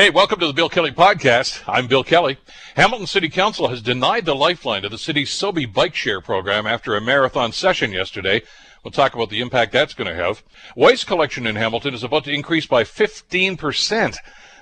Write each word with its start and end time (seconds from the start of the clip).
Hey, 0.00 0.08
welcome 0.08 0.40
to 0.40 0.46
the 0.46 0.54
Bill 0.54 0.70
Kelly 0.70 0.92
Podcast. 0.92 1.62
I'm 1.68 1.86
Bill 1.86 2.02
Kelly. 2.02 2.38
Hamilton 2.74 3.06
City 3.06 3.28
Council 3.28 3.68
has 3.68 3.82
denied 3.82 4.24
the 4.24 4.34
lifeline 4.34 4.80
to 4.80 4.88
the 4.88 4.96
city's 4.96 5.28
SoBi 5.28 5.70
bike 5.70 5.94
share 5.94 6.22
program 6.22 6.66
after 6.66 6.96
a 6.96 7.02
marathon 7.02 7.52
session 7.52 7.92
yesterday. 7.92 8.40
We'll 8.82 8.92
talk 8.92 9.14
about 9.14 9.28
the 9.28 9.42
impact 9.42 9.72
that's 9.72 9.92
going 9.92 10.08
to 10.08 10.14
have. 10.14 10.42
Waste 10.74 11.06
collection 11.06 11.46
in 11.46 11.54
Hamilton 11.54 11.92
is 11.92 12.02
about 12.02 12.24
to 12.24 12.32
increase 12.32 12.64
by 12.64 12.82
15%. 12.82 14.16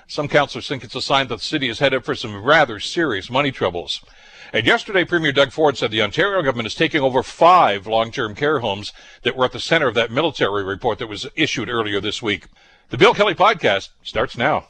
Some 0.07 0.27
councillors 0.27 0.67
think 0.67 0.83
it's 0.83 0.93
a 0.93 1.01
sign 1.01 1.29
that 1.29 1.37
the 1.37 1.41
city 1.41 1.69
is 1.69 1.79
headed 1.79 2.03
for 2.03 2.15
some 2.15 2.43
rather 2.43 2.81
serious 2.81 3.29
money 3.29 3.51
troubles. 3.51 4.03
And 4.51 4.67
yesterday, 4.67 5.05
Premier 5.05 5.31
Doug 5.31 5.53
Ford 5.53 5.77
said 5.77 5.91
the 5.91 6.01
Ontario 6.01 6.41
government 6.41 6.67
is 6.67 6.75
taking 6.75 6.99
over 6.99 7.23
five 7.23 7.87
long-term 7.87 8.35
care 8.35 8.59
homes 8.59 8.91
that 9.23 9.37
were 9.37 9.45
at 9.45 9.53
the 9.53 9.61
center 9.61 9.87
of 9.87 9.95
that 9.95 10.11
military 10.11 10.65
report 10.65 10.99
that 10.99 11.07
was 11.07 11.27
issued 11.37 11.69
earlier 11.69 12.01
this 12.01 12.21
week. 12.21 12.47
The 12.89 12.97
Bill 12.97 13.13
Kelly 13.13 13.35
Podcast 13.35 13.87
starts 14.03 14.37
now. 14.37 14.65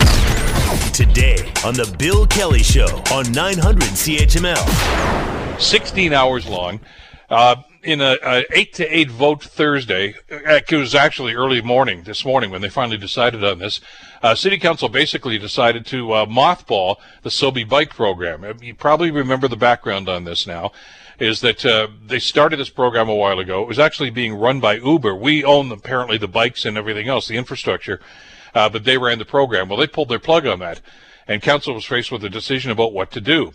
Today 0.70 1.52
on 1.66 1.74
The 1.74 1.96
Bill 1.98 2.28
Kelly 2.28 2.62
Show 2.62 2.86
on 3.12 3.32
900 3.32 3.82
CHML. 3.90 5.60
16 5.60 6.14
hours 6.14 6.48
long. 6.48 6.80
Uh, 7.28 7.56
in 7.82 8.02
a, 8.02 8.18
a, 8.24 8.44
eight 8.54 8.74
to 8.74 8.86
eight 8.96 9.10
vote 9.10 9.44
Thursday, 9.44 10.14
it 10.30 10.72
was 10.72 10.94
actually 10.94 11.34
early 11.34 11.64
morning 11.64 12.04
this 12.04 12.24
morning 12.24 12.52
when 12.52 12.62
they 12.62 12.70
finally 12.70 12.98
decided 12.98 13.44
on 13.44 13.58
this. 13.58 13.82
Uh, 14.22 14.36
City 14.36 14.60
Council 14.60 14.90
basically 14.90 15.40
decided 15.40 15.88
to 15.88 16.12
uh, 16.12 16.26
mothball 16.28 16.98
the 17.24 17.32
SoBi 17.32 17.68
bike 17.68 17.90
program. 17.90 18.44
Uh, 18.44 18.54
you 18.62 18.76
probably 18.76 19.10
remember 19.10 19.48
the 19.48 19.58
background 19.58 20.08
on 20.08 20.24
this 20.24 20.46
now. 20.46 20.72
Is 21.18 21.42
that 21.42 21.66
uh, 21.66 21.88
they 22.06 22.20
started 22.20 22.60
this 22.60 22.70
program 22.70 23.10
a 23.10 23.16
while 23.16 23.40
ago? 23.40 23.64
It 23.64 23.68
was 23.68 23.80
actually 23.80 24.12
being 24.12 24.36
run 24.36 24.60
by 24.60 24.76
Uber. 24.76 25.16
We 25.16 25.44
own 25.44 25.72
apparently 25.72 26.20
the 26.20 26.28
bikes 26.28 26.64
and 26.64 26.78
everything 26.78 27.08
else, 27.10 27.28
the 27.28 27.38
infrastructure 27.38 28.00
uh, 28.54 28.70
but 28.70 28.84
they 28.84 28.98
ran 28.98 29.20
the 29.20 29.26
program. 29.26 29.70
Well, 29.70 29.80
they 29.80 29.88
pulled 29.88 30.10
their 30.10 30.20
plug 30.20 30.46
on 30.46 30.60
that, 30.60 30.82
and 31.28 31.42
council 31.42 31.74
was 31.74 31.86
faced 31.86 32.12
with 32.12 32.24
a 32.24 32.30
decision 32.30 32.72
about 32.72 32.94
what 32.94 33.12
to 33.12 33.22
do. 33.22 33.54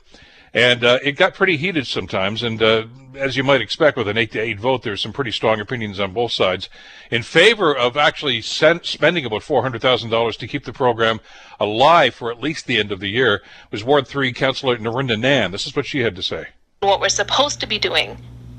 And 0.55 0.85
uh, 0.85 1.01
it 1.03 1.13
got 1.13 1.35
pretty 1.35 1.57
heated 1.57 1.89
sometimes, 1.89 2.45
and 2.45 2.63
uh, 2.63 2.87
as 3.17 3.37
you 3.37 3.43
might 3.43 3.61
expect 3.61 3.97
with 3.97 4.07
an 4.07 4.17
eight 4.17 4.31
to 4.33 4.41
eight 4.41 4.61
vote, 4.61 4.85
there's 4.85 5.03
some 5.03 5.13
pretty 5.13 5.33
strong 5.33 5.59
opinions 5.59 5.99
on 5.99 6.13
both 6.13 6.31
sides 6.31 6.69
in 7.11 7.25
favor 7.25 7.77
of 7.77 7.97
actually 7.97 8.41
sent, 8.41 8.87
spending 8.87 9.25
about 9.25 9.43
four 9.43 9.63
hundred 9.63 9.83
thousand 9.83 10.11
dollars 10.11 10.37
to 10.37 10.47
keep 10.47 10.65
the 10.65 10.73
program 10.73 11.21
alive 11.59 12.15
for 12.15 12.31
at 12.31 12.41
least 12.41 12.69
the 12.69 12.79
end 12.79 12.93
of 12.93 13.01
the 13.01 13.09
year. 13.09 13.43
Was 13.73 13.83
Ward 13.83 14.07
Three 14.07 14.33
Councillor 14.33 14.79
Nrinder 14.79 15.19
Nann. 15.19 15.51
This 15.51 15.67
is 15.67 15.75
what 15.75 15.87
she 15.87 16.01
had 16.01 16.15
to 16.15 16.23
say. 16.23 16.47
What 16.81 17.01
we're 17.01 17.09
supposed 17.09 17.59
to 17.59 17.67
be 17.67 17.79
doing 17.81 18.17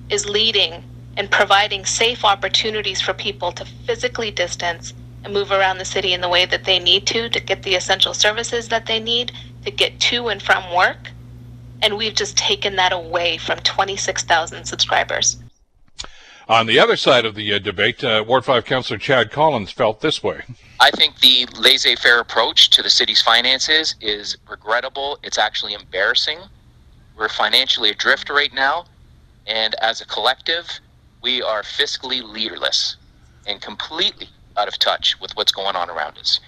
is 0.10 0.28
leading 0.28 0.84
and 1.16 1.32
providing 1.32 1.86
safe 1.86 2.26
opportunities 2.26 3.00
for 3.00 3.14
people 3.14 3.54
to 3.54 3.66
physically 3.86 4.32
distance 4.32 4.94
move 5.32 5.52
around 5.52 5.78
the 5.78 5.86
city 5.86 6.14
in 6.14 6.22
the 6.22 6.30
way 6.30 6.46
that 6.46 6.64
they 6.64 6.80
need 6.80 7.06
to 7.08 7.30
to 7.30 7.40
get 7.40 7.64
the 7.64 7.76
essential 7.76 8.14
services 8.14 8.68
that 8.70 8.86
they 8.86 9.00
need 9.00 9.32
to 9.64 9.72
get 9.72 10.00
to 10.00 10.28
and 10.28 10.42
from 10.42 10.74
work. 10.74 11.10
And 11.82 11.98
we've 11.98 12.16
just 12.16 12.38
taken 12.38 12.76
that 12.78 12.94
away 12.94 13.38
from 13.38 13.60
26,000 13.60 14.66
subscribers. 14.66 15.38
On 16.48 16.68
the 16.68 16.80
other 16.80 16.96
side 16.96 17.26
of 17.26 17.34
the 17.34 17.54
uh, 17.54 17.60
debate, 17.60 18.04
uh, 18.04 18.24
Ward 18.26 18.46
5 18.46 18.66
Councillor 18.66 19.00
Chad 19.00 19.32
Collins 19.32 19.72
felt 19.72 20.02
this 20.02 20.22
way. 20.22 20.44
I 20.80 20.92
think 20.92 21.20
the 21.20 21.48
laissez 21.58 21.96
faire 21.96 22.20
approach 22.20 22.70
to 22.72 22.84
the 22.84 22.90
city's 22.90 23.22
finances 23.22 23.96
is 24.00 24.38
regrettable. 24.48 25.18
It's 25.24 25.40
actually 25.40 25.74
embarrassing. 25.74 26.40
We're 27.18 27.30
financially 27.30 27.90
adrift 27.90 28.30
right 28.30 28.54
now, 28.54 28.86
and 29.48 29.74
as 29.82 30.02
a 30.02 30.06
collective, 30.06 30.70
we 31.24 31.42
are 31.42 31.64
fiscally 31.64 32.22
leaderless 32.22 32.98
and 33.48 33.60
completely 33.60 34.28
out 34.58 34.68
of 34.68 34.78
touch 34.80 35.20
with 35.20 35.36
what's 35.36 35.52
going 35.52 35.76
on 35.76 35.90
around 35.90 36.18
us. 36.18 36.40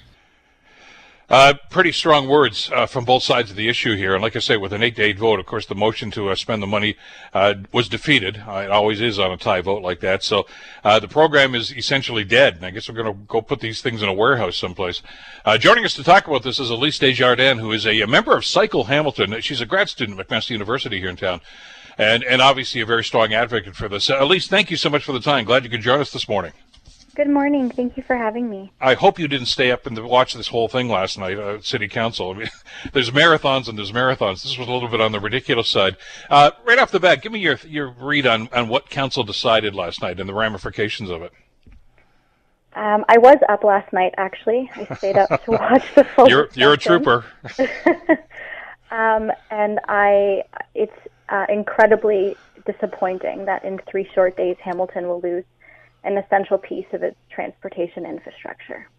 Uh, 1.30 1.54
pretty 1.70 1.92
strong 1.92 2.30
words 2.30 2.72
uh, 2.74 2.86
from 2.86 3.04
both 3.04 3.22
sides 3.22 3.52
of 3.52 3.58
the 3.58 3.68
issue 3.68 3.98
here. 3.98 4.14
And 4.14 4.24
like 4.24 4.38
I 4.38 4.40
say, 4.40 4.56
with 4.56 4.72
an 4.72 4.82
8 4.82 4.96
to 4.96 5.02
8 5.02 5.20
vote, 5.20 5.40
of 5.42 5.46
course, 5.46 5.66
the 5.66 5.76
motion 5.76 6.10
to 6.12 6.30
uh, 6.30 6.36
spend 6.36 6.64
the 6.64 6.68
money 6.68 6.96
uh, 7.34 7.56
was 7.74 7.90
defeated. 7.90 8.42
Uh, 8.48 8.60
it 8.60 8.72
always 8.72 9.02
is 9.02 9.20
on 9.20 9.32
a 9.32 9.38
tie 9.38 9.60
vote 9.60 9.84
like 9.84 10.00
that. 10.00 10.24
So 10.24 10.48
uh, 10.86 11.02
the 11.02 11.10
program 11.10 11.54
is 11.54 11.76
essentially 11.76 12.24
dead. 12.24 12.56
And 12.56 12.66
I 12.66 12.70
guess 12.70 12.88
we're 12.88 12.96
going 12.96 13.14
to 13.14 13.22
go 13.28 13.42
put 13.42 13.60
these 13.60 13.82
things 13.82 14.02
in 14.02 14.08
a 14.08 14.14
warehouse 14.14 14.56
someplace. 14.56 15.02
joining 15.60 15.84
us 15.84 15.96
to 15.96 16.04
talk 16.04 16.28
about 16.28 16.44
this 16.44 16.60
is 16.60 16.70
Elise 16.70 16.98
Desjardins, 16.98 17.60
who 17.60 17.74
is 17.74 17.86
a, 17.86 18.00
a, 18.00 18.08
member 18.08 18.38
of 18.38 18.46
Cycle 18.46 18.86
Hamilton. 18.86 19.42
She's 19.42 19.60
a 19.60 19.66
grad 19.66 19.90
student 19.90 20.18
at 20.18 20.30
McMaster 20.30 20.52
University 20.52 21.00
here 21.00 21.10
in 21.10 21.18
town. 21.18 21.42
And, 21.98 22.24
and 22.24 22.42
obviously 22.42 22.80
a 22.80 22.86
very 22.86 23.04
strong 23.04 23.34
advocate 23.34 23.76
for 23.76 23.90
this. 23.90 24.10
Elise, 24.10 24.48
thank 24.48 24.72
you 24.72 24.78
so 24.78 24.90
much 24.90 25.04
for 25.04 25.12
the 25.12 25.20
time. 25.20 25.44
Glad 25.44 25.66
you 25.66 25.70
could 25.70 25.82
join 25.82 26.00
us 26.00 26.14
this 26.14 26.30
morning. 26.30 26.54
Good 27.18 27.30
morning. 27.30 27.72
Thank 27.72 27.98
you 27.98 28.04
for 28.04 28.16
having 28.16 28.48
me. 28.48 28.72
I 28.80 28.94
hope 28.94 29.18
you 29.18 29.28
didn't 29.28 29.48
stay 29.48 29.72
up 29.72 29.88
and 29.88 29.98
watch 30.08 30.36
this 30.36 30.50
whole 30.50 30.68
thing 30.68 30.88
last 30.88 31.18
night 31.18 31.40
uh, 31.40 31.60
City 31.62 31.88
Council. 31.88 32.30
I 32.30 32.34
mean, 32.36 32.50
there's 32.94 33.10
marathons 33.10 33.68
and 33.68 33.76
there's 33.76 33.92
marathons. 33.92 34.44
This 34.44 34.56
was 34.56 34.68
a 34.68 34.72
little 34.72 34.88
bit 34.88 35.02
on 35.02 35.14
the 35.14 35.20
ridiculous 35.20 35.68
side. 35.68 35.98
Uh, 36.30 36.52
right 36.64 36.78
off 36.78 36.92
the 36.92 37.00
bat, 37.00 37.24
give 37.24 37.32
me 37.32 37.40
your 37.40 37.58
your 37.68 37.90
read 37.90 38.28
on, 38.28 38.50
on 38.54 38.68
what 38.68 38.92
Council 38.92 39.24
decided 39.24 39.74
last 39.74 40.00
night 40.00 40.20
and 40.20 40.30
the 40.30 40.34
ramifications 40.36 41.10
of 41.10 41.24
it. 41.24 41.34
Um, 42.76 43.04
I 43.10 43.18
was 43.18 43.40
up 43.50 43.64
last 43.64 43.92
night, 43.92 44.14
actually. 44.18 44.70
I 44.76 44.94
stayed 44.98 45.18
up 45.18 45.44
to 45.46 45.52
watch 45.54 45.86
the 45.96 46.04
full. 46.04 46.30
You're 46.30 46.50
you're 46.54 46.74
a 46.74 46.78
trooper. 46.78 47.26
um, 48.92 49.32
and 49.50 49.80
I, 49.88 50.44
it's 50.76 50.94
uh, 51.30 51.48
incredibly 51.50 52.36
disappointing 52.68 53.46
that 53.46 53.66
in 53.66 53.80
three 53.90 54.08
short 54.14 54.38
days 54.38 54.58
Hamilton 54.62 55.08
will 55.08 55.22
lose 55.22 55.46
an 56.08 56.18
essential 56.18 56.58
piece 56.58 56.86
of 56.94 57.04
its 57.04 57.18
transportation 57.30 58.06
infrastructure. 58.06 58.90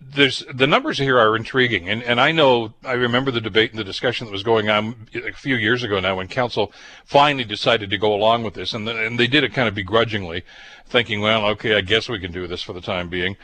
There's 0.00 0.44
the 0.52 0.66
numbers 0.66 0.98
here 0.98 1.18
are 1.18 1.34
intriguing, 1.34 1.88
and, 1.88 2.02
and 2.02 2.20
I 2.20 2.30
know 2.30 2.74
I 2.84 2.92
remember 2.92 3.30
the 3.30 3.40
debate 3.40 3.70
and 3.70 3.78
the 3.78 3.84
discussion 3.84 4.26
that 4.26 4.32
was 4.32 4.42
going 4.42 4.68
on 4.68 5.06
a 5.14 5.32
few 5.32 5.56
years 5.56 5.82
ago 5.82 5.98
now 5.98 6.16
when 6.16 6.28
council 6.28 6.72
finally 7.06 7.44
decided 7.44 7.88
to 7.88 7.96
go 7.96 8.12
along 8.12 8.42
with 8.42 8.52
this, 8.52 8.74
and 8.74 8.86
the, 8.86 9.06
and 9.06 9.18
they 9.18 9.26
did 9.26 9.44
it 9.44 9.54
kind 9.54 9.66
of 9.66 9.74
begrudgingly, 9.74 10.44
thinking, 10.86 11.22
well, 11.22 11.46
okay, 11.46 11.74
I 11.76 11.80
guess 11.80 12.08
we 12.08 12.18
can 12.18 12.32
do 12.32 12.46
this 12.46 12.60
for 12.60 12.74
the 12.74 12.82
time 12.82 13.08
being. 13.08 13.36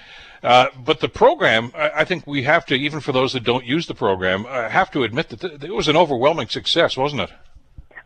Uh, 0.43 0.67
but 0.85 1.01
the 1.01 1.09
program, 1.09 1.73
I, 1.75 1.91
I, 1.97 2.05
think 2.05 2.27
we 2.27 2.43
have 2.43 2.67
to, 2.67 2.75
even 2.75 3.01
for 3.01 3.13
those 3.13 3.33
that 3.35 3.45
don't 3.45 3.65
use 3.65 3.87
the 3.87 3.95
program, 3.95 4.47
uh, 4.47 4.69
have 4.69 4.91
to 4.93 5.05
admit 5.05 5.29
that 5.31 5.41
th- 5.41 5.63
it 5.63 5.75
was 5.75 5.89
an 5.89 5.97
overwhelming 5.97 6.49
success, 6.49 6.97
wasn't 6.97 7.23
it? 7.23 7.31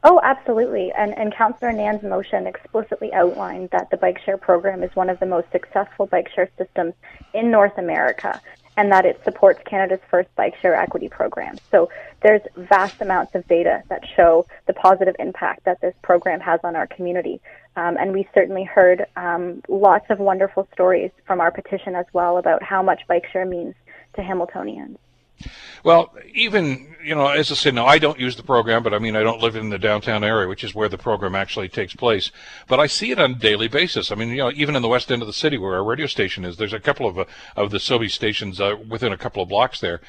Oh, 0.06 0.20
absolutely. 0.22 0.92
And, 0.92 1.16
and 1.16 1.34
Councillor 1.34 1.72
Nann's 1.72 2.02
motion 2.02 2.46
explicitly 2.46 3.10
outlined 3.14 3.70
that 3.70 3.88
the 3.90 3.96
bike 3.96 4.18
share 4.22 4.36
program 4.36 4.82
is 4.82 4.94
one 4.94 5.08
of 5.08 5.18
the 5.18 5.24
most 5.24 5.50
successful 5.50 6.04
bike 6.06 6.28
share 6.34 6.50
systems 6.58 6.92
in 7.32 7.50
North 7.50 7.78
America 7.78 8.38
and 8.76 8.92
that 8.92 9.06
it 9.06 9.18
supports 9.24 9.60
Canada's 9.64 10.00
first 10.10 10.28
bike 10.36 10.54
share 10.60 10.74
equity 10.74 11.08
program. 11.08 11.56
So 11.70 11.88
there's 12.22 12.42
vast 12.56 13.00
amounts 13.00 13.34
of 13.34 13.48
data 13.48 13.82
that 13.88 14.02
show 14.14 14.46
the 14.66 14.74
positive 14.74 15.16
impact 15.18 15.64
that 15.64 15.80
this 15.80 15.94
program 16.02 16.40
has 16.40 16.60
on 16.64 16.76
our 16.76 16.86
community. 16.86 17.40
Um, 17.76 17.96
and 17.96 18.12
we 18.12 18.28
certainly 18.34 18.64
heard 18.64 19.06
um, 19.16 19.62
lots 19.68 20.06
of 20.10 20.18
wonderful 20.18 20.68
stories 20.74 21.12
from 21.26 21.40
our 21.40 21.50
petition 21.50 21.94
as 21.94 22.06
well 22.12 22.36
about 22.36 22.62
how 22.62 22.82
much 22.82 23.06
bike 23.08 23.26
share 23.32 23.46
means 23.46 23.74
to 24.16 24.20
Hamiltonians. 24.20 24.98
Well, 25.82 26.14
even, 26.32 26.96
you 27.04 27.14
know, 27.14 27.26
as 27.26 27.50
I 27.52 27.54
said, 27.54 27.74
no, 27.74 27.84
I 27.84 27.98
don't 27.98 28.18
use 28.18 28.36
the 28.36 28.42
program, 28.42 28.82
but 28.82 28.94
I 28.94 28.98
mean, 28.98 29.16
I 29.16 29.22
don't 29.22 29.40
live 29.40 29.56
in 29.56 29.68
the 29.68 29.78
downtown 29.78 30.24
area, 30.24 30.48
which 30.48 30.64
is 30.64 30.74
where 30.74 30.88
the 30.88 30.96
program 30.96 31.34
actually 31.34 31.68
takes 31.68 31.94
place. 31.94 32.30
But 32.68 32.80
I 32.80 32.86
see 32.86 33.10
it 33.10 33.18
on 33.18 33.32
a 33.32 33.34
daily 33.34 33.68
basis. 33.68 34.10
I 34.10 34.14
mean, 34.14 34.30
you 34.30 34.38
know, 34.38 34.52
even 34.54 34.76
in 34.76 34.82
the 34.82 34.88
west 34.88 35.12
end 35.12 35.20
of 35.20 35.26
the 35.26 35.34
city 35.34 35.58
where 35.58 35.74
our 35.74 35.84
radio 35.84 36.06
station 36.06 36.44
is, 36.44 36.56
there's 36.56 36.72
a 36.72 36.80
couple 36.80 37.06
of, 37.06 37.18
uh, 37.18 37.24
of 37.56 37.70
the 37.70 37.78
SoBi 37.78 38.10
stations 38.10 38.60
uh, 38.60 38.76
within 38.88 39.12
a 39.12 39.18
couple 39.18 39.42
of 39.42 39.48
blocks 39.48 39.80
there 39.80 40.00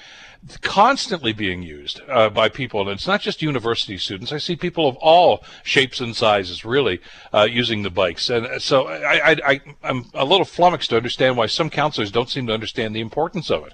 constantly 0.61 1.33
being 1.33 1.63
used 1.63 2.01
uh, 2.07 2.29
by 2.29 2.49
people. 2.49 2.81
And 2.81 2.89
it's 2.91 3.07
not 3.07 3.21
just 3.21 3.41
university 3.41 3.97
students. 3.97 4.31
I 4.31 4.37
see 4.37 4.55
people 4.55 4.87
of 4.87 4.95
all 4.97 5.43
shapes 5.63 5.99
and 5.99 6.15
sizes 6.15 6.63
really 6.63 7.01
uh, 7.33 7.47
using 7.49 7.81
the 7.81 7.89
bikes. 7.89 8.29
And 8.29 8.45
uh, 8.45 8.59
so 8.59 8.87
I, 8.87 9.31
I, 9.31 9.37
I, 9.45 9.61
I'm 9.83 10.05
a 10.13 10.25
little 10.25 10.45
flummoxed 10.45 10.91
to 10.91 10.97
understand 10.97 11.37
why 11.37 11.47
some 11.47 11.69
councillors 11.69 12.11
don't 12.11 12.29
seem 12.29 12.47
to 12.47 12.53
understand 12.53 12.95
the 12.95 13.01
importance 13.01 13.49
of 13.49 13.65
it. 13.65 13.73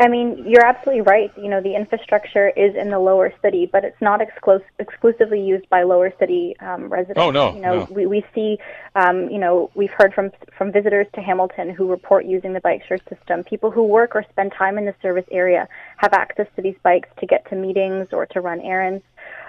I 0.00 0.08
mean, 0.08 0.44
you're 0.46 0.64
absolutely 0.64 1.02
right. 1.02 1.30
You 1.36 1.50
know, 1.50 1.60
the 1.60 1.76
infrastructure 1.76 2.48
is 2.48 2.74
in 2.74 2.88
the 2.88 2.98
lower 2.98 3.34
city, 3.42 3.68
but 3.70 3.84
it's 3.84 4.00
not 4.00 4.20
exclu- 4.20 4.62
exclusively 4.78 5.40
used 5.40 5.68
by 5.68 5.82
lower 5.82 6.10
city 6.18 6.56
um, 6.60 6.88
residents. 6.88 7.20
Oh 7.20 7.30
no! 7.30 7.54
You 7.54 7.60
know, 7.60 7.74
no. 7.80 7.88
we 7.90 8.06
we 8.06 8.24
see, 8.34 8.58
um, 8.94 9.28
you 9.28 9.38
know, 9.38 9.70
we've 9.74 9.90
heard 9.90 10.14
from 10.14 10.30
from 10.56 10.72
visitors 10.72 11.06
to 11.16 11.20
Hamilton 11.20 11.68
who 11.68 11.86
report 11.86 12.24
using 12.24 12.54
the 12.54 12.60
bike 12.60 12.82
share 12.88 12.98
system. 13.10 13.44
People 13.44 13.70
who 13.70 13.84
work 13.84 14.16
or 14.16 14.24
spend 14.30 14.52
time 14.56 14.78
in 14.78 14.86
the 14.86 14.94
service 15.02 15.26
area 15.30 15.68
have 15.98 16.14
access 16.14 16.46
to 16.56 16.62
these 16.62 16.76
bikes 16.82 17.10
to 17.18 17.26
get 17.26 17.46
to 17.50 17.56
meetings 17.56 18.08
or 18.12 18.24
to 18.26 18.40
run 18.40 18.60
errands, 18.62 19.04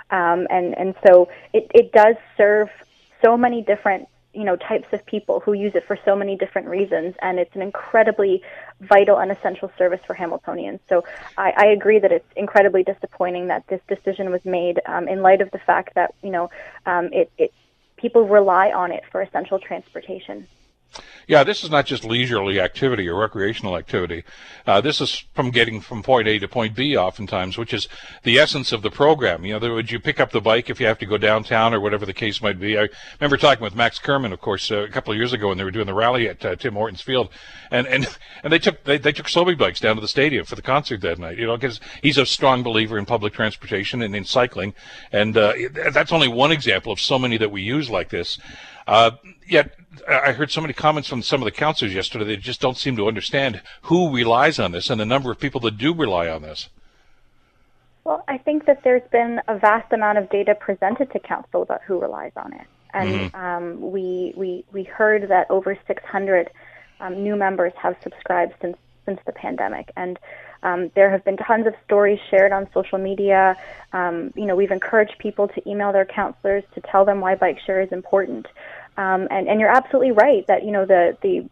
um, 0.10 0.48
and 0.50 0.78
and 0.78 0.96
so 1.08 1.30
it 1.54 1.72
it 1.74 1.94
does 1.94 2.16
serve 2.36 2.68
so 3.24 3.38
many 3.38 3.62
different 3.62 4.08
you 4.34 4.44
know 4.44 4.56
types 4.56 4.88
of 4.92 5.06
people 5.06 5.40
who 5.42 5.54
use 5.54 5.74
it 5.76 5.86
for 5.86 5.98
so 6.06 6.16
many 6.16 6.36
different 6.36 6.68
reasons 6.68 7.16
and 7.22 7.40
it's 7.40 7.56
an 7.56 7.62
incredibly 7.62 8.42
vital 8.80 9.18
and 9.20 9.32
essential 9.32 9.72
service 9.78 10.00
for 10.06 10.16
hamiltonians. 10.16 10.80
So 10.90 11.04
i, 11.38 11.54
I 11.56 11.66
agree 11.68 12.00
that 12.00 12.12
it's 12.12 12.28
incredibly 12.36 12.84
disappointing 12.84 13.48
that 13.48 13.68
this 13.68 13.82
decision 13.88 14.32
was 14.32 14.44
made 14.46 14.80
um, 14.86 15.08
in 15.08 15.22
light 15.22 15.42
of 15.42 15.52
the 15.52 15.60
fact 15.60 15.96
that 15.96 16.14
you 16.24 16.32
know 16.32 16.50
um, 16.86 17.12
it, 17.14 17.32
it 17.38 17.54
people 17.98 18.28
rely 18.28 18.72
on 18.72 18.92
it 18.92 19.04
for 19.12 19.22
essential 19.22 19.60
transportation 19.60 20.48
Yeah, 21.28 21.44
this 21.44 21.64
is 21.64 21.70
not 21.70 21.86
just 21.86 22.04
leisurely 22.04 22.60
activity 22.60 23.08
or 23.08 23.16
recreational 23.16 23.78
activity. 23.78 24.24
Uh, 24.68 24.82
this 24.82 25.00
is 25.00 25.24
from 25.34 25.50
getting 25.50 25.80
from 25.80 26.04
point 26.04 26.28
A 26.28 26.40
to 26.40 26.48
point 26.48 26.76
B 26.76 26.98
oftentimes, 26.98 27.58
which 27.58 27.74
is 27.74 27.88
the 28.24 28.38
essence 28.38 28.72
of 28.72 28.82
the 28.82 28.92
program. 28.92 29.46
You 29.46 29.58
know, 29.58 29.74
would 29.74 29.92
you 29.92 30.00
pick 30.00 30.20
up 30.20 30.32
the 30.32 30.42
bike 30.42 30.70
if 30.70 30.80
you 30.80 30.88
have 30.88 31.00
to 31.00 31.06
go 31.06 31.18
downtown 31.18 31.74
or 31.74 31.80
whatever 31.80 32.06
the 32.06 32.14
case 32.14 32.42
might 32.42 32.60
be? 32.60 32.78
I 32.78 32.90
remember 33.20 33.38
talking 33.38 33.64
with 33.64 33.76
Max 33.76 33.98
Kerman, 33.98 34.34
of 34.34 34.42
course, 34.42 34.72
uh, 34.72 34.80
a 34.80 34.90
couple 34.90 35.14
of 35.14 35.18
years 35.18 35.32
ago 35.32 35.48
when 35.48 35.58
they 35.58 35.64
were 35.64 35.72
doing 35.72 35.86
the 35.86 35.94
rally 35.94 36.28
at 36.28 36.44
uh, 36.44 36.56
Tim 36.56 36.74
Hortons 36.74 37.02
Field, 37.02 37.30
and 37.70 37.88
and 37.88 38.08
and 38.44 38.52
they 38.52 38.60
took 38.60 38.84
they, 38.84 38.98
they 38.98 39.14
took 39.14 39.28
SoBi 39.28 39.58
bikes 39.58 39.80
down 39.80 39.96
to 39.96 40.02
the 40.02 40.08
stadium 40.08 40.46
for 40.46 40.56
the 40.56 40.62
concert 40.62 41.02
that 41.02 41.20
night. 41.20 41.38
You 41.38 41.48
know, 41.48 41.56
because 41.56 41.80
he's 42.02 42.18
a 42.18 42.26
strong 42.26 42.64
believer 42.64 42.98
in 42.98 43.06
public 43.06 43.34
transportation 43.34 44.02
and 44.02 44.16
in 44.16 44.26
cycling, 44.26 44.74
and 45.12 45.38
uh, 45.38 45.54
that's 45.92 46.12
only 46.12 46.28
one 46.28 46.52
example 46.52 46.92
of 46.92 47.00
so 47.00 47.18
many 47.18 47.38
that 47.38 47.52
we 47.52 47.62
use 47.62 47.90
like 47.90 48.10
this. 48.10 48.38
Uh, 48.88 49.12
yet 49.48 49.76
I 50.08 50.32
heard 50.32 50.52
so 50.52 50.62
many 50.62 50.74
comments 50.74 51.10
from 51.10 51.22
some 51.22 51.42
of 51.42 51.46
the 51.46 51.52
councillors 51.52 51.94
yesterday. 51.94 52.26
They 52.26 52.38
just 52.38 52.62
don't 52.62 52.78
seem 52.78 52.96
to 52.96 53.08
understand 53.08 53.62
who 53.84 54.14
relies 54.14 54.60
on 54.60 54.72
this 54.72 54.90
and 54.90 55.00
the 55.00 55.06
number 55.06 55.32
of 55.32 55.40
people 55.40 55.62
that 55.62 55.78
do 55.78 55.94
rely 55.94 56.28
on 56.28 56.42
this. 56.42 56.70
Well, 58.04 58.24
I 58.28 58.38
think 58.38 58.66
that 58.66 58.84
there's 58.84 59.08
been 59.12 59.42
a 59.48 59.58
vast 59.58 59.92
amount 59.94 60.18
of 60.18 60.30
data 60.30 60.56
presented 60.56 61.12
to 61.12 61.20
council 61.20 61.62
about 61.62 61.82
who 61.84 62.00
relies 62.00 62.32
on 62.36 62.54
it, 62.54 62.66
and 62.94 63.32
mm-hmm. 63.32 63.36
um, 63.36 63.92
we 63.92 64.34
we 64.36 64.66
we 64.72 64.84
heard 64.84 65.30
that 65.30 65.52
over 65.52 65.78
600 65.86 66.50
um, 67.00 67.24
new 67.24 67.36
members 67.36 67.74
have 67.76 67.96
subscribed 68.02 68.54
since 68.60 68.78
since 69.06 69.20
the 69.26 69.32
pandemic, 69.32 69.92
and 69.96 70.18
um, 70.64 70.92
there 70.96 71.10
have 71.10 71.24
been 71.24 71.38
tons 71.38 71.68
of 71.68 71.74
stories 71.86 72.20
shared 72.30 72.52
on 72.52 72.68
social 72.74 72.98
media. 72.98 73.58
Um, 73.94 74.32
you 74.36 74.46
know, 74.46 74.56
we've 74.56 74.72
encouraged 74.72 75.16
people 75.20 75.48
to 75.50 75.70
email 75.70 75.92
their 75.92 76.06
counselors 76.06 76.64
to 76.76 76.82
tell 76.82 77.06
them 77.06 77.20
why 77.20 77.36
bike 77.36 77.60
share 77.66 77.82
is 77.82 77.92
important. 77.92 78.48
Um, 78.98 79.28
and, 79.32 79.48
and 79.48 79.60
you're 79.60 79.70
absolutely 79.70 80.12
right 80.12 80.46
that, 80.48 80.64
you 80.64 80.72
know, 80.72 80.86
the, 80.86 81.18
the 81.22 81.50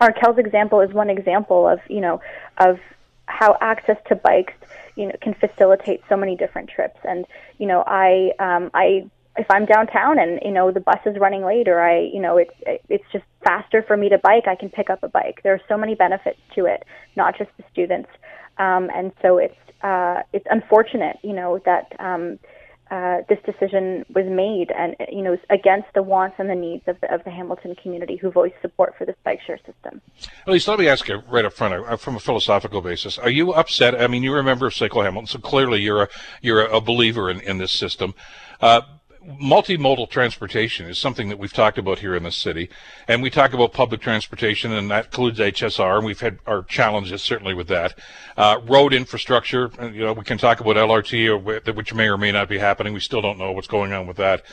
Arkells' 0.00 0.38
example 0.38 0.80
is 0.80 0.92
one 0.92 1.10
example 1.10 1.68
of, 1.68 1.80
you 1.88 2.00
know, 2.00 2.20
of 2.58 2.78
how 3.26 3.56
access 3.60 3.96
to 4.08 4.14
bikes, 4.14 4.54
you 4.94 5.06
know, 5.06 5.14
can 5.20 5.34
facilitate 5.34 6.00
so 6.08 6.16
many 6.16 6.36
different 6.36 6.70
trips. 6.70 6.98
And, 7.04 7.26
you 7.58 7.66
know, 7.66 7.82
I, 7.86 8.32
um, 8.38 8.70
I, 8.72 9.10
if 9.36 9.50
I'm 9.50 9.66
downtown 9.66 10.18
and, 10.18 10.40
you 10.42 10.52
know, 10.52 10.70
the 10.70 10.80
bus 10.80 11.00
is 11.04 11.18
running 11.18 11.44
late 11.44 11.68
or 11.68 11.80
I, 11.80 12.00
you 12.00 12.20
know, 12.20 12.38
it's, 12.38 12.54
it's 12.88 13.04
just 13.12 13.24
faster 13.44 13.82
for 13.82 13.96
me 13.96 14.08
to 14.08 14.18
bike, 14.18 14.46
I 14.46 14.54
can 14.54 14.70
pick 14.70 14.88
up 14.88 15.02
a 15.02 15.08
bike. 15.08 15.40
There 15.42 15.52
are 15.52 15.60
so 15.68 15.76
many 15.76 15.94
benefits 15.94 16.40
to 16.54 16.66
it, 16.66 16.84
not 17.16 17.36
just 17.36 17.50
the 17.58 17.64
students. 17.70 18.08
Um, 18.58 18.90
and 18.94 19.12
so 19.22 19.38
it's, 19.38 19.54
uh, 19.82 20.22
it's 20.32 20.46
unfortunate, 20.50 21.18
you 21.22 21.32
know, 21.32 21.60
that, 21.64 21.92
um, 21.98 22.38
uh, 22.90 23.18
this 23.28 23.38
decision 23.44 24.04
was 24.14 24.26
made 24.26 24.70
and 24.70 24.94
you 25.10 25.20
know 25.20 25.36
against 25.50 25.88
the 25.94 26.02
wants 26.02 26.36
and 26.38 26.48
the 26.48 26.54
needs 26.54 26.84
of 26.86 26.96
the, 27.00 27.12
of 27.12 27.24
the 27.24 27.30
Hamilton 27.30 27.74
community 27.74 28.14
who 28.14 28.30
voiced 28.30 28.54
support 28.62 28.94
for 28.96 29.04
this 29.04 29.16
bike 29.24 29.40
share 29.44 29.58
system. 29.58 30.00
At 30.46 30.52
least 30.52 30.68
let 30.68 30.78
me 30.78 30.86
ask 30.86 31.08
you 31.08 31.20
right 31.28 31.44
up 31.44 31.52
front, 31.52 31.74
uh, 31.74 31.96
from 31.96 32.14
a 32.14 32.20
philosophical 32.20 32.80
basis, 32.80 33.18
are 33.18 33.30
you 33.30 33.52
upset? 33.52 34.00
I 34.00 34.06
mean, 34.06 34.22
you're 34.22 34.38
a 34.38 34.44
member 34.44 34.66
of 34.68 34.74
Cycle 34.74 35.02
Hamilton, 35.02 35.26
so 35.26 35.40
clearly 35.40 35.80
you're 35.80 36.02
a 36.04 36.08
you're 36.42 36.64
a 36.64 36.80
believer 36.80 37.28
in, 37.28 37.40
in 37.40 37.58
this 37.58 37.72
system. 37.72 38.14
Uh, 38.60 38.82
multimodal 39.26 40.08
transportation 40.08 40.88
is 40.88 40.98
something 40.98 41.28
that 41.28 41.38
we've 41.38 41.52
talked 41.52 41.78
about 41.78 41.98
here 41.98 42.14
in 42.14 42.22
the 42.22 42.30
city, 42.30 42.70
and 43.08 43.22
we 43.22 43.30
talk 43.30 43.52
about 43.52 43.72
public 43.72 44.00
transportation, 44.00 44.72
and 44.72 44.90
that 44.90 45.06
includes 45.06 45.38
HSR, 45.38 45.96
and 45.96 46.06
we've 46.06 46.20
had 46.20 46.38
our 46.46 46.62
challenges 46.62 47.22
certainly 47.22 47.54
with 47.54 47.68
that. 47.68 47.98
Uh, 48.36 48.60
road 48.64 48.92
infrastructure, 48.92 49.70
you 49.80 50.04
know, 50.04 50.12
we 50.12 50.24
can 50.24 50.38
talk 50.38 50.60
about 50.60 50.76
LRT, 50.76 51.28
or, 51.28 51.72
which 51.72 51.94
may 51.94 52.08
or 52.08 52.16
may 52.16 52.32
not 52.32 52.48
be 52.48 52.58
happening. 52.58 52.92
We 52.92 53.00
still 53.00 53.20
don't 53.20 53.38
know 53.38 53.52
what's 53.52 53.68
going 53.68 53.92
on 53.92 54.06
with 54.06 54.16
that. 54.18 54.44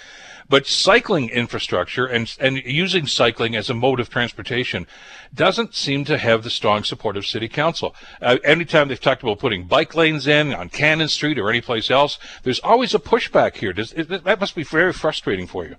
But 0.49 0.67
cycling 0.67 1.29
infrastructure 1.29 2.05
and, 2.05 2.35
and 2.39 2.57
using 2.57 3.07
cycling 3.07 3.55
as 3.55 3.69
a 3.69 3.73
mode 3.73 3.99
of 3.99 4.09
transportation 4.09 4.87
doesn't 5.33 5.75
seem 5.75 6.05
to 6.05 6.17
have 6.17 6.43
the 6.43 6.49
strong 6.49 6.83
support 6.83 7.17
of 7.17 7.25
city 7.25 7.47
council. 7.47 7.95
Uh, 8.21 8.37
anytime 8.43 8.87
they've 8.87 8.99
talked 8.99 9.23
about 9.23 9.39
putting 9.39 9.65
bike 9.65 9.95
lanes 9.95 10.27
in 10.27 10.53
on 10.53 10.69
Cannon 10.69 11.07
Street 11.07 11.39
or 11.39 11.49
anyplace 11.49 11.89
else, 11.89 12.19
there's 12.43 12.59
always 12.59 12.93
a 12.93 12.99
pushback 12.99 13.55
here. 13.57 13.73
Does, 13.73 13.93
it, 13.93 14.23
that 14.23 14.39
must 14.39 14.55
be 14.55 14.63
very 14.63 14.93
frustrating 14.93 15.47
for 15.47 15.65
you. 15.65 15.75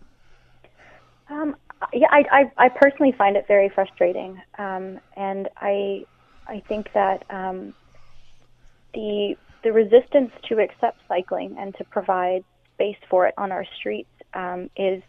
Um, 1.28 1.56
yeah, 1.92 2.08
I, 2.10 2.24
I, 2.30 2.64
I, 2.64 2.68
personally 2.68 3.12
find 3.12 3.36
it 3.36 3.46
very 3.46 3.68
frustrating, 3.68 4.40
um, 4.58 5.00
and 5.16 5.48
I 5.56 6.04
I 6.46 6.60
think 6.68 6.92
that 6.92 7.24
um, 7.30 7.74
the 8.92 9.36
the 9.62 9.72
resistance 9.72 10.30
to 10.48 10.58
accept 10.60 10.98
cycling 11.08 11.56
and 11.58 11.74
to 11.76 11.84
provide 11.84 12.44
space 12.74 12.98
for 13.08 13.26
it 13.26 13.34
on 13.38 13.52
our 13.52 13.64
streets 13.78 14.10
um, 14.34 14.70
is 14.76 15.02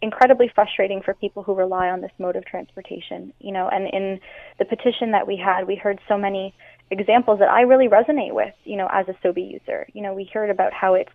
incredibly 0.00 0.48
frustrating 0.54 1.02
for 1.02 1.14
people 1.14 1.42
who 1.42 1.54
rely 1.54 1.88
on 1.88 2.00
this 2.00 2.12
mode 2.18 2.36
of 2.36 2.44
transportation. 2.44 3.32
You 3.40 3.52
know, 3.52 3.68
and 3.68 3.88
in 3.88 4.20
the 4.58 4.64
petition 4.64 5.12
that 5.12 5.26
we 5.26 5.36
had, 5.36 5.66
we 5.66 5.76
heard 5.76 5.98
so 6.08 6.16
many 6.16 6.54
examples 6.90 7.40
that 7.40 7.48
I 7.48 7.62
really 7.62 7.88
resonate 7.88 8.32
with. 8.32 8.54
You 8.64 8.76
know, 8.76 8.88
as 8.92 9.06
a 9.08 9.14
SOBI 9.24 9.52
user, 9.52 9.86
you 9.92 10.02
know, 10.02 10.14
we 10.14 10.24
heard 10.32 10.50
about 10.50 10.72
how 10.72 10.94
it's 10.94 11.12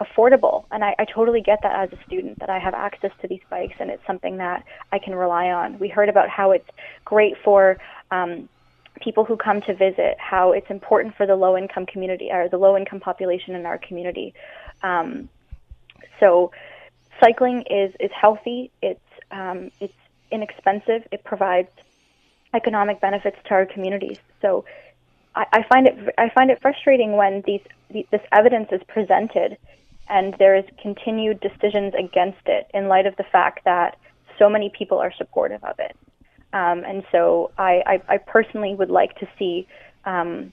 affordable, 0.00 0.64
and 0.70 0.82
I, 0.82 0.94
I 0.98 1.04
totally 1.04 1.42
get 1.42 1.58
that 1.62 1.76
as 1.76 1.98
a 1.98 2.02
student 2.06 2.38
that 2.38 2.48
I 2.48 2.58
have 2.58 2.74
access 2.74 3.10
to 3.20 3.28
these 3.28 3.42
bikes 3.50 3.74
and 3.78 3.90
it's 3.90 4.04
something 4.06 4.38
that 4.38 4.64
I 4.92 4.98
can 4.98 5.14
rely 5.14 5.48
on. 5.48 5.78
We 5.78 5.88
heard 5.88 6.08
about 6.08 6.30
how 6.30 6.52
it's 6.52 6.68
great 7.04 7.34
for 7.44 7.76
um, 8.10 8.48
people 9.02 9.24
who 9.24 9.36
come 9.36 9.60
to 9.62 9.74
visit, 9.74 10.16
how 10.18 10.52
it's 10.52 10.70
important 10.70 11.16
for 11.16 11.26
the 11.26 11.36
low 11.36 11.56
income 11.56 11.86
community 11.86 12.28
or 12.32 12.48
the 12.48 12.56
low 12.56 12.76
income 12.76 13.00
population 13.00 13.54
in 13.54 13.66
our 13.66 13.78
community. 13.78 14.32
Um, 14.82 15.28
so 16.18 16.50
cycling 17.20 17.62
is 17.70 17.94
is 18.00 18.10
healthy. 18.12 18.70
It's 18.82 19.00
um, 19.30 19.70
it's 19.80 19.94
inexpensive. 20.30 21.06
It 21.12 21.24
provides 21.24 21.68
economic 22.54 23.00
benefits 23.00 23.36
to 23.46 23.54
our 23.54 23.66
communities. 23.66 24.18
So 24.42 24.64
I, 25.34 25.46
I 25.52 25.62
find 25.72 25.86
it 25.86 26.14
I 26.18 26.30
find 26.30 26.50
it 26.50 26.60
frustrating 26.60 27.16
when 27.16 27.42
these, 27.46 27.62
these 27.90 28.06
this 28.10 28.22
evidence 28.32 28.68
is 28.72 28.80
presented 28.88 29.56
and 30.08 30.34
there 30.38 30.56
is 30.56 30.64
continued 30.82 31.40
decisions 31.40 31.94
against 31.96 32.40
it 32.46 32.68
in 32.74 32.88
light 32.88 33.06
of 33.06 33.16
the 33.16 33.22
fact 33.22 33.64
that 33.64 33.96
so 34.38 34.50
many 34.50 34.68
people 34.76 34.98
are 34.98 35.12
supportive 35.16 35.62
of 35.62 35.78
it. 35.78 35.96
Um, 36.52 36.82
and 36.84 37.04
so 37.12 37.52
I, 37.56 37.82
I, 37.86 38.14
I, 38.14 38.18
personally 38.18 38.74
would 38.74 38.90
like 38.90 39.16
to 39.20 39.28
see 39.38 39.68
um, 40.04 40.52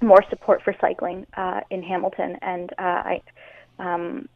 more 0.00 0.24
support 0.30 0.62
for 0.62 0.74
cycling 0.80 1.26
uh, 1.36 1.60
in 1.68 1.82
Hamilton, 1.82 2.38
and 2.40 2.72
uh, 2.78 2.82
I, 2.82 3.22
um, 3.78 4.28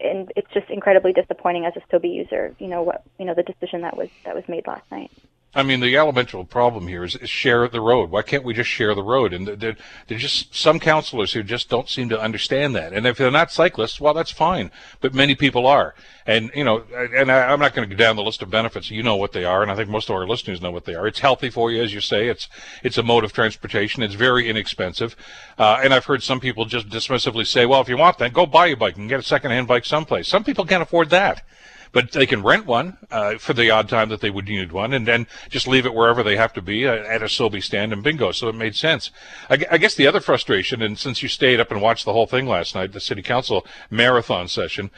and 0.00 0.32
it's 0.36 0.52
just 0.52 0.70
incredibly 0.70 1.12
disappointing 1.12 1.64
as 1.64 1.74
a 1.76 1.80
SOBI 1.94 2.08
user. 2.08 2.54
You 2.58 2.68
know 2.68 2.82
what? 2.82 3.02
You 3.18 3.26
know 3.26 3.34
the 3.34 3.42
decision 3.42 3.82
that 3.82 3.96
was 3.96 4.08
that 4.24 4.34
was 4.34 4.44
made 4.48 4.66
last 4.66 4.90
night. 4.90 5.10
I 5.54 5.62
mean, 5.62 5.80
the 5.80 5.96
elemental 5.96 6.44
problem 6.44 6.88
here 6.88 7.04
is, 7.04 7.16
is, 7.16 7.30
share 7.30 7.66
the 7.68 7.80
road. 7.80 8.10
Why 8.10 8.20
can't 8.20 8.44
we 8.44 8.52
just 8.52 8.68
share 8.68 8.94
the 8.94 9.02
road? 9.02 9.32
And 9.32 9.48
there, 9.48 9.76
there's 10.06 10.20
just 10.20 10.54
some 10.54 10.78
councilors 10.78 11.32
who 11.32 11.42
just 11.42 11.70
don't 11.70 11.88
seem 11.88 12.10
to 12.10 12.20
understand 12.20 12.76
that. 12.76 12.92
And 12.92 13.06
if 13.06 13.16
they're 13.16 13.30
not 13.30 13.50
cyclists, 13.50 13.98
well, 13.98 14.12
that's 14.12 14.30
fine. 14.30 14.70
But 15.00 15.14
many 15.14 15.34
people 15.34 15.66
are. 15.66 15.94
And, 16.26 16.50
you 16.54 16.64
know, 16.64 16.84
and 16.94 17.32
I, 17.32 17.50
am 17.50 17.60
not 17.60 17.74
going 17.74 17.88
to 17.88 17.94
go 17.94 17.98
down 17.98 18.16
the 18.16 18.22
list 18.22 18.42
of 18.42 18.50
benefits. 18.50 18.90
You 18.90 19.02
know 19.02 19.16
what 19.16 19.32
they 19.32 19.46
are. 19.46 19.62
And 19.62 19.70
I 19.70 19.74
think 19.74 19.88
most 19.88 20.10
of 20.10 20.16
our 20.16 20.26
listeners 20.26 20.60
know 20.60 20.70
what 20.70 20.84
they 20.84 20.94
are. 20.94 21.06
It's 21.06 21.20
healthy 21.20 21.48
for 21.48 21.72
you, 21.72 21.82
as 21.82 21.94
you 21.94 22.02
say. 22.02 22.28
It's, 22.28 22.48
it's 22.82 22.98
a 22.98 23.02
mode 23.02 23.24
of 23.24 23.32
transportation. 23.32 24.02
It's 24.02 24.14
very 24.14 24.50
inexpensive. 24.50 25.16
Uh, 25.56 25.80
and 25.82 25.94
I've 25.94 26.04
heard 26.04 26.22
some 26.22 26.40
people 26.40 26.66
just 26.66 26.90
dismissively 26.90 27.46
say, 27.46 27.64
well, 27.64 27.80
if 27.80 27.88
you 27.88 27.96
want 27.96 28.18
that, 28.18 28.34
go 28.34 28.44
buy 28.44 28.66
a 28.66 28.76
bike 28.76 28.98
and 28.98 29.08
get 29.08 29.18
a 29.18 29.22
secondhand 29.22 29.66
bike 29.66 29.86
someplace. 29.86 30.28
Some 30.28 30.44
people 30.44 30.66
can't 30.66 30.82
afford 30.82 31.08
that 31.08 31.42
but 31.92 32.12
they 32.12 32.26
can 32.26 32.42
rent 32.42 32.66
one 32.66 32.96
uh, 33.10 33.38
for 33.38 33.52
the 33.52 33.70
odd 33.70 33.88
time 33.88 34.08
that 34.08 34.20
they 34.20 34.30
would 34.30 34.46
need 34.46 34.72
one, 34.72 34.92
and 34.92 35.06
then 35.06 35.26
just 35.48 35.66
leave 35.66 35.86
it 35.86 35.94
wherever 35.94 36.22
they 36.22 36.36
have 36.36 36.52
to 36.54 36.62
be 36.62 36.86
uh, 36.86 36.94
at 36.94 37.22
a 37.22 37.26
SoBi 37.26 37.62
stand 37.62 37.92
and 37.92 38.02
bingo. 38.02 38.32
So 38.32 38.48
it 38.48 38.54
made 38.54 38.76
sense. 38.76 39.10
I, 39.48 39.64
I, 39.70 39.78
guess 39.78 39.94
the 39.94 40.06
other 40.06 40.20
frustration, 40.20 40.82
and 40.82 40.98
since 40.98 41.22
you 41.22 41.28
stayed 41.28 41.60
up 41.60 41.70
and 41.70 41.80
watched 41.80 42.04
the 42.04 42.12
whole 42.12 42.26
thing 42.26 42.46
last 42.46 42.74
night, 42.74 42.92
the 42.92 43.00
city 43.00 43.22
council 43.22 43.66
marathon 43.90 44.48
session, 44.48 44.90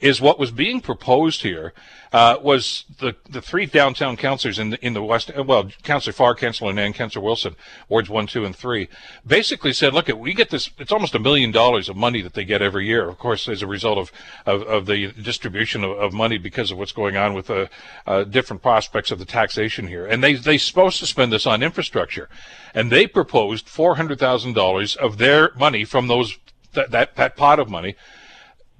is 0.00 0.20
what 0.20 0.38
was 0.38 0.50
being 0.50 0.80
proposed 0.80 1.42
here 1.42 1.72
uh, 2.14 2.38
was 2.40 2.84
the 3.00 3.16
the 3.28 3.42
three 3.42 3.66
downtown 3.66 4.16
councilors 4.16 4.60
in 4.60 4.70
the 4.70 4.86
in 4.86 4.92
the 4.92 5.02
west. 5.02 5.32
Uh, 5.36 5.42
well, 5.42 5.68
Councilor 5.82 6.12
Farr, 6.12 6.36
Councilor 6.36 6.72
Nann, 6.72 6.92
Councilor 6.92 7.24
Wilson, 7.24 7.56
wards 7.88 8.08
one, 8.08 8.28
two, 8.28 8.44
and 8.44 8.54
three, 8.54 8.88
basically 9.26 9.72
said, 9.72 9.92
"Look, 9.92 10.06
we 10.06 10.32
get 10.32 10.50
this. 10.50 10.70
It's 10.78 10.92
almost 10.92 11.16
a 11.16 11.18
million 11.18 11.50
dollars 11.50 11.88
of 11.88 11.96
money 11.96 12.22
that 12.22 12.34
they 12.34 12.44
get 12.44 12.62
every 12.62 12.86
year. 12.86 13.08
Of 13.08 13.18
course, 13.18 13.48
as 13.48 13.62
a 13.62 13.66
result 13.66 13.98
of 13.98 14.12
of, 14.46 14.62
of 14.62 14.86
the 14.86 15.10
distribution 15.10 15.82
of, 15.82 15.90
of, 15.98 16.12
money 16.12 16.38
because 16.38 16.70
of 16.70 16.78
what's 16.78 16.92
going 16.92 17.16
on 17.16 17.34
with 17.34 17.50
uh, 17.50 17.66
uh, 18.06 18.22
different 18.22 18.62
prospects 18.62 19.10
of 19.10 19.18
the 19.18 19.24
taxation 19.24 19.88
here. 19.88 20.06
And 20.06 20.22
they 20.22 20.34
they 20.34 20.56
supposed 20.56 21.00
to 21.00 21.06
spend 21.06 21.32
this 21.32 21.46
on 21.46 21.64
infrastructure, 21.64 22.28
and 22.74 22.92
they 22.92 23.08
proposed 23.08 23.68
four 23.68 23.96
hundred 23.96 24.20
thousand 24.20 24.52
dollars 24.52 24.94
of 24.94 25.18
their 25.18 25.52
money 25.56 25.84
from 25.84 26.06
those 26.06 26.38
that 26.74 27.16
that 27.16 27.36
pot 27.36 27.58
of 27.58 27.68
money 27.68 27.96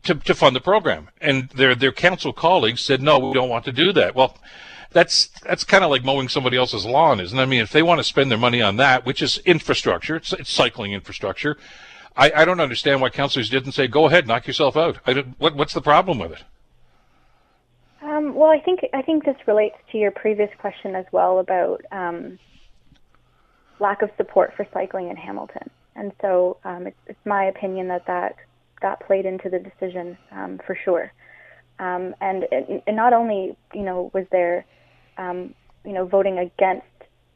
to, 0.05 0.15
to 0.15 0.35
fund 0.35 0.55
the 0.55 0.61
program. 0.61 1.09
And 1.21 1.49
their 1.51 1.75
their 1.75 1.93
council 1.93 2.33
colleagues 2.33 2.81
said, 2.81 3.03
no, 3.03 3.19
we 3.19 3.35
don't 3.35 3.49
want 3.49 3.65
to 3.67 3.73
do 3.73 3.93
that. 3.93 4.15
Well, 4.15 4.39
that's 4.93 5.29
that's 5.43 5.65
kind 5.65 5.85
of 5.85 5.91
like 5.91 6.05
mowing 6.05 6.29
somebody 6.29 6.57
else's 6.57 6.87
lawn, 6.87 7.21
isn't 7.21 7.39
it? 7.39 7.43
I 7.43 7.47
mean, 7.47 7.61
if 7.61 7.73
they 7.73 7.83
want 7.83 7.99
to 7.99 8.05
spend 8.05 8.31
their 8.31 8.39
money 8.39 8.63
on 8.63 8.77
that, 8.77 9.05
which 9.05 9.21
is 9.21 9.39
infrastructure, 9.39 10.17
it's, 10.17 10.33
it's 10.33 10.53
cycling 10.53 10.93
infrastructure. 10.93 11.57
I, 12.17 12.31
I 12.35 12.45
don't 12.45 12.61
understand 12.61 13.01
why 13.01 13.11
councilors 13.11 13.51
didn't 13.51 13.73
say, 13.73 13.89
go 13.89 14.07
ahead, 14.07 14.27
knock 14.29 14.47
yourself 14.47 14.77
out. 14.77 14.99
what, 15.39 15.57
what's 15.57 15.75
the 15.75 15.83
problem 15.83 16.21
with 16.21 16.33
it? 16.33 16.45
Um, 18.03 18.35
well, 18.35 18.51
I 18.51 18.61
think 18.61 18.81
I 18.93 19.03
think 19.03 19.25
this 19.25 19.37
relates 19.47 19.77
to 19.93 19.99
your 19.99 20.11
previous 20.11 20.51
question 20.59 20.95
as 20.95 21.07
well 21.11 21.39
about 21.39 21.83
um, 21.91 22.39
lack 23.81 24.03
of 24.03 24.11
support 24.17 24.53
for 24.55 24.67
cycling 24.73 25.09
in 25.09 25.17
Hamilton, 25.17 25.71
and 25.97 26.13
so 26.21 26.59
um, 26.65 26.87
it's, 26.87 26.97
it's, 27.07 27.19
my 27.25 27.45
opinion 27.45 27.89
that 27.89 28.07
that 28.07 28.37
that 28.83 29.01
played 29.07 29.27
into 29.27 29.49
the 29.49 29.59
decision 29.59 30.17
um, 30.33 30.61
for 30.67 30.77
sure. 30.85 31.13
Um, 31.79 32.15
and, 32.21 32.47
and, 32.53 32.97
not 32.97 33.13
only 33.13 33.57
you 33.75 33.83
know 33.83 34.11
was 34.15 34.27
there 34.31 34.65
um, 35.19 35.55
you 35.85 35.93
know 35.93 36.07
voting 36.07 36.39
against 36.39 36.87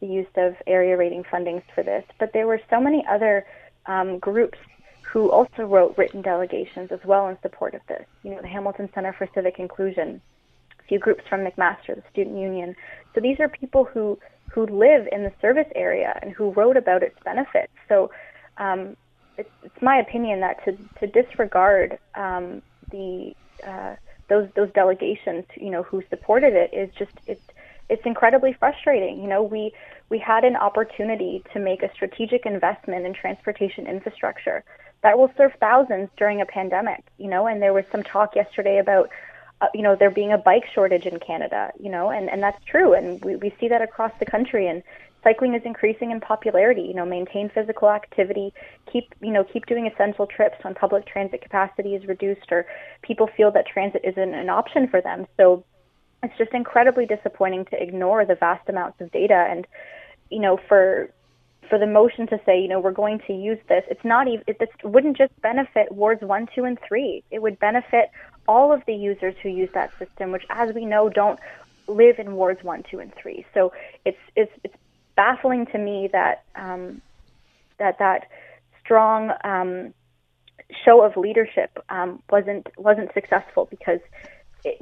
the 0.01 0.07
use 0.07 0.29
of 0.37 0.55
area 0.67 0.97
rating 0.97 1.25
fundings 1.25 1.65
for 1.75 1.83
this, 1.83 2.05
but 2.21 2.33
there 2.33 2.47
were 2.47 2.61
so 2.71 2.81
many 2.81 3.05
other 3.11 3.45
groups 4.21 4.59
who 5.13 5.31
also 5.31 5.63
wrote 5.63 5.97
written 5.97 6.21
delegations 6.21 6.93
as 6.93 7.01
well 7.05 7.29
in 7.29 7.39
support 7.41 7.75
of 7.75 7.81
this. 7.89 8.05
You 8.23 8.33
know, 8.33 8.43
the 8.43 8.49
Hamilton 8.49 8.91
Center 8.95 9.15
for 9.17 9.27
Civic 9.35 9.59
Inclusion, 9.59 10.21
a 10.79 10.83
few 10.85 10.99
groups 10.99 11.23
from 11.29 11.41
McMaster, 11.41 11.97
the 11.97 12.03
Student 12.13 12.39
Union. 12.39 12.77
So 13.15 13.21
these 13.21 13.41
are 13.41 13.49
people 13.49 13.85
who 13.85 14.19
who 14.51 14.67
live 14.67 15.07
in 15.13 15.25
the 15.25 15.33
service 15.41 15.67
area 15.75 16.19
and 16.23 16.33
who 16.33 16.51
wrote 16.53 16.77
about 16.77 17.03
its 17.03 17.17
benefits. 17.23 17.73
So 17.89 18.11
um, 18.57 18.97
it's, 19.39 19.51
it's 19.63 19.83
my 19.83 19.97
opinion 19.97 20.41
that 20.41 20.65
to 20.65 20.77
to 21.01 21.07
disregard 21.07 21.99
um, 22.15 22.63
the 22.91 23.35
uh, 23.67 23.97
those 24.29 24.49
those 24.55 24.71
delegations, 24.73 25.45
you 25.57 25.71
know, 25.71 25.83
who 25.83 26.03
supported 26.11 26.55
it 26.55 26.75
is 26.75 26.91
just 26.99 27.13
it's 27.27 27.45
it's 27.89 28.05
incredibly 28.05 28.53
frustrating. 28.53 29.21
You 29.23 29.29
know, 29.29 29.43
we 29.43 29.73
we 30.11 30.19
had 30.19 30.45
an 30.45 30.57
opportunity 30.57 31.43
to 31.53 31.61
make 31.61 31.83
a 31.83 31.93
strategic 31.93 32.47
investment 32.47 33.07
in 33.07 33.15
transportation 33.15 33.87
infrastructure 33.87 34.65
that 35.03 35.19
will 35.19 35.31
serve 35.37 35.53
thousands 35.61 36.09
during 36.17 36.41
a 36.41 36.47
pandemic, 36.47 37.05
you 37.19 37.29
know, 37.29 37.47
and 37.47 37.63
there 37.63 37.73
was 37.73 37.85
some 37.93 38.03
talk 38.03 38.35
yesterday 38.35 38.79
about, 38.79 39.11
uh, 39.61 39.67
you 39.75 39.83
know, 39.83 39.95
there 39.95 40.11
being 40.11 40.33
a 40.33 40.39
bike 40.39 40.65
shortage 40.75 41.07
in 41.07 41.21
Canada, 41.21 41.71
you 41.79 41.91
know, 41.91 42.11
and, 42.11 42.29
and 42.29 42.43
that's 42.43 42.63
true. 42.65 42.95
And 42.95 43.25
we, 43.25 43.37
we 43.37 43.55
see 43.61 43.69
that 43.69 43.83
across 43.83 44.13
the 44.19 44.27
country 44.27 44.67
and 44.67 44.83
cycling 45.23 45.55
is 45.55 45.63
increasing 45.65 46.11
in 46.11 46.21
popularity, 46.21 46.83
you 46.83 46.95
know, 46.95 47.05
maintain 47.05 47.51
physical 47.51 47.91
activity, 47.91 48.53
keep, 48.91 49.15
you 49.21 49.33
know, 49.33 49.45
keep 49.45 49.67
doing 49.67 49.87
essential 49.87 50.27
trips 50.27 50.57
when 50.63 50.75
public 50.75 51.07
transit 51.07 51.43
capacity 51.43 51.95
is 51.95 52.07
reduced 52.07 52.51
or 52.51 52.67
people 53.03 53.29
feel 53.37 53.51
that 53.51 53.67
transit 53.67 54.03
isn't 54.05 54.35
an 54.35 54.49
option 54.49 54.89
for 54.89 55.01
them. 55.01 55.27
So 55.37 55.65
it's 56.23 56.37
just 56.39 56.53
incredibly 56.53 57.07
disappointing 57.07 57.67
to 57.67 57.83
ignore 57.83 58.25
the 58.25 58.35
vast 58.35 58.69
amounts 58.69 59.01
of 59.01 59.11
data 59.13 59.47
and, 59.49 59.67
you 60.31 60.41
know, 60.41 60.59
for 60.69 61.11
for 61.69 61.79
the 61.79 61.87
motion 61.87 62.27
to 62.27 62.41
say, 62.47 62.59
you 62.59 62.69
know, 62.69 62.81
we're 62.81 62.93
going 62.93 63.21
to 63.27 63.35
use 63.35 63.59
this, 63.69 63.85
it's 63.91 64.05
not 64.05 64.27
even, 64.27 64.43
it, 64.47 64.57
it 64.59 64.71
wouldn't 64.85 65.19
just 65.19 65.39
benefit 65.43 65.93
wards 65.93 66.23
one, 66.23 66.49
two, 66.55 66.65
and 66.65 66.79
three. 66.87 67.23
It 67.31 67.43
would 67.43 67.59
benefit 67.59 68.11
all 68.47 68.73
of 68.73 68.83
the 68.87 68.95
users 68.95 69.35
who 69.43 69.51
use 69.51 69.69
that 69.75 69.91
system, 69.99 70.33
which, 70.33 70.45
as 70.49 70.75
we 70.75 70.87
know, 70.87 71.11
don't 71.11 71.39
live 71.87 72.19
in 72.19 72.33
wards 72.35 72.63
one, 72.63 72.85
two, 72.91 73.01
and 73.01 73.15
three. 73.15 73.45
So 73.53 73.73
it's 74.05 74.19
it's 74.35 74.53
it's 74.65 74.75
baffling 75.19 75.67
to 75.67 75.79
me 75.79 76.09
that 76.13 76.45
um, 76.55 77.03
that 77.79 77.99
that 77.99 78.29
strong 78.81 79.33
um, 79.43 79.93
show 80.85 81.03
of 81.03 81.17
leadership 81.17 81.85
um, 81.91 82.23
wasn't 82.31 82.67
wasn't 82.79 83.13
successful 83.13 83.67
because. 83.69 84.01
It, 84.65 84.81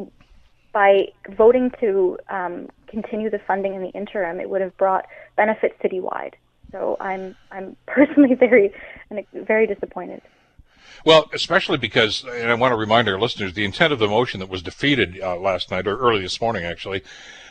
by 0.73 1.07
voting 1.38 1.73
to 1.81 2.19
um, 2.28 2.69
continue 2.87 3.31
the 3.31 3.38
funding 3.38 3.73
in 3.73 3.81
the 3.81 3.88
interim, 3.88 4.38
it 4.40 4.50
would 4.50 4.61
have 4.61 4.76
brought 4.76 5.07
benefits 5.35 5.75
citywide. 5.83 6.35
So 6.71 6.99
I'm 7.00 7.35
I'm 7.50 7.76
personally 7.87 8.35
very 8.38 8.75
very 9.33 9.66
disappointed. 9.66 10.21
Well, 11.05 11.31
especially 11.33 11.78
because, 11.78 12.25
and 12.25 12.50
I 12.50 12.55
want 12.55 12.73
to 12.73 12.76
remind 12.76 13.09
our 13.09 13.19
listeners, 13.19 13.55
the 13.55 13.64
intent 13.64 13.93
of 13.93 13.99
the 13.99 14.09
motion 14.09 14.40
that 14.40 14.49
was 14.49 14.62
defeated 14.62 15.21
uh, 15.21 15.37
last 15.37 15.71
night 15.71 15.87
or 15.87 15.97
early 15.99 16.23
this 16.23 16.40
morning, 16.40 16.64
actually, 16.64 17.02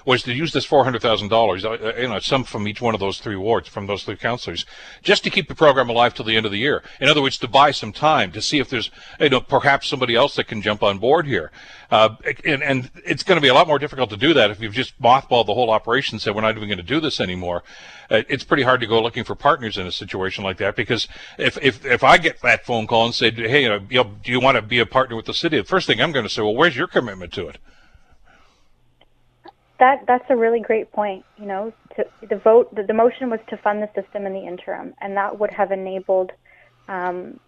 was 0.05 0.24
to 0.24 0.33
use 0.33 0.53
this 0.53 0.67
$400,000, 0.67 1.63
uh, 1.65 1.69
uh, 1.69 1.93
you 2.00 2.07
know, 2.07 2.19
some 2.19 2.43
from 2.43 2.67
each 2.67 2.79
one 2.79 2.93
of 2.93 3.00
those 3.00 3.19
three 3.19 3.35
wards, 3.35 3.67
from 3.67 3.88
those 3.88 4.03
three 4.03 4.15
councillors, 4.15 4.65
just 5.01 5.24
to 5.24 5.29
keep 5.29 5.47
the 5.47 5.55
program 5.55 5.89
alive 5.89 6.13
till 6.13 6.25
the 6.25 6.38
end 6.38 6.45
of 6.45 6.51
the 6.51 6.59
year. 6.59 6.83
In 7.01 7.09
other 7.09 7.21
words, 7.21 7.38
to 7.39 7.47
buy 7.47 7.71
some 7.71 7.91
time 7.91 8.31
to 8.31 8.41
see 8.41 8.59
if 8.59 8.69
there's, 8.69 8.91
you 9.19 9.29
know, 9.29 9.41
perhaps 9.41 9.88
somebody 9.88 10.15
else 10.15 10.35
that 10.35 10.47
can 10.47 10.62
jump 10.62 10.83
on 10.83 11.00
board 11.00 11.25
here. 11.25 11.51
Uh, 11.91 12.15
and, 12.45 12.63
and, 12.63 12.89
it's 13.05 13.24
going 13.24 13.38
to 13.38 13.41
be 13.41 13.47
a 13.47 13.53
lot 13.53 13.67
more 13.67 13.77
difficult 13.77 14.09
to 14.09 14.17
do 14.17 14.33
that 14.33 14.50
if 14.50 14.59
you've 14.59 14.74
just 14.74 15.00
mothballed 15.00 15.45
the 15.45 15.53
whole 15.53 15.69
operation 15.69 16.15
and 16.15 16.21
said, 16.21 16.33
we're 16.33 16.41
not 16.41 16.55
even 16.55 16.67
going 16.67 16.77
to 16.77 16.83
do 16.83 17.00
this 17.00 17.19
anymore. 17.19 17.63
Uh, 18.09 18.24
it's 18.27 18.43
pretty 18.43 18.63
hard 18.63 18.79
to 18.79 18.88
go 18.88 19.01
looking 19.01 19.24
for 19.24 19.35
partners 19.35 19.77
in 19.77 19.85
a 19.85 19.91
situation 19.91 20.43
like 20.43 20.57
that 20.57 20.75
because 20.75 21.07
if, 21.38 21.57
if, 21.62 21.85
if 21.85 22.03
I 22.03 22.17
get 22.17 22.41
that 22.41 22.65
phone 22.65 22.88
call 22.88 23.05
and 23.05 23.15
say, 23.15 23.31
hey, 23.31 23.63
you 23.63 23.69
know, 23.69 23.79
do 23.79 24.31
you 24.31 24.39
want 24.39 24.55
to 24.55 24.62
be 24.62 24.79
a 24.79 24.85
partner 24.85 25.15
with 25.15 25.25
the 25.25 25.33
city? 25.33 25.57
The 25.57 25.63
first 25.63 25.88
thing 25.88 26.01
I'm 26.01 26.12
going 26.12 26.25
to 26.25 26.29
say, 26.29 26.41
well, 26.41 26.55
where's 26.55 26.75
your 26.75 26.88
commitment 26.88 27.33
to 27.33 27.47
it? 27.47 27.57
That 29.79 30.05
that's 30.08 30.25
a 30.29 30.36
really 30.36 30.60
great 30.60 30.91
point. 30.91 31.25
You 31.38 31.46
know, 31.46 31.74
to, 31.96 32.05
the 32.27 32.38
vote, 32.38 32.74
the, 32.74 32.84
the 32.84 32.94
motion 32.94 33.29
was 33.29 33.39
to 33.50 33.58
fund 33.58 33.82
the 33.82 33.89
system 34.00 34.25
in 34.25 34.34
the 34.34 34.46
interim, 34.46 34.94
and 35.01 35.17
that 35.17 35.39
would 35.39 35.51
have 35.51 35.72
enabled, 35.72 36.32
um, 36.88 37.39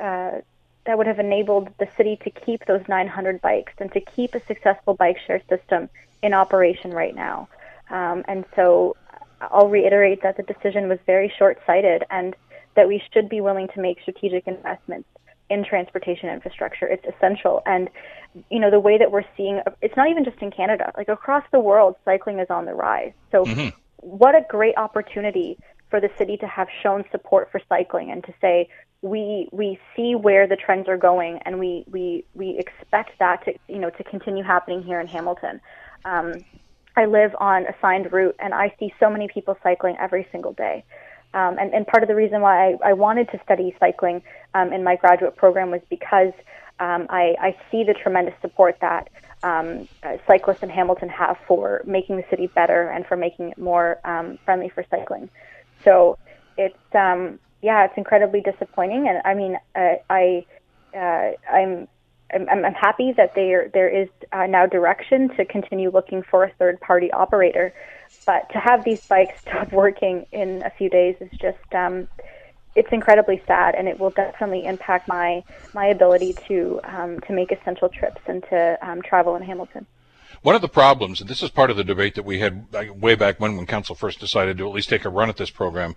uh, 0.00 0.40
that 0.84 0.98
would 0.98 1.06
have 1.06 1.18
enabled 1.18 1.68
the 1.78 1.88
city 1.96 2.18
to 2.24 2.30
keep 2.30 2.66
those 2.66 2.82
900 2.88 3.40
bikes 3.40 3.72
and 3.78 3.90
to 3.92 4.00
keep 4.00 4.34
a 4.34 4.40
successful 4.46 4.94
bike 4.94 5.18
share 5.26 5.42
system 5.48 5.88
in 6.22 6.34
operation 6.34 6.90
right 6.90 7.14
now. 7.14 7.48
Um, 7.90 8.24
and 8.28 8.44
so, 8.54 8.96
I'll 9.40 9.68
reiterate 9.68 10.22
that 10.22 10.36
the 10.36 10.42
decision 10.42 10.88
was 10.88 10.98
very 11.06 11.32
short-sighted, 11.38 12.04
and 12.10 12.34
that 12.74 12.88
we 12.88 13.02
should 13.12 13.28
be 13.28 13.40
willing 13.40 13.68
to 13.68 13.80
make 13.80 14.00
strategic 14.02 14.46
investments 14.46 15.08
in 15.50 15.64
transportation 15.64 16.28
infrastructure. 16.28 16.86
It's 16.86 17.04
essential. 17.06 17.62
And, 17.64 17.88
you 18.50 18.58
know, 18.60 18.70
the 18.70 18.80
way 18.80 18.98
that 18.98 19.10
we're 19.10 19.24
seeing, 19.36 19.60
it's 19.82 19.96
not 19.96 20.08
even 20.08 20.24
just 20.24 20.38
in 20.40 20.50
Canada, 20.50 20.92
like 20.96 21.08
across 21.08 21.44
the 21.52 21.60
world, 21.60 21.96
cycling 22.04 22.38
is 22.38 22.48
on 22.50 22.64
the 22.64 22.74
rise. 22.74 23.12
So, 23.32 23.44
mm-hmm. 23.44 23.68
what 23.96 24.34
a 24.34 24.44
great 24.48 24.76
opportunity 24.76 25.58
for 25.90 26.00
the 26.00 26.10
city 26.18 26.36
to 26.38 26.46
have 26.46 26.68
shown 26.82 27.04
support 27.10 27.50
for 27.50 27.60
cycling 27.68 28.10
and 28.10 28.22
to 28.24 28.34
say, 28.40 28.68
we 29.00 29.48
we 29.52 29.78
see 29.94 30.14
where 30.14 30.46
the 30.46 30.56
trends 30.56 30.88
are 30.88 30.96
going 30.96 31.38
and 31.44 31.58
we 31.58 31.84
we 31.90 32.24
we 32.34 32.58
expect 32.58 33.16
that 33.20 33.44
to 33.44 33.54
you 33.68 33.78
know 33.78 33.90
to 33.90 34.02
continue 34.02 34.42
happening 34.42 34.82
here 34.82 35.00
in 35.00 35.06
Hamilton. 35.06 35.60
Um, 36.04 36.44
I 36.96 37.04
live 37.06 37.34
on 37.38 37.64
a 37.66 37.74
signed 37.80 38.12
route 38.12 38.34
and 38.40 38.52
I 38.52 38.74
see 38.80 38.92
so 38.98 39.08
many 39.08 39.28
people 39.28 39.56
cycling 39.62 39.96
every 40.00 40.26
single 40.32 40.52
day. 40.52 40.84
Um, 41.32 41.58
and, 41.58 41.72
and 41.72 41.86
part 41.86 42.02
of 42.02 42.08
the 42.08 42.14
reason 42.14 42.40
why 42.40 42.70
I, 42.70 42.90
I 42.90 42.92
wanted 42.94 43.30
to 43.30 43.40
study 43.44 43.76
cycling 43.78 44.22
um, 44.54 44.72
in 44.72 44.82
my 44.82 44.96
graduate 44.96 45.36
program 45.36 45.70
was 45.70 45.82
because 45.88 46.32
um, 46.80 47.06
I, 47.10 47.34
I 47.40 47.56
see 47.70 47.84
the 47.84 47.94
tremendous 47.94 48.34
support 48.40 48.78
that 48.80 49.08
um, 49.42 49.88
uh, 50.02 50.16
cyclists 50.26 50.62
in 50.62 50.70
Hamilton 50.70 51.08
have 51.08 51.36
for 51.46 51.82
making 51.86 52.16
the 52.16 52.24
city 52.30 52.48
better 52.48 52.88
and 52.88 53.06
for 53.06 53.16
making 53.16 53.50
it 53.50 53.58
more 53.58 53.98
um, 54.04 54.38
friendly 54.44 54.68
for 54.68 54.84
cycling. 54.90 55.30
So 55.84 56.18
it's 56.56 56.76
um, 56.94 57.38
yeah, 57.62 57.84
it's 57.84 57.94
incredibly 57.96 58.40
disappointing, 58.40 59.08
and 59.08 59.20
I 59.24 59.34
mean, 59.34 59.58
uh, 59.74 59.94
I 60.10 60.44
uh, 60.94 61.32
I'm 61.50 61.88
I'm, 62.32 62.48
I'm 62.48 62.74
happy 62.74 63.12
that 63.16 63.34
there 63.34 63.68
there 63.72 63.88
is 63.88 64.08
uh, 64.32 64.46
now 64.46 64.66
direction 64.66 65.28
to 65.36 65.44
continue 65.44 65.90
looking 65.90 66.22
for 66.22 66.44
a 66.44 66.50
third 66.58 66.80
party 66.80 67.10
operator, 67.12 67.72
but 68.26 68.48
to 68.50 68.58
have 68.58 68.84
these 68.84 69.04
bikes 69.06 69.40
stop 69.42 69.72
working 69.72 70.26
in 70.32 70.62
a 70.62 70.70
few 70.70 70.90
days 70.90 71.16
is 71.20 71.30
just 71.38 71.74
um, 71.74 72.08
it's 72.78 72.92
incredibly 72.92 73.42
sad, 73.46 73.74
and 73.74 73.88
it 73.88 73.98
will 73.98 74.10
definitely 74.10 74.64
impact 74.64 75.08
my 75.08 75.42
my 75.74 75.86
ability 75.86 76.34
to 76.46 76.80
um, 76.84 77.20
to 77.26 77.32
make 77.32 77.50
essential 77.50 77.88
trips 77.88 78.20
and 78.26 78.42
to 78.50 78.78
um, 78.80 79.02
travel 79.02 79.34
in 79.36 79.42
Hamilton. 79.42 79.86
One 80.42 80.54
of 80.54 80.62
the 80.62 80.68
problems, 80.68 81.20
and 81.20 81.28
this 81.28 81.42
is 81.42 81.50
part 81.50 81.70
of 81.70 81.76
the 81.76 81.82
debate 81.82 82.14
that 82.14 82.24
we 82.24 82.38
had 82.38 82.66
way 83.00 83.16
back 83.16 83.40
when, 83.40 83.56
when 83.56 83.66
council 83.66 83.96
first 83.96 84.20
decided 84.20 84.56
to 84.58 84.68
at 84.68 84.72
least 84.72 84.88
take 84.88 85.04
a 85.04 85.08
run 85.08 85.28
at 85.28 85.36
this 85.36 85.50
program, 85.50 85.96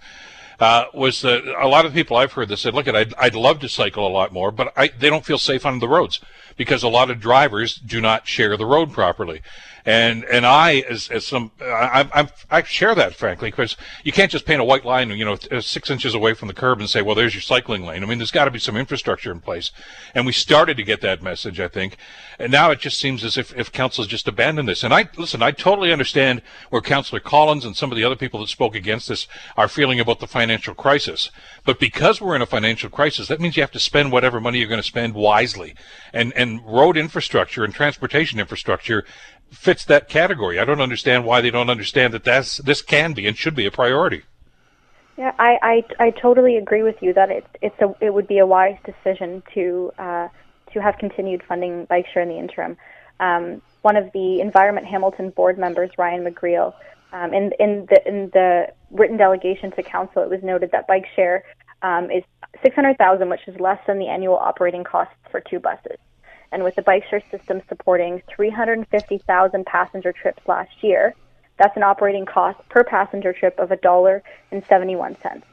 uh, 0.59 0.85
was 0.95 1.21
that 1.21 1.43
a 1.61 1.67
lot 1.67 1.85
of 1.85 1.93
people 1.93 2.17
I've 2.17 2.33
heard 2.33 2.49
that 2.49 2.57
said, 2.57 2.73
"Look, 2.73 2.87
I'd, 2.87 3.13
I'd 3.15 3.35
love 3.35 3.59
to 3.59 3.69
cycle 3.69 4.07
a 4.07 4.09
lot 4.09 4.33
more, 4.33 4.49
but 4.49 4.73
I, 4.75 4.87
they 4.87 5.09
don't 5.11 5.25
feel 5.25 5.37
safe 5.37 5.65
on 5.65 5.77
the 5.77 5.87
roads 5.87 6.19
because 6.57 6.81
a 6.81 6.89
lot 6.89 7.11
of 7.11 7.19
drivers 7.19 7.75
do 7.75 8.01
not 8.01 8.27
share 8.27 8.57
the 8.57 8.65
road 8.65 8.91
properly." 8.91 9.41
And 9.85 10.25
and 10.25 10.45
I, 10.45 10.83
as, 10.89 11.09
as 11.09 11.25
some, 11.25 11.51
I, 11.59 12.07
I, 12.13 12.27
I 12.49 12.63
share 12.63 12.93
that 12.95 13.15
frankly 13.15 13.49
because 13.49 13.77
you 14.03 14.11
can't 14.11 14.31
just 14.31 14.45
paint 14.45 14.61
a 14.61 14.63
white 14.63 14.85
line, 14.85 15.09
you 15.11 15.25
know, 15.25 15.37
uh, 15.51 15.61
six 15.61 15.89
inches 15.89 16.13
away 16.13 16.33
from 16.33 16.47
the 16.47 16.53
curb 16.53 16.79
and 16.79 16.89
say, 16.89 17.01
well, 17.01 17.15
there's 17.15 17.33
your 17.33 17.41
cycling 17.41 17.83
lane. 17.83 18.03
I 18.03 18.05
mean, 18.05 18.19
there's 18.19 18.31
got 18.31 18.45
to 18.45 18.51
be 18.51 18.59
some 18.59 18.77
infrastructure 18.77 19.31
in 19.31 19.39
place. 19.39 19.71
And 20.13 20.25
we 20.25 20.31
started 20.31 20.77
to 20.77 20.83
get 20.83 21.01
that 21.01 21.23
message, 21.23 21.59
I 21.59 21.67
think. 21.67 21.97
And 22.37 22.51
now 22.51 22.71
it 22.71 22.79
just 22.79 22.99
seems 22.99 23.23
as 23.23 23.37
if, 23.37 23.55
if 23.57 23.71
council 23.71 24.03
has 24.03 24.09
just 24.09 24.27
abandoned 24.27 24.67
this. 24.67 24.83
And 24.83 24.93
I, 24.93 25.09
listen, 25.17 25.41
I 25.41 25.51
totally 25.51 25.91
understand 25.91 26.41
where 26.69 26.81
Councillor 26.81 27.19
Collins 27.19 27.65
and 27.65 27.75
some 27.75 27.91
of 27.91 27.97
the 27.97 28.03
other 28.03 28.15
people 28.15 28.39
that 28.41 28.49
spoke 28.49 28.75
against 28.75 29.07
this 29.09 29.27
are 29.57 29.67
feeling 29.67 29.99
about 29.99 30.19
the 30.19 30.27
financial 30.27 30.73
crisis. 30.73 31.31
But 31.65 31.79
because 31.79 32.21
we're 32.21 32.35
in 32.35 32.41
a 32.41 32.47
financial 32.47 32.89
crisis, 32.89 33.27
that 33.27 33.39
means 33.39 33.57
you 33.57 33.63
have 33.63 33.71
to 33.71 33.79
spend 33.79 34.11
whatever 34.11 34.39
money 34.39 34.59
you're 34.59 34.67
going 34.67 34.81
to 34.81 34.87
spend 34.87 35.13
wisely. 35.13 35.75
And, 36.13 36.33
and 36.35 36.65
road 36.65 36.97
infrastructure 36.97 37.63
and 37.63 37.73
transportation 37.73 38.39
infrastructure 38.39 39.05
fits 39.51 39.85
that 39.85 40.09
category. 40.09 40.59
I 40.59 40.65
don't 40.65 40.81
understand 40.81 41.25
why 41.25 41.41
they 41.41 41.51
don't 41.51 41.69
understand 41.69 42.13
that 42.13 42.23
that's, 42.23 42.57
this 42.57 42.81
can 42.81 43.13
be 43.13 43.27
and 43.27 43.37
should 43.37 43.55
be 43.55 43.65
a 43.65 43.71
priority. 43.71 44.23
Yeah, 45.17 45.33
I, 45.37 45.83
I, 45.99 46.05
I 46.05 46.09
totally 46.11 46.57
agree 46.57 46.83
with 46.83 46.95
you 47.01 47.13
that 47.13 47.29
it, 47.29 47.45
it's 47.61 47.79
a, 47.81 47.93
it 47.99 48.13
would 48.13 48.27
be 48.27 48.39
a 48.39 48.45
wise 48.45 48.77
decision 48.85 49.43
to, 49.53 49.91
uh, 49.99 50.29
to 50.73 50.81
have 50.81 50.97
continued 50.97 51.43
funding 51.47 51.85
bike 51.85 52.05
share 52.13 52.23
in 52.23 52.29
the 52.29 52.39
interim. 52.39 52.77
Um, 53.19 53.61
one 53.81 53.97
of 53.97 54.09
the 54.13 54.39
Environment 54.39 54.87
Hamilton 54.87 55.29
board 55.31 55.59
members, 55.59 55.91
Ryan 55.97 56.23
McGreal, 56.23 56.73
um, 57.11 57.33
in, 57.33 57.51
in, 57.59 57.87
the, 57.89 58.07
in 58.07 58.29
the 58.33 58.67
written 58.89 59.17
delegation 59.17 59.71
to 59.71 59.83
council, 59.83 60.23
it 60.23 60.29
was 60.29 60.41
noted 60.41 60.71
that 60.71 60.87
bike 60.87 61.05
share 61.15 61.43
um, 61.81 62.09
is 62.09 62.23
600,000, 62.63 63.29
which 63.29 63.41
is 63.47 63.59
less 63.59 63.79
than 63.85 63.99
the 63.99 64.07
annual 64.07 64.37
operating 64.37 64.83
costs 64.83 65.13
for 65.29 65.41
two 65.41 65.59
buses. 65.59 65.97
And 66.51 66.63
with 66.63 66.75
the 66.75 66.81
bike 66.81 67.03
share 67.09 67.23
system 67.31 67.61
supporting 67.69 68.21
350,000 68.35 69.65
passenger 69.65 70.11
trips 70.11 70.41
last 70.47 70.83
year, 70.83 71.15
that's 71.57 71.77
an 71.77 71.83
operating 71.83 72.25
cost 72.25 72.59
per 72.69 72.83
passenger 72.83 73.33
trip 73.33 73.57
of 73.59 73.71
a 73.71 73.77
dollar 73.77 74.23
and 74.51 74.63
71 74.67 75.15
cents. 75.21 75.45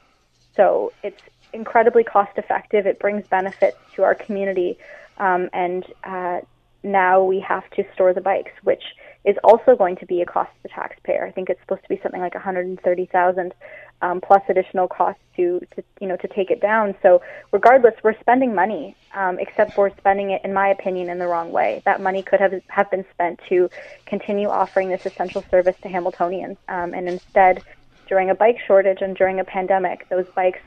So 0.57 0.93
it's 1.03 1.23
incredibly 1.53 2.03
cost 2.03 2.37
effective. 2.37 2.87
It 2.87 2.99
brings 2.99 3.27
benefits 3.29 3.77
to 3.95 4.03
our 4.03 4.15
community, 4.15 4.79
um, 5.19 5.49
and 5.53 5.85
uh, 6.05 6.41
now 6.83 7.23
we 7.23 7.41
have 7.41 7.69
to 7.71 7.85
store 7.95 8.13
the 8.13 8.21
bikes, 8.21 8.53
which 8.63 8.83
is 9.25 9.37
also 9.45 9.77
going 9.77 9.97
to 9.97 10.07
be 10.07 10.23
a 10.23 10.27
cost 10.27 10.51
to 10.57 10.63
the 10.65 10.69
taxpayer. 10.69 11.27
I 11.27 11.31
think 11.31 11.51
it's 11.51 11.61
supposed 11.61 11.83
to 11.83 11.89
be 11.89 12.01
something 12.03 12.21
like 12.21 12.35
130,000 12.35 13.55
um, 14.03 14.21
plus 14.21 14.43
additional 14.49 14.89
costs 14.89 15.21
to, 15.37 15.61
to 15.75 15.83
you 16.01 16.07
know 16.07 16.17
to 16.17 16.29
take 16.29 16.51
it 16.51 16.61
down. 16.61 16.95
So 17.03 17.23
regardless, 17.53 17.95
we're 18.03 18.19
spending 18.21 18.55
money, 18.55 18.97
um, 19.15 19.39
except 19.39 19.77
we're 19.77 19.95
spending 19.97 20.31
it, 20.31 20.43
in 20.45 20.53
my 20.53 20.69
opinion, 20.69 21.09
in 21.09 21.19
the 21.19 21.27
wrong 21.27 21.53
way. 21.53 21.83
That 21.85 22.01
money 22.01 22.23
could 22.23 22.41
have 22.41 22.55
have 22.69 22.91
been 22.91 23.05
spent 23.13 23.41
to 23.49 23.71
continue 24.07 24.49
offering 24.49 24.89
this 24.89 25.07
essential 25.07 25.45
service 25.51 25.77
to 25.83 25.89
Hamiltonians, 25.89 26.57
um, 26.69 26.95
and 26.95 27.09
instead, 27.09 27.63
during 28.09 28.31
a 28.31 28.35
bike 28.35 28.59
shortage 28.67 29.03
and 29.03 29.17
during 29.17 29.41
a 29.41 29.45
pandemic, 29.45 30.09
those 30.09 30.27
bikes 30.35 30.61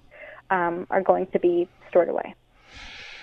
um, 0.49 0.85
are 0.89 1.01
going 1.01 1.27
to 1.27 1.39
be 1.39 1.67
stored 1.89 2.09
away. 2.09 2.35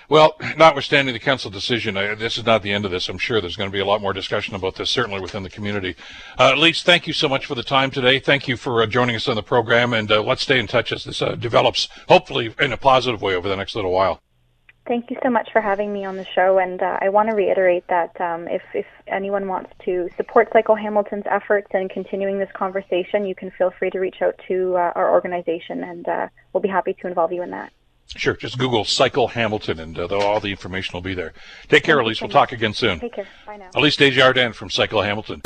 Well, 0.09 0.35
notwithstanding 0.57 1.13
the 1.13 1.19
council 1.19 1.51
decision, 1.51 1.95
uh, 1.95 2.15
this 2.15 2.39
is 2.39 2.43
not 2.43 2.63
the 2.63 2.71
end 2.71 2.83
of 2.83 2.89
this. 2.89 3.09
I'm 3.09 3.19
sure 3.19 3.39
there's 3.39 3.55
going 3.55 3.69
to 3.69 3.73
be 3.73 3.79
a 3.79 3.85
lot 3.85 4.01
more 4.01 4.11
discussion 4.11 4.55
about 4.55 4.73
this, 4.73 4.89
certainly 4.89 5.21
within 5.21 5.43
the 5.43 5.51
community. 5.51 5.95
Uh, 6.35 6.53
Elise, 6.55 6.81
thank 6.81 7.05
you 7.05 7.13
so 7.13 7.29
much 7.29 7.45
for 7.45 7.53
the 7.53 7.61
time 7.61 7.91
today. 7.91 8.17
Thank 8.17 8.47
you 8.47 8.57
for 8.57 8.81
uh, 8.81 8.87
joining 8.87 9.15
us 9.15 9.27
on 9.27 9.35
the 9.35 9.43
program, 9.43 9.93
and 9.93 10.11
uh, 10.11 10.23
let's 10.23 10.41
stay 10.41 10.57
in 10.57 10.65
touch 10.65 10.91
as 10.91 11.03
this 11.03 11.21
uh, 11.21 11.35
develops, 11.35 11.89
hopefully 12.07 12.51
in 12.59 12.73
a 12.73 12.77
positive 12.77 13.21
way 13.21 13.35
over 13.35 13.47
the 13.47 13.55
next 13.55 13.75
little 13.75 13.91
while. 13.91 14.19
Thank 14.87 15.11
you 15.11 15.17
so 15.21 15.29
much 15.29 15.49
for 15.53 15.61
having 15.61 15.93
me 15.93 16.05
on 16.05 16.17
the 16.17 16.25
show, 16.25 16.57
and 16.57 16.81
uh, 16.81 16.97
I 16.99 17.09
want 17.09 17.29
to 17.29 17.35
reiterate 17.35 17.85
that 17.89 18.19
um, 18.19 18.47
if, 18.47 18.63
if 18.73 18.87
anyone 19.05 19.47
wants 19.47 19.69
to 19.85 20.09
support 20.17 20.49
Cycle 20.51 20.73
Hamilton's 20.73 21.25
efforts 21.29 21.67
and 21.73 21.87
continuing 21.87 22.39
this 22.39 22.49
conversation, 22.55 23.27
you 23.27 23.35
can 23.35 23.51
feel 23.51 23.69
free 23.77 23.91
to 23.91 23.99
reach 23.99 24.23
out 24.23 24.39
to 24.47 24.73
our 24.75 25.11
organization, 25.11 25.83
and 25.83 26.07
we'll 26.51 26.61
be 26.61 26.67
happy 26.67 26.95
to 26.95 27.05
involve 27.05 27.31
you 27.31 27.43
in 27.43 27.51
that. 27.51 27.71
Sure. 28.15 28.35
Just 28.35 28.57
Google 28.57 28.85
Cycle 28.85 29.27
Hamilton, 29.27 29.79
and 29.79 29.99
uh, 29.99 30.07
all 30.17 30.39
the 30.39 30.49
information 30.49 30.93
will 30.93 31.01
be 31.01 31.13
there. 31.13 31.33
Take 31.67 31.83
care, 31.83 31.99
Elise. 31.99 32.21
We'll 32.21 32.29
talk 32.31 32.51
again 32.51 32.73
soon. 32.73 32.99
Take 32.99 33.13
care. 33.13 33.27
Bye 33.45 33.57
now. 33.57 33.69
Elise 33.75 33.97
Desjardins 33.97 34.55
from 34.55 34.71
Cycle 34.71 35.03
Hamilton. 35.03 35.41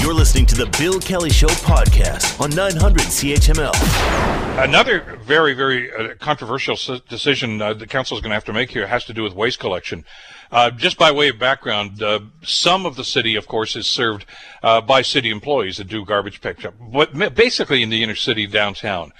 You're 0.00 0.14
listening 0.14 0.46
to 0.46 0.54
the 0.54 0.66
Bill 0.78 1.00
Kelly 1.00 1.30
Show 1.30 1.48
podcast 1.48 2.40
on 2.40 2.50
900 2.50 3.02
CHML. 3.02 4.62
Another 4.62 5.18
very, 5.24 5.54
very 5.54 5.92
uh, 5.92 6.14
controversial 6.20 6.76
decision 7.08 7.60
uh, 7.60 7.74
the 7.74 7.86
council 7.86 8.16
is 8.16 8.22
going 8.22 8.30
to 8.30 8.34
have 8.34 8.44
to 8.44 8.52
make 8.52 8.70
here 8.70 8.86
has 8.86 9.04
to 9.06 9.12
do 9.12 9.24
with 9.24 9.34
waste 9.34 9.58
collection. 9.58 10.04
Uh, 10.52 10.70
just 10.70 10.98
by 10.98 11.10
way 11.10 11.30
of 11.30 11.38
background, 11.38 12.00
uh, 12.02 12.20
some 12.42 12.86
of 12.86 12.94
the 12.94 13.04
city, 13.04 13.34
of 13.34 13.48
course, 13.48 13.74
is 13.74 13.86
served 13.86 14.24
uh, 14.62 14.80
by 14.80 15.02
city 15.02 15.30
employees 15.30 15.78
that 15.78 15.88
do 15.88 16.04
garbage 16.04 16.40
pickup, 16.40 16.74
but 16.78 17.34
basically 17.34 17.82
in 17.82 17.90
the 17.90 18.02
inner 18.02 18.14
city 18.14 18.46
downtown 18.46 19.12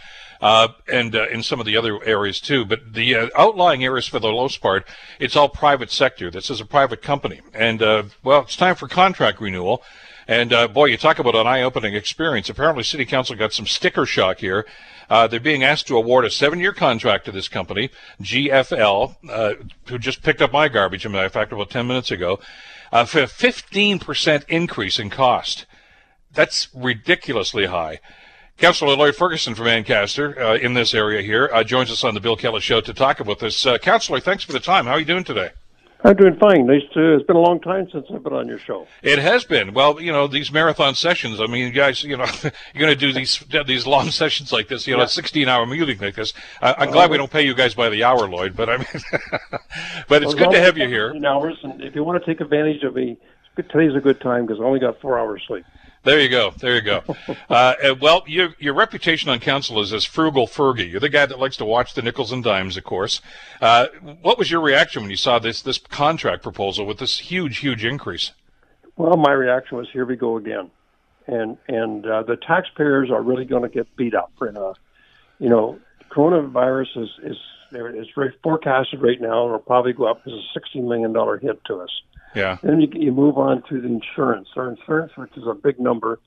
uh, 0.42 0.68
and 0.92 1.14
uh, 1.14 1.28
in 1.28 1.42
some 1.42 1.60
of 1.60 1.66
the 1.66 1.76
other 1.76 2.02
areas 2.04 2.40
too. 2.40 2.64
But 2.64 2.92
the 2.92 3.14
uh, 3.14 3.28
outlying 3.38 3.84
areas, 3.84 4.06
for 4.06 4.18
the 4.18 4.30
most 4.30 4.60
part, 4.60 4.86
it's 5.18 5.36
all 5.36 5.48
private 5.48 5.90
sector. 5.90 6.30
This 6.30 6.50
is 6.50 6.60
a 6.60 6.66
private 6.66 7.00
company, 7.00 7.40
and 7.54 7.80
uh, 7.80 8.02
well, 8.22 8.42
it's 8.42 8.56
time 8.56 8.74
for 8.74 8.88
contract 8.88 9.40
renewal. 9.40 9.82
And 10.28 10.52
uh, 10.52 10.68
boy, 10.68 10.86
you 10.86 10.96
talk 10.96 11.18
about 11.18 11.34
an 11.34 11.46
eye-opening 11.46 11.94
experience. 11.94 12.48
Apparently, 12.48 12.84
City 12.84 13.04
Council 13.04 13.34
got 13.34 13.52
some 13.52 13.66
sticker 13.66 14.06
shock 14.06 14.38
here. 14.38 14.66
Uh, 15.10 15.26
they're 15.26 15.40
being 15.40 15.64
asked 15.64 15.88
to 15.88 15.96
award 15.96 16.24
a 16.24 16.30
seven-year 16.30 16.72
contract 16.72 17.24
to 17.24 17.32
this 17.32 17.48
company, 17.48 17.90
GFL, 18.22 19.16
uh, 19.28 19.54
who 19.86 19.98
just 19.98 20.22
picked 20.22 20.40
up 20.40 20.52
my 20.52 20.68
garbage, 20.68 21.04
in 21.04 21.12
fact, 21.28 21.52
about 21.52 21.70
10 21.70 21.86
minutes 21.86 22.10
ago, 22.10 22.38
uh, 22.92 23.04
for 23.04 23.20
a 23.20 23.26
15% 23.26 24.44
increase 24.48 24.98
in 24.98 25.10
cost. 25.10 25.66
That's 26.32 26.68
ridiculously 26.72 27.66
high. 27.66 27.98
Councillor 28.58 28.96
Lloyd 28.96 29.16
Ferguson 29.16 29.54
from 29.54 29.66
Ancaster 29.66 30.40
uh, 30.40 30.56
in 30.56 30.74
this 30.74 30.94
area 30.94 31.22
here 31.22 31.50
uh, 31.52 31.64
joins 31.64 31.90
us 31.90 32.04
on 32.04 32.14
the 32.14 32.20
Bill 32.20 32.36
Kelly 32.36 32.60
Show 32.60 32.80
to 32.80 32.94
talk 32.94 33.18
about 33.18 33.40
this. 33.40 33.66
Uh, 33.66 33.78
Councillor, 33.78 34.20
thanks 34.20 34.44
for 34.44 34.52
the 34.52 34.60
time. 34.60 34.86
How 34.86 34.92
are 34.92 35.00
you 35.00 35.04
doing 35.04 35.24
today? 35.24 35.50
I'm 36.04 36.16
doing 36.16 36.36
fine. 36.36 36.66
Nice 36.66 36.82
to, 36.94 37.14
it's 37.14 37.26
been 37.26 37.36
a 37.36 37.40
long 37.40 37.60
time 37.60 37.88
since 37.92 38.06
I've 38.12 38.24
been 38.24 38.32
on 38.32 38.48
your 38.48 38.58
show. 38.58 38.88
It 39.02 39.20
has 39.20 39.44
been. 39.44 39.72
Well, 39.72 40.00
you 40.00 40.10
know, 40.10 40.26
these 40.26 40.50
marathon 40.50 40.96
sessions, 40.96 41.40
I 41.40 41.46
mean, 41.46 41.64
you 41.66 41.70
guys, 41.70 42.02
you 42.02 42.16
know, 42.16 42.26
you're 42.42 42.50
going 42.74 42.92
to 42.92 42.96
do 42.96 43.12
these 43.12 43.42
these 43.66 43.86
long 43.86 44.10
sessions 44.10 44.52
like 44.52 44.68
this, 44.68 44.86
you 44.86 44.94
know, 44.94 45.02
yeah. 45.02 45.06
16 45.06 45.48
hour 45.48 45.64
meeting 45.64 45.98
like 45.98 46.16
this. 46.16 46.32
I, 46.60 46.84
am 46.84 46.90
glad 46.90 47.10
we 47.10 47.18
don't 47.18 47.30
pay 47.30 47.44
you 47.44 47.54
guys 47.54 47.74
by 47.74 47.88
the 47.88 48.02
hour, 48.02 48.28
Lloyd, 48.28 48.56
but 48.56 48.68
I 48.68 48.78
mean, 48.78 48.86
but 50.08 50.22
it's 50.22 50.34
well, 50.34 50.50
good 50.50 50.52
to 50.52 50.60
have 50.60 50.76
you 50.76 50.88
here. 50.88 51.14
Hours, 51.24 51.58
and 51.62 51.80
if 51.82 51.94
you 51.94 52.02
want 52.02 52.22
to 52.22 52.26
take 52.26 52.40
advantage 52.40 52.82
of 52.82 52.96
me, 52.96 53.16
today's 53.56 53.94
a 53.94 54.00
good 54.00 54.20
time 54.20 54.46
because 54.46 54.60
I 54.60 54.64
only 54.64 54.80
got 54.80 55.00
four 55.00 55.18
hours 55.18 55.42
sleep. 55.46 55.64
There 56.04 56.20
you 56.20 56.28
go. 56.28 56.50
There 56.58 56.74
you 56.74 56.82
go. 56.82 57.02
Uh, 57.48 57.94
well, 58.00 58.22
your 58.26 58.54
your 58.58 58.72
reputation 58.72 59.28
on 59.28 59.38
council 59.38 59.80
is 59.80 59.92
as 59.92 60.04
frugal 60.04 60.46
Fergie. 60.46 60.90
You're 60.90 61.00
the 61.00 61.10
guy 61.10 61.26
that 61.26 61.38
likes 61.38 61.56
to 61.58 61.66
watch 61.66 61.92
the 61.92 62.00
nickels 62.00 62.32
and 62.32 62.42
dimes, 62.42 62.78
of 62.78 62.84
course. 62.84 63.20
Uh, 63.60 63.88
what 64.22 64.38
was 64.38 64.50
your 64.50 64.62
reaction 64.62 65.02
when 65.02 65.10
you 65.10 65.18
saw 65.18 65.38
this 65.38 65.60
this 65.60 65.78
contract 65.78 66.42
proposal 66.42 66.86
with 66.86 66.98
this 66.98 67.18
huge, 67.18 67.58
huge 67.58 67.84
increase? 67.84 68.32
Well, 68.96 69.16
my 69.16 69.32
reaction 69.32 69.76
was, 69.78 69.88
here 69.92 70.04
we 70.06 70.16
go 70.16 70.36
again, 70.36 70.70
and 71.26 71.58
and 71.68 72.06
uh, 72.06 72.22
the 72.22 72.36
taxpayers 72.36 73.10
are 73.10 73.22
really 73.22 73.44
going 73.44 73.62
to 73.62 73.68
get 73.68 73.94
beat 73.96 74.14
up. 74.14 74.32
In 74.40 74.56
a, 74.56 74.72
you 75.38 75.50
know, 75.50 75.78
coronavirus 76.10 77.02
is 77.02 77.10
is 77.22 77.36
is 77.72 78.06
forecasted 78.42 79.02
right 79.02 79.20
now, 79.20 79.44
and 79.44 79.52
will 79.52 79.58
probably 79.58 79.92
go 79.92 80.04
up 80.04 80.22
as 80.26 80.32
a 80.32 80.42
sixty 80.54 80.80
million 80.80 81.12
dollar 81.12 81.38
hit 81.38 81.62
to 81.66 81.76
us. 81.76 81.90
Yeah. 82.34 82.58
Then 82.62 82.80
you, 82.80 82.88
you 82.94 83.12
move 83.12 83.38
on 83.38 83.62
to 83.68 83.80
the 83.80 83.88
insurance. 83.88 84.48
Our 84.56 84.70
insurance, 84.70 85.12
which 85.16 85.36
is 85.36 85.44
a 85.46 85.54
big 85.54 85.78
number, 85.78 86.18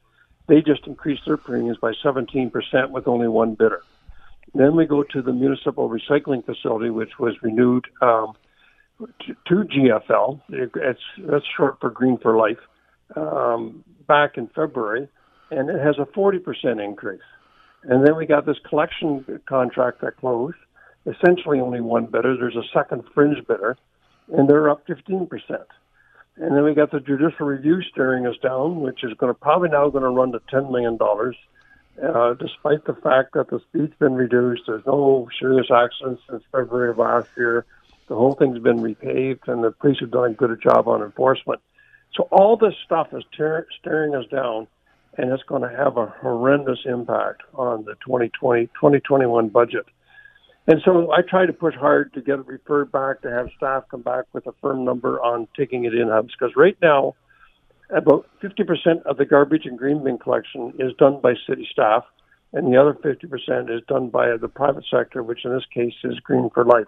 they 0.47 0.61
just 0.61 0.85
increased 0.85 1.23
their 1.25 1.37
premiums 1.37 1.77
by 1.77 1.93
17% 2.03 2.51
with 2.91 3.07
only 3.07 3.27
one 3.27 3.55
bidder. 3.55 3.81
Then 4.53 4.75
we 4.75 4.85
go 4.85 5.03
to 5.03 5.21
the 5.21 5.33
municipal 5.33 5.89
recycling 5.89 6.45
facility, 6.45 6.89
which 6.89 7.19
was 7.19 7.35
renewed 7.41 7.85
um, 8.01 8.33
to, 8.99 9.35
to 9.47 9.67
GFL. 9.67 10.41
It's 10.49 11.01
that's 11.17 11.45
short 11.57 11.79
for 11.81 11.89
Green 11.89 12.17
for 12.17 12.37
Life. 12.37 12.59
Um, 13.15 13.83
back 14.07 14.37
in 14.37 14.47
February, 14.47 15.07
and 15.51 15.69
it 15.69 15.79
has 15.79 15.97
a 15.99 16.05
40% 16.05 16.83
increase. 16.83 17.21
And 17.83 18.05
then 18.05 18.15
we 18.15 18.25
got 18.25 18.45
this 18.45 18.57
collection 18.67 19.41
contract 19.47 20.01
that 20.01 20.17
closed. 20.17 20.57
Essentially, 21.05 21.59
only 21.59 21.81
one 21.81 22.07
bidder. 22.07 22.35
There's 22.35 22.55
a 22.55 22.63
second 22.73 23.03
fringe 23.13 23.45
bidder, 23.47 23.77
and 24.33 24.49
they're 24.49 24.69
up 24.69 24.87
15 24.87 25.27
percent. 25.27 25.67
And 26.37 26.55
then 26.55 26.63
we 26.63 26.73
got 26.73 26.91
the 26.91 26.99
judicial 26.99 27.45
review 27.45 27.81
staring 27.81 28.27
us 28.27 28.35
down, 28.43 28.81
which 28.81 29.03
is 29.03 29.13
going 29.13 29.33
to 29.33 29.39
probably 29.39 29.69
now 29.69 29.89
going 29.89 30.03
to 30.03 30.09
run 30.09 30.33
to 30.33 30.41
ten 30.49 30.71
million 30.71 30.97
dollars, 30.97 31.35
uh, 32.01 32.33
despite 32.33 32.85
the 32.85 32.95
fact 32.95 33.33
that 33.33 33.49
the 33.49 33.61
speed's 33.69 33.95
been 33.99 34.15
reduced. 34.15 34.63
There's 34.67 34.85
no 34.85 35.29
serious 35.39 35.67
accidents 35.71 36.21
since 36.29 36.43
February 36.51 36.89
of 36.89 36.97
last 36.97 37.29
year. 37.37 37.65
The 38.07 38.15
whole 38.15 38.33
thing's 38.35 38.59
been 38.59 38.79
repaved, 38.79 39.47
and 39.47 39.63
the 39.63 39.71
police 39.71 39.99
have 40.01 40.11
done 40.11 40.31
a 40.31 40.33
good 40.33 40.61
job 40.61 40.87
on 40.87 41.01
enforcement. 41.01 41.61
So 42.13 42.27
all 42.31 42.57
this 42.57 42.75
stuff 42.85 43.13
is 43.13 43.23
tear- 43.35 43.67
staring 43.79 44.13
us 44.13 44.25
down, 44.27 44.67
and 45.17 45.31
it's 45.31 45.43
going 45.43 45.61
to 45.61 45.69
have 45.69 45.95
a 45.97 46.07
horrendous 46.21 46.79
impact 46.85 47.43
on 47.53 47.85
the 47.85 47.95
2020 48.05 48.67
2021 48.67 49.47
budget. 49.49 49.85
And 50.67 50.81
so 50.83 51.11
I 51.11 51.21
try 51.21 51.45
to 51.45 51.53
push 51.53 51.75
hard 51.75 52.13
to 52.13 52.21
get 52.21 52.39
it 52.39 52.47
referred 52.47 52.91
back 52.91 53.21
to 53.21 53.29
have 53.29 53.49
staff 53.55 53.83
come 53.89 54.01
back 54.01 54.25
with 54.33 54.47
a 54.47 54.53
firm 54.61 54.83
number 54.83 55.21
on 55.21 55.47
taking 55.55 55.85
it 55.85 55.93
in 55.93 56.09
hubs 56.09 56.33
because 56.37 56.55
right 56.55 56.77
now, 56.81 57.15
about 57.91 58.27
50% 58.41 59.03
of 59.03 59.17
the 59.17 59.25
garbage 59.25 59.65
and 59.65 59.77
green 59.77 60.03
bin 60.03 60.17
collection 60.17 60.73
is 60.79 60.91
done 60.97 61.19
by 61.21 61.35
city 61.47 61.67
staff, 61.71 62.03
and 62.51 62.73
the 62.73 62.81
other 62.81 62.93
50% 62.93 63.69
is 63.69 63.83
done 63.87 64.09
by 64.09 64.35
the 64.37 64.47
private 64.47 64.85
sector, 64.89 65.21
which 65.21 65.45
in 65.45 65.53
this 65.53 65.65
case 65.71 65.93
is 66.03 66.19
Green 66.21 66.49
for 66.49 66.65
Life. 66.65 66.87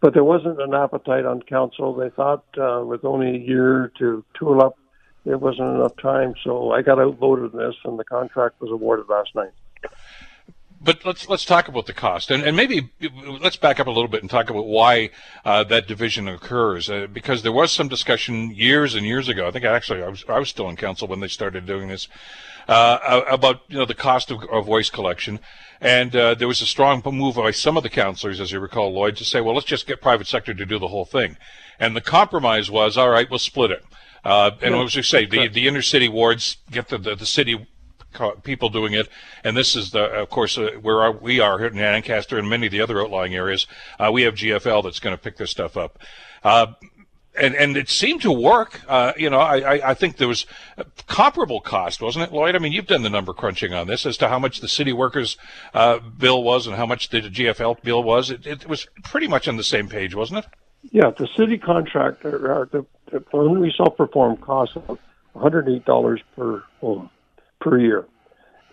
But 0.00 0.12
there 0.12 0.24
wasn't 0.24 0.60
an 0.60 0.74
appetite 0.74 1.24
on 1.24 1.40
council. 1.42 1.94
They 1.94 2.10
thought 2.10 2.44
uh, 2.58 2.84
with 2.84 3.04
only 3.06 3.36
a 3.36 3.38
year 3.38 3.92
to 3.98 4.22
tool 4.38 4.60
up, 4.62 4.76
there 5.24 5.38
wasn't 5.38 5.74
enough 5.74 5.96
time. 5.96 6.34
So 6.44 6.72
I 6.72 6.82
got 6.82 6.98
outvoted 6.98 7.52
in 7.54 7.58
this, 7.58 7.76
and 7.84 7.98
the 7.98 8.04
contract 8.04 8.60
was 8.60 8.70
awarded 8.70 9.08
last 9.08 9.34
night 9.34 9.52
but 10.80 11.04
let's 11.04 11.28
let's 11.28 11.44
talk 11.44 11.68
about 11.68 11.86
the 11.86 11.92
cost, 11.92 12.30
and 12.30 12.42
and 12.42 12.56
maybe 12.56 12.90
let's 13.40 13.56
back 13.56 13.78
up 13.78 13.86
a 13.86 13.90
little 13.90 14.08
bit 14.08 14.22
and 14.22 14.30
talk 14.30 14.48
about 14.48 14.66
why 14.66 15.10
uh, 15.44 15.62
that 15.64 15.86
division 15.86 16.26
occurs. 16.26 16.88
Uh, 16.88 17.06
because 17.12 17.42
there 17.42 17.52
was 17.52 17.70
some 17.70 17.88
discussion 17.88 18.50
years 18.50 18.94
and 18.94 19.04
years 19.04 19.28
ago. 19.28 19.46
I 19.46 19.50
think 19.50 19.64
actually 19.64 20.02
I 20.02 20.08
was 20.08 20.24
I 20.28 20.38
was 20.38 20.48
still 20.48 20.68
in 20.68 20.76
council 20.76 21.06
when 21.06 21.20
they 21.20 21.28
started 21.28 21.66
doing 21.66 21.88
this 21.88 22.08
uh, 22.66 23.22
about 23.30 23.62
you 23.68 23.76
know 23.76 23.84
the 23.84 23.94
cost 23.94 24.30
of, 24.30 24.42
of 24.44 24.68
waste 24.68 24.92
collection, 24.92 25.40
and 25.80 26.16
uh, 26.16 26.34
there 26.34 26.48
was 26.48 26.62
a 26.62 26.66
strong 26.66 27.02
move 27.04 27.34
by 27.34 27.50
some 27.50 27.76
of 27.76 27.82
the 27.82 27.90
councillors, 27.90 28.40
as 28.40 28.52
you 28.52 28.60
recall, 28.60 28.92
Lloyd, 28.92 29.16
to 29.16 29.24
say, 29.24 29.40
well, 29.40 29.54
let's 29.54 29.66
just 29.66 29.86
get 29.86 30.00
private 30.00 30.26
sector 30.26 30.54
to 30.54 30.64
do 30.64 30.78
the 30.78 30.88
whole 30.88 31.04
thing, 31.04 31.36
and 31.78 31.94
the 31.94 32.00
compromise 32.00 32.70
was, 32.70 32.96
all 32.96 33.10
right, 33.10 33.28
we'll 33.28 33.38
split 33.38 33.70
it. 33.70 33.84
Uh, 34.24 34.50
and 34.62 34.74
yeah. 34.74 34.82
as 34.82 34.94
you 34.94 35.02
say, 35.02 35.24
the, 35.24 35.48
the 35.48 35.66
inner 35.66 35.80
city 35.80 36.08
wards 36.08 36.58
get 36.70 36.88
the, 36.88 36.98
the, 36.98 37.14
the 37.14 37.26
city 37.26 37.66
people 38.42 38.68
doing 38.68 38.92
it. 38.92 39.08
And 39.44 39.56
this 39.56 39.76
is 39.76 39.90
the, 39.90 40.04
of 40.04 40.30
course, 40.30 40.58
uh, 40.58 40.72
where 40.80 41.10
we 41.10 41.40
are 41.40 41.58
here 41.58 41.68
in 41.68 41.78
Ancaster 41.78 42.38
and 42.38 42.48
many 42.48 42.66
of 42.66 42.72
the 42.72 42.80
other 42.80 43.00
outlying 43.00 43.34
areas. 43.34 43.66
Uh, 43.98 44.10
we 44.12 44.22
have 44.22 44.34
GFL 44.34 44.84
that's 44.84 45.00
going 45.00 45.16
to 45.16 45.22
pick 45.22 45.36
this 45.36 45.50
stuff 45.50 45.76
up. 45.76 45.98
Uh, 46.42 46.68
and 47.38 47.54
and 47.54 47.76
it 47.76 47.88
seemed 47.88 48.22
to 48.22 48.32
work. 48.32 48.80
Uh, 48.88 49.12
you 49.16 49.30
know, 49.30 49.38
I, 49.38 49.90
I 49.90 49.94
think 49.94 50.16
there 50.16 50.28
was 50.28 50.46
comparable 51.06 51.60
cost, 51.60 52.02
wasn't 52.02 52.24
it, 52.24 52.34
Lloyd? 52.34 52.56
I 52.56 52.58
mean, 52.58 52.72
you've 52.72 52.86
done 52.86 53.02
the 53.02 53.10
number 53.10 53.32
crunching 53.32 53.72
on 53.72 53.86
this 53.86 54.04
as 54.04 54.16
to 54.18 54.28
how 54.28 54.38
much 54.38 54.60
the 54.60 54.68
city 54.68 54.92
workers' 54.92 55.36
uh, 55.72 55.98
bill 55.98 56.42
was 56.42 56.66
and 56.66 56.76
how 56.76 56.86
much 56.86 57.10
the 57.10 57.20
GFL 57.22 57.82
bill 57.82 58.02
was. 58.02 58.30
It, 58.30 58.46
it 58.46 58.68
was 58.68 58.86
pretty 59.04 59.28
much 59.28 59.46
on 59.46 59.56
the 59.56 59.64
same 59.64 59.88
page, 59.88 60.14
wasn't 60.14 60.44
it? 60.44 60.46
Yeah, 60.90 61.10
the 61.16 61.28
city 61.36 61.58
contractor, 61.58 62.68
the, 62.72 62.86
the 63.12 63.38
we 63.38 63.72
self-perform 63.76 64.38
costs 64.38 64.76
$108 65.36 66.20
per 66.36 66.64
home 66.80 67.10
per 67.60 67.78
year, 67.78 68.06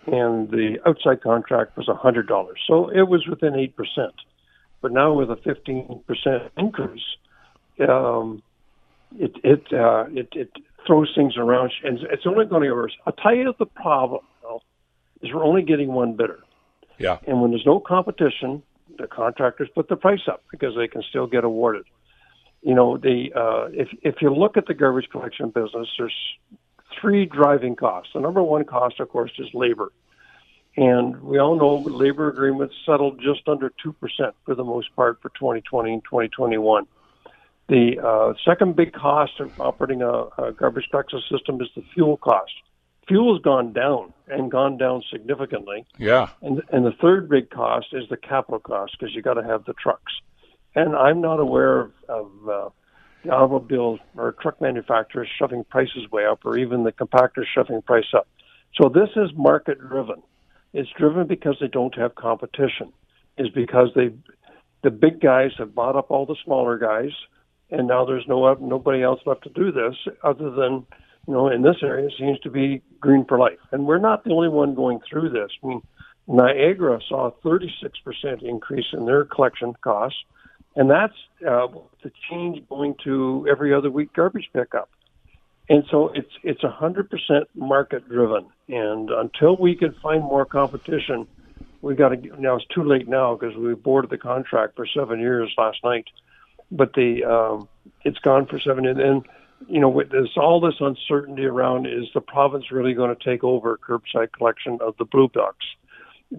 and 0.06 0.50
the 0.50 0.78
outside 0.86 1.22
contract 1.22 1.76
was 1.76 1.86
$100. 1.86 2.26
So 2.66 2.88
it 2.88 3.08
was 3.08 3.26
within 3.28 3.52
8%. 3.52 3.72
But 4.80 4.92
now 4.92 5.12
with 5.12 5.30
a 5.30 5.36
15% 5.36 6.50
increase, 6.56 7.02
um, 7.88 8.42
it 9.18 9.32
it, 9.42 9.72
uh, 9.72 10.04
it 10.10 10.28
it 10.32 10.50
throws 10.86 11.10
things 11.14 11.36
around, 11.36 11.72
and 11.82 11.98
it's 12.12 12.26
only 12.26 12.44
going 12.46 12.62
to 12.62 12.68
get 12.68 12.74
worse. 12.74 12.96
I'll 13.06 13.12
tell 13.12 13.34
you 13.34 13.52
the 13.58 13.66
problem 13.66 14.24
though, 14.42 14.62
is 15.22 15.32
we're 15.32 15.44
only 15.44 15.62
getting 15.62 15.92
one 15.92 16.14
bidder. 16.14 16.40
Yeah. 16.98 17.18
And 17.26 17.40
when 17.40 17.50
there's 17.50 17.66
no 17.66 17.80
competition, 17.80 18.62
the 18.98 19.06
contractors 19.06 19.68
put 19.74 19.88
the 19.88 19.96
price 19.96 20.26
up 20.28 20.42
because 20.50 20.74
they 20.76 20.88
can 20.88 21.02
still 21.08 21.26
get 21.26 21.44
awarded. 21.44 21.84
You 22.62 22.74
know, 22.74 22.98
the 22.98 23.32
uh, 23.34 23.68
if 23.72 23.88
if 24.02 24.16
you 24.20 24.34
look 24.34 24.56
at 24.56 24.66
the 24.66 24.74
garbage 24.74 25.08
collection 25.10 25.50
business, 25.50 25.88
there's 25.96 26.14
three 27.00 27.26
driving 27.26 27.76
costs. 27.76 28.12
The 28.14 28.20
number 28.20 28.42
one 28.42 28.64
cost, 28.64 29.00
of 29.00 29.08
course, 29.08 29.32
is 29.38 29.48
labor. 29.54 29.92
And 30.76 31.20
we 31.22 31.38
all 31.38 31.56
know 31.56 31.76
labor 31.76 32.28
agreements 32.28 32.74
settled 32.86 33.20
just 33.20 33.48
under 33.48 33.72
2% 33.84 33.94
for 34.44 34.54
the 34.54 34.64
most 34.64 34.94
part 34.94 35.20
for 35.20 35.30
2020 35.30 35.92
and 35.92 36.04
2021. 36.04 36.86
The 37.68 37.98
uh, 37.98 38.34
second 38.44 38.76
big 38.76 38.92
cost 38.92 39.40
of 39.40 39.60
operating 39.60 40.02
a, 40.02 40.26
a 40.38 40.52
garbage 40.52 40.88
collection 40.90 41.20
system 41.30 41.60
is 41.60 41.68
the 41.74 41.82
fuel 41.94 42.16
cost. 42.16 42.52
Fuel 43.08 43.34
has 43.34 43.42
gone 43.42 43.72
down 43.72 44.12
and 44.28 44.50
gone 44.50 44.76
down 44.78 45.02
significantly. 45.10 45.84
Yeah. 45.98 46.28
And 46.42 46.62
and 46.70 46.84
the 46.86 46.92
third 46.92 47.28
big 47.28 47.50
cost 47.50 47.88
is 47.92 48.08
the 48.08 48.16
capital 48.16 48.60
cost 48.60 48.96
because 48.98 49.14
you 49.14 49.22
got 49.22 49.34
to 49.34 49.42
have 49.42 49.64
the 49.64 49.74
trucks. 49.74 50.12
And 50.74 50.94
I'm 50.94 51.20
not 51.20 51.40
aware 51.40 51.80
of, 51.80 51.92
of 52.08 52.48
uh, 52.48 52.68
automobile 53.30 53.98
or 54.16 54.32
truck 54.40 54.60
manufacturers 54.60 55.28
shoving 55.38 55.64
prices 55.64 56.10
way 56.10 56.24
up, 56.26 56.44
or 56.44 56.56
even 56.58 56.84
the 56.84 56.92
compactors 56.92 57.46
shoving 57.54 57.82
price 57.82 58.12
up. 58.14 58.28
So 58.80 58.88
this 58.88 59.10
is 59.16 59.30
market 59.36 59.78
driven. 59.80 60.22
It's 60.72 60.90
driven 60.98 61.26
because 61.26 61.56
they 61.60 61.68
don't 61.68 61.96
have 61.96 62.14
competition. 62.14 62.92
Is 63.36 63.48
because 63.50 63.88
they, 63.94 64.10
the 64.82 64.90
big 64.90 65.20
guys 65.20 65.52
have 65.58 65.74
bought 65.74 65.96
up 65.96 66.10
all 66.10 66.26
the 66.26 66.36
smaller 66.44 66.76
guys 66.76 67.12
and 67.70 67.86
now 67.86 68.04
there's 68.04 68.24
no 68.26 68.54
nobody 68.54 69.02
else 69.02 69.20
left 69.26 69.44
to 69.44 69.50
do 69.50 69.70
this 69.70 69.94
other 70.22 70.50
than 70.50 70.86
you 71.26 71.34
know 71.34 71.48
in 71.48 71.62
this 71.62 71.76
area 71.82 72.08
seems 72.18 72.38
to 72.40 72.50
be 72.50 72.82
green 73.00 73.24
for 73.26 73.38
life 73.38 73.58
and 73.72 73.86
we're 73.86 73.98
not 73.98 74.24
the 74.24 74.30
only 74.30 74.48
one 74.48 74.74
going 74.74 75.00
through 75.08 75.28
this 75.28 75.50
i 75.62 75.66
mean 75.66 75.82
niagara 76.26 76.98
saw 77.08 77.28
a 77.28 77.32
36% 77.46 78.42
increase 78.42 78.86
in 78.92 79.06
their 79.06 79.24
collection 79.24 79.74
costs 79.82 80.18
and 80.78 80.90
that's 80.90 81.14
uh, 81.46 81.66
the 82.02 82.10
change 82.30 82.66
going 82.68 82.94
to 83.04 83.46
every 83.50 83.74
other 83.74 83.90
week 83.90 84.12
garbage 84.14 84.48
pickup. 84.54 84.88
And 85.68 85.84
so 85.90 86.08
it's 86.14 86.32
it's 86.42 86.64
a 86.64 86.68
100% 86.68 87.44
market 87.54 88.08
driven. 88.08 88.46
And 88.68 89.10
until 89.10 89.56
we 89.56 89.74
can 89.74 89.94
find 90.02 90.22
more 90.22 90.46
competition 90.46 91.26
we 91.80 91.94
got 91.94 92.08
to 92.08 92.40
now 92.40 92.56
it's 92.56 92.66
too 92.66 92.82
late 92.82 93.08
now 93.08 93.36
because 93.36 93.56
we 93.56 93.74
boarded 93.74 94.10
the 94.10 94.18
contract 94.18 94.76
for 94.76 94.86
seven 94.86 95.20
years 95.20 95.52
last 95.56 95.78
night. 95.84 96.06
But 96.70 96.94
the 96.94 97.24
um, 97.24 97.68
it's 98.04 98.18
gone 98.18 98.46
for 98.46 98.58
seven. 98.58 98.86
And, 98.86 99.00
and 99.00 99.26
you 99.68 99.80
know, 99.80 99.88
with 99.88 100.12
all 100.36 100.60
this 100.60 100.74
uncertainty 100.80 101.44
around, 101.44 101.86
is 101.86 102.06
the 102.14 102.20
province 102.20 102.70
really 102.70 102.94
going 102.94 103.14
to 103.14 103.24
take 103.24 103.42
over 103.42 103.78
curbside 103.78 104.32
collection 104.32 104.78
of 104.80 104.96
the 104.98 105.04
blue 105.04 105.28
box 105.28 105.56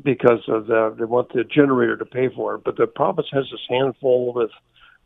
because 0.03 0.41
of 0.47 0.67
the 0.67 0.95
they 0.97 1.05
want 1.05 1.33
the 1.33 1.43
generator 1.43 1.97
to 1.97 2.05
pay 2.05 2.29
for 2.35 2.55
it, 2.55 2.61
but 2.63 2.77
the 2.77 2.87
province 2.87 3.27
has 3.31 3.45
this 3.51 3.61
handful 3.69 4.33
with 4.33 4.51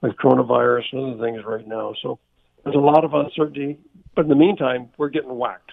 with 0.01 0.13
coronavirus 0.17 0.83
and 0.91 1.13
other 1.13 1.23
things 1.23 1.43
right 1.45 1.67
now. 1.67 1.93
So 2.01 2.19
there's 2.63 2.75
a 2.75 2.79
lot 2.79 3.05
of 3.05 3.13
uncertainty. 3.13 3.79
But 4.15 4.23
in 4.23 4.29
the 4.29 4.35
meantime, 4.35 4.89
we're 4.97 5.09
getting 5.09 5.37
whacked 5.37 5.71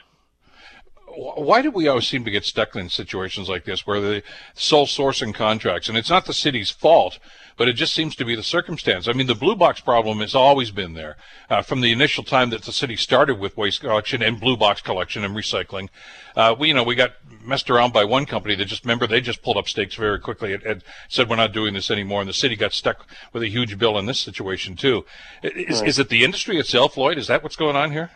why 1.17 1.63
do 1.63 1.71
we 1.71 1.89
always 1.89 2.07
seem 2.07 2.25
to 2.25 2.31
get 2.31 2.45
stuck 2.45 2.77
in 2.77 2.89
situations 2.89 3.49
like 3.49 3.65
this 3.65 3.87
where 3.87 4.01
the 4.01 4.23
sole 4.55 4.87
sourcing 4.87 5.35
contracts? 5.35 5.89
And 5.89 5.99
it's 5.99 6.11
not 6.11 6.27
the 6.27 6.33
city's 6.33 6.71
fault 6.71 7.19
but 7.61 7.69
it 7.69 7.75
just 7.75 7.93
seems 7.93 8.17
to 8.17 8.25
be 8.25 8.35
the 8.35 8.43
circumstance. 8.43 9.07
I 9.07 9.13
mean 9.13 9.27
the 9.27 9.35
blue 9.35 9.55
box 9.55 9.81
problem 9.81 10.21
has 10.21 10.35
always 10.35 10.71
been 10.71 10.95
there 10.95 11.19
uh, 11.51 11.61
from 11.61 11.83
the 11.83 11.93
initial 11.93 12.25
time 12.25 12.49
that 12.51 12.63
the 12.63 12.73
city 12.73 12.97
started 12.97 13.39
with 13.39 13.55
waste 13.59 13.83
collection 13.83 14.23
and 14.23 14.41
blue 14.41 14.57
box 14.57 14.81
collection 14.81 15.27
and 15.27 15.37
recycling. 15.37 15.91
Uh, 16.35 16.57
we 16.59 16.69
you 16.69 16.75
know 16.75 16.83
we 16.83 16.95
got 16.95 17.13
messed 17.45 17.69
around 17.69 17.93
by 17.93 18.03
one 18.03 18.25
company 18.25 18.55
that 18.55 18.65
just 18.65 18.83
remember 18.83 19.07
they 19.07 19.21
just 19.21 19.43
pulled 19.43 19.59
up 19.59 19.69
stakes 19.69 19.95
very 19.95 20.19
quickly 20.19 20.55
and, 20.55 20.63
and 20.63 20.85
said 21.11 21.29
we're 21.29 21.37
not 21.37 21.53
doing 21.53 21.75
this 21.75 21.91
anymore. 21.91 22.21
And 22.21 22.29
the 22.31 22.33
city 22.33 22.57
got 22.57 22.73
stuck 22.73 23.07
with 23.35 23.43
a 23.43 23.49
huge 23.49 23.77
bill 23.77 23.99
in 23.99 24.07
this 24.07 24.19
situation 24.19 24.75
too. 24.75 25.05
Is, 25.43 25.81
right. 25.81 25.89
is 25.89 25.99
it 25.99 26.09
the 26.09 26.25
industry 26.25 26.57
itself 26.59 26.97
lloyd? 26.97 27.19
Is 27.19 27.27
that 27.27 27.43
what's 27.43 27.57
going 27.57 27.77
on 27.77 27.93
here 27.93 28.11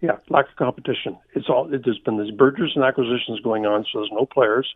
yeah, 0.00 0.16
lack 0.28 0.48
of 0.48 0.56
competition. 0.56 1.18
It's 1.34 1.48
all. 1.48 1.72
It, 1.72 1.82
there's 1.84 1.98
been 1.98 2.22
these 2.22 2.32
mergers 2.38 2.72
and 2.74 2.84
acquisitions 2.84 3.40
going 3.40 3.66
on, 3.66 3.84
so 3.84 4.00
there's 4.00 4.12
no 4.12 4.26
players. 4.26 4.74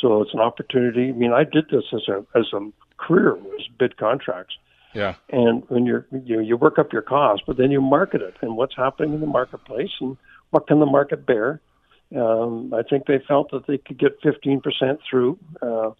So 0.00 0.22
it's 0.22 0.32
an 0.32 0.40
opportunity. 0.40 1.08
I 1.08 1.12
mean, 1.12 1.32
I 1.32 1.44
did 1.44 1.66
this 1.70 1.84
as 1.92 2.08
a 2.08 2.24
as 2.38 2.46
a 2.52 2.70
career 2.96 3.34
was 3.34 3.68
bid 3.78 3.96
contracts. 3.96 4.54
Yeah. 4.94 5.14
And 5.30 5.64
when 5.68 5.86
you're 5.86 6.06
you 6.12 6.40
you 6.40 6.56
work 6.56 6.78
up 6.78 6.92
your 6.92 7.02
cost, 7.02 7.42
but 7.46 7.56
then 7.56 7.70
you 7.70 7.80
market 7.80 8.22
it 8.22 8.34
and 8.40 8.56
what's 8.56 8.76
happening 8.76 9.14
in 9.14 9.20
the 9.20 9.26
marketplace 9.26 9.90
and 10.00 10.16
what 10.50 10.66
can 10.66 10.80
the 10.80 10.86
market 10.86 11.26
bear. 11.26 11.60
Um, 12.16 12.74
I 12.74 12.82
think 12.82 13.06
they 13.06 13.20
felt 13.26 13.52
that 13.52 13.68
they 13.68 13.78
could 13.78 13.96
get 13.96 14.20
15% 14.22 14.98
through, 15.08 15.38
uh, 15.62 15.90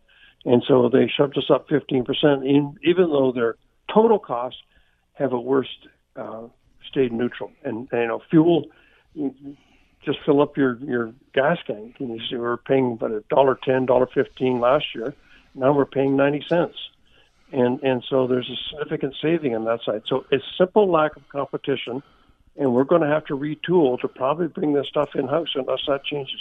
and 0.44 0.60
so 0.66 0.88
they 0.88 1.08
shoved 1.08 1.38
us 1.38 1.48
up 1.50 1.68
15%. 1.68 2.04
In, 2.44 2.76
even 2.82 3.10
though 3.10 3.30
their 3.32 3.54
total 3.92 4.18
costs 4.18 4.60
have 5.14 5.32
a 5.32 5.40
worse 5.40 5.68
uh, 6.16 6.48
stayed 6.90 7.12
neutral. 7.12 7.50
And, 7.64 7.88
you 7.92 8.06
know, 8.06 8.20
fuel, 8.30 8.66
just 10.04 10.18
fill 10.24 10.40
up 10.40 10.56
your 10.56 10.76
your 10.78 11.12
gas 11.34 11.58
tank. 11.66 11.96
And 11.98 12.10
you 12.10 12.20
see, 12.28 12.36
we 12.36 12.40
were 12.40 12.56
paying 12.56 12.92
about 12.92 13.12
a 13.12 13.22
dollar 13.28 13.58
ten, 13.62 13.86
dollar 13.86 14.06
fifteen 14.06 14.60
last 14.60 14.86
year. 14.94 15.14
Now 15.54 15.72
we're 15.72 15.84
paying 15.84 16.16
ninety 16.16 16.44
cents, 16.48 16.76
and 17.52 17.82
and 17.82 18.04
so 18.08 18.26
there's 18.26 18.48
a 18.48 18.56
significant 18.70 19.14
saving 19.20 19.54
on 19.54 19.64
that 19.64 19.80
side. 19.84 20.02
So 20.06 20.24
it's 20.30 20.44
simple 20.56 20.90
lack 20.90 21.16
of 21.16 21.28
competition, 21.28 22.02
and 22.56 22.72
we're 22.72 22.84
going 22.84 23.02
to 23.02 23.08
have 23.08 23.26
to 23.26 23.36
retool 23.36 24.00
to 24.00 24.08
probably 24.08 24.46
bring 24.46 24.72
this 24.72 24.86
stuff 24.86 25.10
in 25.14 25.26
house 25.28 25.48
unless 25.54 25.80
that 25.86 26.04
changes. 26.04 26.40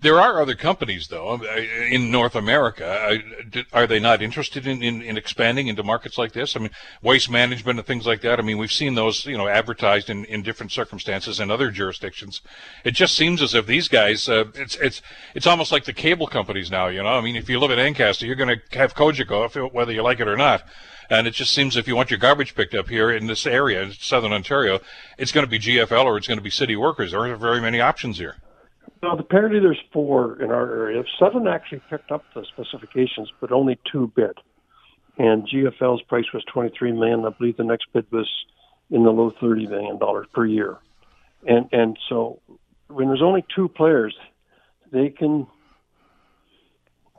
There 0.00 0.20
are 0.20 0.40
other 0.40 0.54
companies, 0.54 1.08
though, 1.08 1.34
um, 1.34 1.44
in 1.44 2.10
North 2.10 2.34
America. 2.34 3.18
Are 3.72 3.86
they 3.86 4.00
not 4.00 4.22
interested 4.22 4.66
in, 4.66 4.82
in, 4.82 5.02
in, 5.02 5.16
expanding 5.16 5.68
into 5.68 5.82
markets 5.82 6.18
like 6.18 6.32
this? 6.32 6.56
I 6.56 6.60
mean, 6.60 6.70
waste 7.02 7.30
management 7.30 7.78
and 7.78 7.86
things 7.86 8.06
like 8.06 8.20
that. 8.22 8.38
I 8.38 8.42
mean, 8.42 8.58
we've 8.58 8.72
seen 8.72 8.94
those, 8.94 9.24
you 9.26 9.36
know, 9.36 9.48
advertised 9.48 10.10
in, 10.10 10.24
in 10.26 10.42
different 10.42 10.72
circumstances 10.72 11.40
in 11.40 11.50
other 11.50 11.70
jurisdictions. 11.70 12.40
It 12.84 12.92
just 12.92 13.14
seems 13.14 13.40
as 13.42 13.54
if 13.54 13.66
these 13.66 13.88
guys, 13.88 14.28
uh, 14.28 14.44
it's 14.54 14.76
it's 14.76 15.02
it's 15.34 15.46
almost 15.46 15.72
like 15.72 15.84
the 15.84 15.92
cable 15.92 16.26
companies 16.26 16.70
now. 16.70 16.88
You 16.88 17.02
know, 17.02 17.08
I 17.08 17.20
mean, 17.20 17.36
if 17.36 17.48
you 17.48 17.58
live 17.58 17.70
in 17.70 17.78
Ancaster, 17.78 18.26
you're 18.26 18.36
going 18.36 18.60
to 18.60 18.78
have 18.78 18.94
Cogeco, 18.94 19.72
whether 19.72 19.92
you 19.92 20.02
like 20.02 20.20
it 20.20 20.28
or 20.28 20.36
not. 20.36 20.64
And 21.10 21.26
it 21.26 21.34
just 21.34 21.52
seems 21.52 21.76
if 21.76 21.86
you 21.86 21.96
want 21.96 22.10
your 22.10 22.18
garbage 22.18 22.54
picked 22.54 22.74
up 22.74 22.88
here 22.88 23.10
in 23.10 23.26
this 23.26 23.46
area, 23.46 23.82
in 23.82 23.92
southern 23.92 24.32
Ontario, 24.32 24.80
it's 25.18 25.32
going 25.32 25.46
to 25.46 25.50
be 25.50 25.58
GFL 25.58 26.04
or 26.04 26.16
it's 26.16 26.26
going 26.26 26.38
to 26.38 26.44
be 26.44 26.50
city 26.50 26.76
workers. 26.76 27.10
There 27.10 27.20
aren't 27.20 27.40
very 27.40 27.60
many 27.60 27.80
options 27.80 28.18
here. 28.18 28.36
Well, 29.02 29.18
apparently 29.18 29.60
there's 29.60 29.80
four 29.92 30.40
in 30.40 30.50
our 30.50 30.70
area. 30.70 31.04
Seven 31.18 31.46
actually 31.46 31.82
picked 31.90 32.10
up 32.10 32.24
the 32.34 32.44
specifications, 32.44 33.30
but 33.40 33.52
only 33.52 33.78
two 33.90 34.10
bid. 34.14 34.38
And 35.18 35.46
GFL's 35.46 36.02
price 36.02 36.24
was 36.32 36.42
23 36.52 36.92
million. 36.92 37.24
I 37.24 37.30
believe 37.30 37.56
the 37.56 37.64
next 37.64 37.86
bid 37.92 38.10
was 38.10 38.28
in 38.90 39.04
the 39.04 39.10
low 39.10 39.32
30 39.40 39.66
million 39.66 39.98
dollars 39.98 40.26
per 40.32 40.44
year. 40.46 40.78
And 41.46 41.68
and 41.72 41.98
so 42.08 42.40
when 42.88 43.08
there's 43.08 43.22
only 43.22 43.44
two 43.54 43.68
players, 43.68 44.16
they 44.92 45.10
can. 45.10 45.46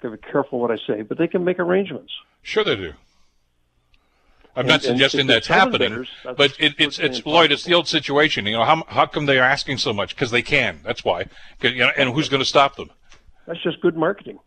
Be 0.01 0.09
careful 0.17 0.59
what 0.59 0.69
I 0.69 0.77
say, 0.85 1.01
but 1.01 1.17
they 1.17 1.27
can 1.27 1.43
make 1.43 1.57
arrangements. 1.57 2.13
Sure, 2.43 2.63
they 2.63 2.75
do. 2.75 2.93
I'm 4.55 4.67
not 4.67 4.83
suggesting 4.83 5.27
that's 5.27 5.47
happening, 5.47 6.07
that's 6.23 6.37
but 6.37 6.53
it, 6.59 6.75
it's 6.77 6.97
it's 6.99 7.25
Lloyd. 7.25 7.51
It's 7.51 7.63
the 7.65 7.73
old 7.73 7.87
situation. 7.87 8.45
You 8.45 8.53
know, 8.53 8.63
how 8.63 8.83
how 8.87 9.05
come 9.05 9.25
they 9.25 9.37
are 9.39 9.43
asking 9.43 9.79
so 9.79 9.93
much? 9.93 10.15
Because 10.15 10.31
they 10.31 10.41
can. 10.41 10.79
That's 10.83 11.03
why. 11.03 11.25
You 11.61 11.75
know, 11.79 11.91
and 11.97 12.11
who's 12.13 12.29
going 12.29 12.41
to 12.41 12.45
stop 12.45 12.75
them? 12.77 12.91
That's 13.47 13.61
just 13.63 13.81
good 13.81 13.97
marketing. 13.97 14.39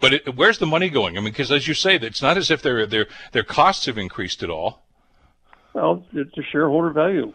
But 0.00 0.12
it, 0.14 0.36
where's 0.36 0.58
the 0.58 0.66
money 0.66 0.90
going? 0.90 1.16
I 1.16 1.20
mean, 1.20 1.32
because 1.32 1.50
as 1.50 1.66
you 1.66 1.74
say, 1.74 1.96
it's 1.96 2.22
not 2.22 2.36
as 2.36 2.50
if 2.50 2.62
their 2.62 2.86
their 2.86 3.06
their 3.32 3.44
costs 3.44 3.86
have 3.86 3.98
increased 3.98 4.42
at 4.42 4.50
all. 4.50 4.86
Well, 5.74 6.04
it's 6.12 6.36
a 6.38 6.42
shareholder 6.42 6.90
value. 6.90 7.32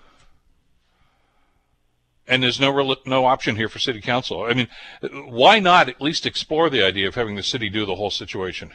and 2.27 2.43
there's 2.43 2.59
no 2.59 2.95
no 3.05 3.25
option 3.25 3.55
here 3.55 3.69
for 3.69 3.79
city 3.79 4.01
council. 4.01 4.43
I 4.43 4.53
mean, 4.53 4.67
why 5.01 5.59
not 5.59 5.89
at 5.89 6.01
least 6.01 6.25
explore 6.25 6.69
the 6.69 6.83
idea 6.83 7.07
of 7.07 7.15
having 7.15 7.35
the 7.35 7.43
city 7.43 7.69
do 7.69 7.85
the 7.85 7.95
whole 7.95 8.11
situation? 8.11 8.71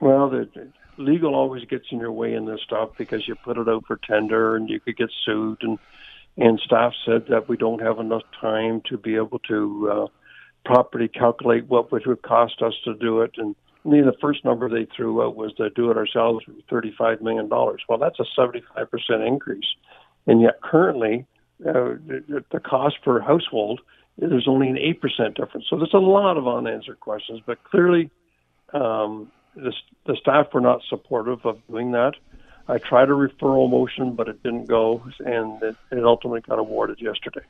Well, 0.00 0.30
the, 0.30 0.48
legal 0.96 1.34
always 1.34 1.64
gets 1.64 1.86
in 1.90 1.98
your 1.98 2.12
way 2.12 2.34
in 2.34 2.46
this 2.46 2.60
stuff 2.62 2.90
because 2.98 3.26
you 3.26 3.34
put 3.34 3.58
it 3.58 3.68
out 3.68 3.84
for 3.86 3.98
tender 4.08 4.56
and 4.56 4.68
you 4.68 4.80
could 4.80 4.96
get 4.96 5.10
sued 5.24 5.58
and 5.62 5.78
and 6.36 6.60
staff 6.60 6.92
said 7.04 7.26
that 7.28 7.48
we 7.48 7.56
don't 7.56 7.82
have 7.82 7.98
enough 7.98 8.22
time 8.40 8.80
to 8.88 8.96
be 8.96 9.16
able 9.16 9.40
to 9.40 9.90
uh, 9.92 10.06
properly 10.64 11.08
calculate 11.08 11.66
what 11.66 11.88
it 11.92 12.06
would 12.06 12.22
cost 12.22 12.62
us 12.62 12.74
to 12.84 12.94
do 12.94 13.20
it 13.20 13.32
and 13.36 13.56
I 13.84 13.88
mean, 13.88 14.04
the 14.04 14.16
first 14.20 14.44
number 14.44 14.68
they 14.68 14.86
threw 14.94 15.22
out 15.22 15.36
was 15.36 15.54
to 15.54 15.70
do 15.70 15.90
it 15.90 15.96
ourselves 15.96 16.44
for 16.44 16.82
$35 16.82 17.22
million. 17.22 17.48
Well, 17.48 17.98
that's 17.98 18.20
a 18.20 18.26
75% 18.38 19.26
increase. 19.26 19.64
And 20.26 20.42
yet, 20.42 20.60
currently, 20.62 21.26
uh, 21.66 21.96
the, 22.06 22.44
the 22.52 22.60
cost 22.60 22.96
per 23.02 23.20
household, 23.20 23.80
there's 24.18 24.46
only 24.46 24.68
an 24.68 24.76
8% 24.76 25.34
difference. 25.34 25.66
So 25.70 25.76
there's 25.76 25.94
a 25.94 25.98
lot 25.98 26.36
of 26.36 26.46
unanswered 26.46 27.00
questions, 27.00 27.40
but 27.46 27.62
clearly, 27.64 28.10
um, 28.74 29.32
the, 29.62 29.72
the 30.06 30.16
staff 30.16 30.52
were 30.52 30.60
not 30.60 30.82
supportive 30.88 31.44
of 31.44 31.58
doing 31.68 31.92
that. 31.92 32.14
I 32.68 32.78
tried 32.78 33.08
a 33.08 33.12
referral 33.12 33.68
motion, 33.68 34.14
but 34.14 34.28
it 34.28 34.42
didn't 34.42 34.66
go, 34.66 35.02
and 35.18 35.62
it, 35.62 35.76
it 35.90 36.04
ultimately 36.04 36.40
got 36.40 36.58
awarded 36.58 37.00
yesterday. 37.00 37.40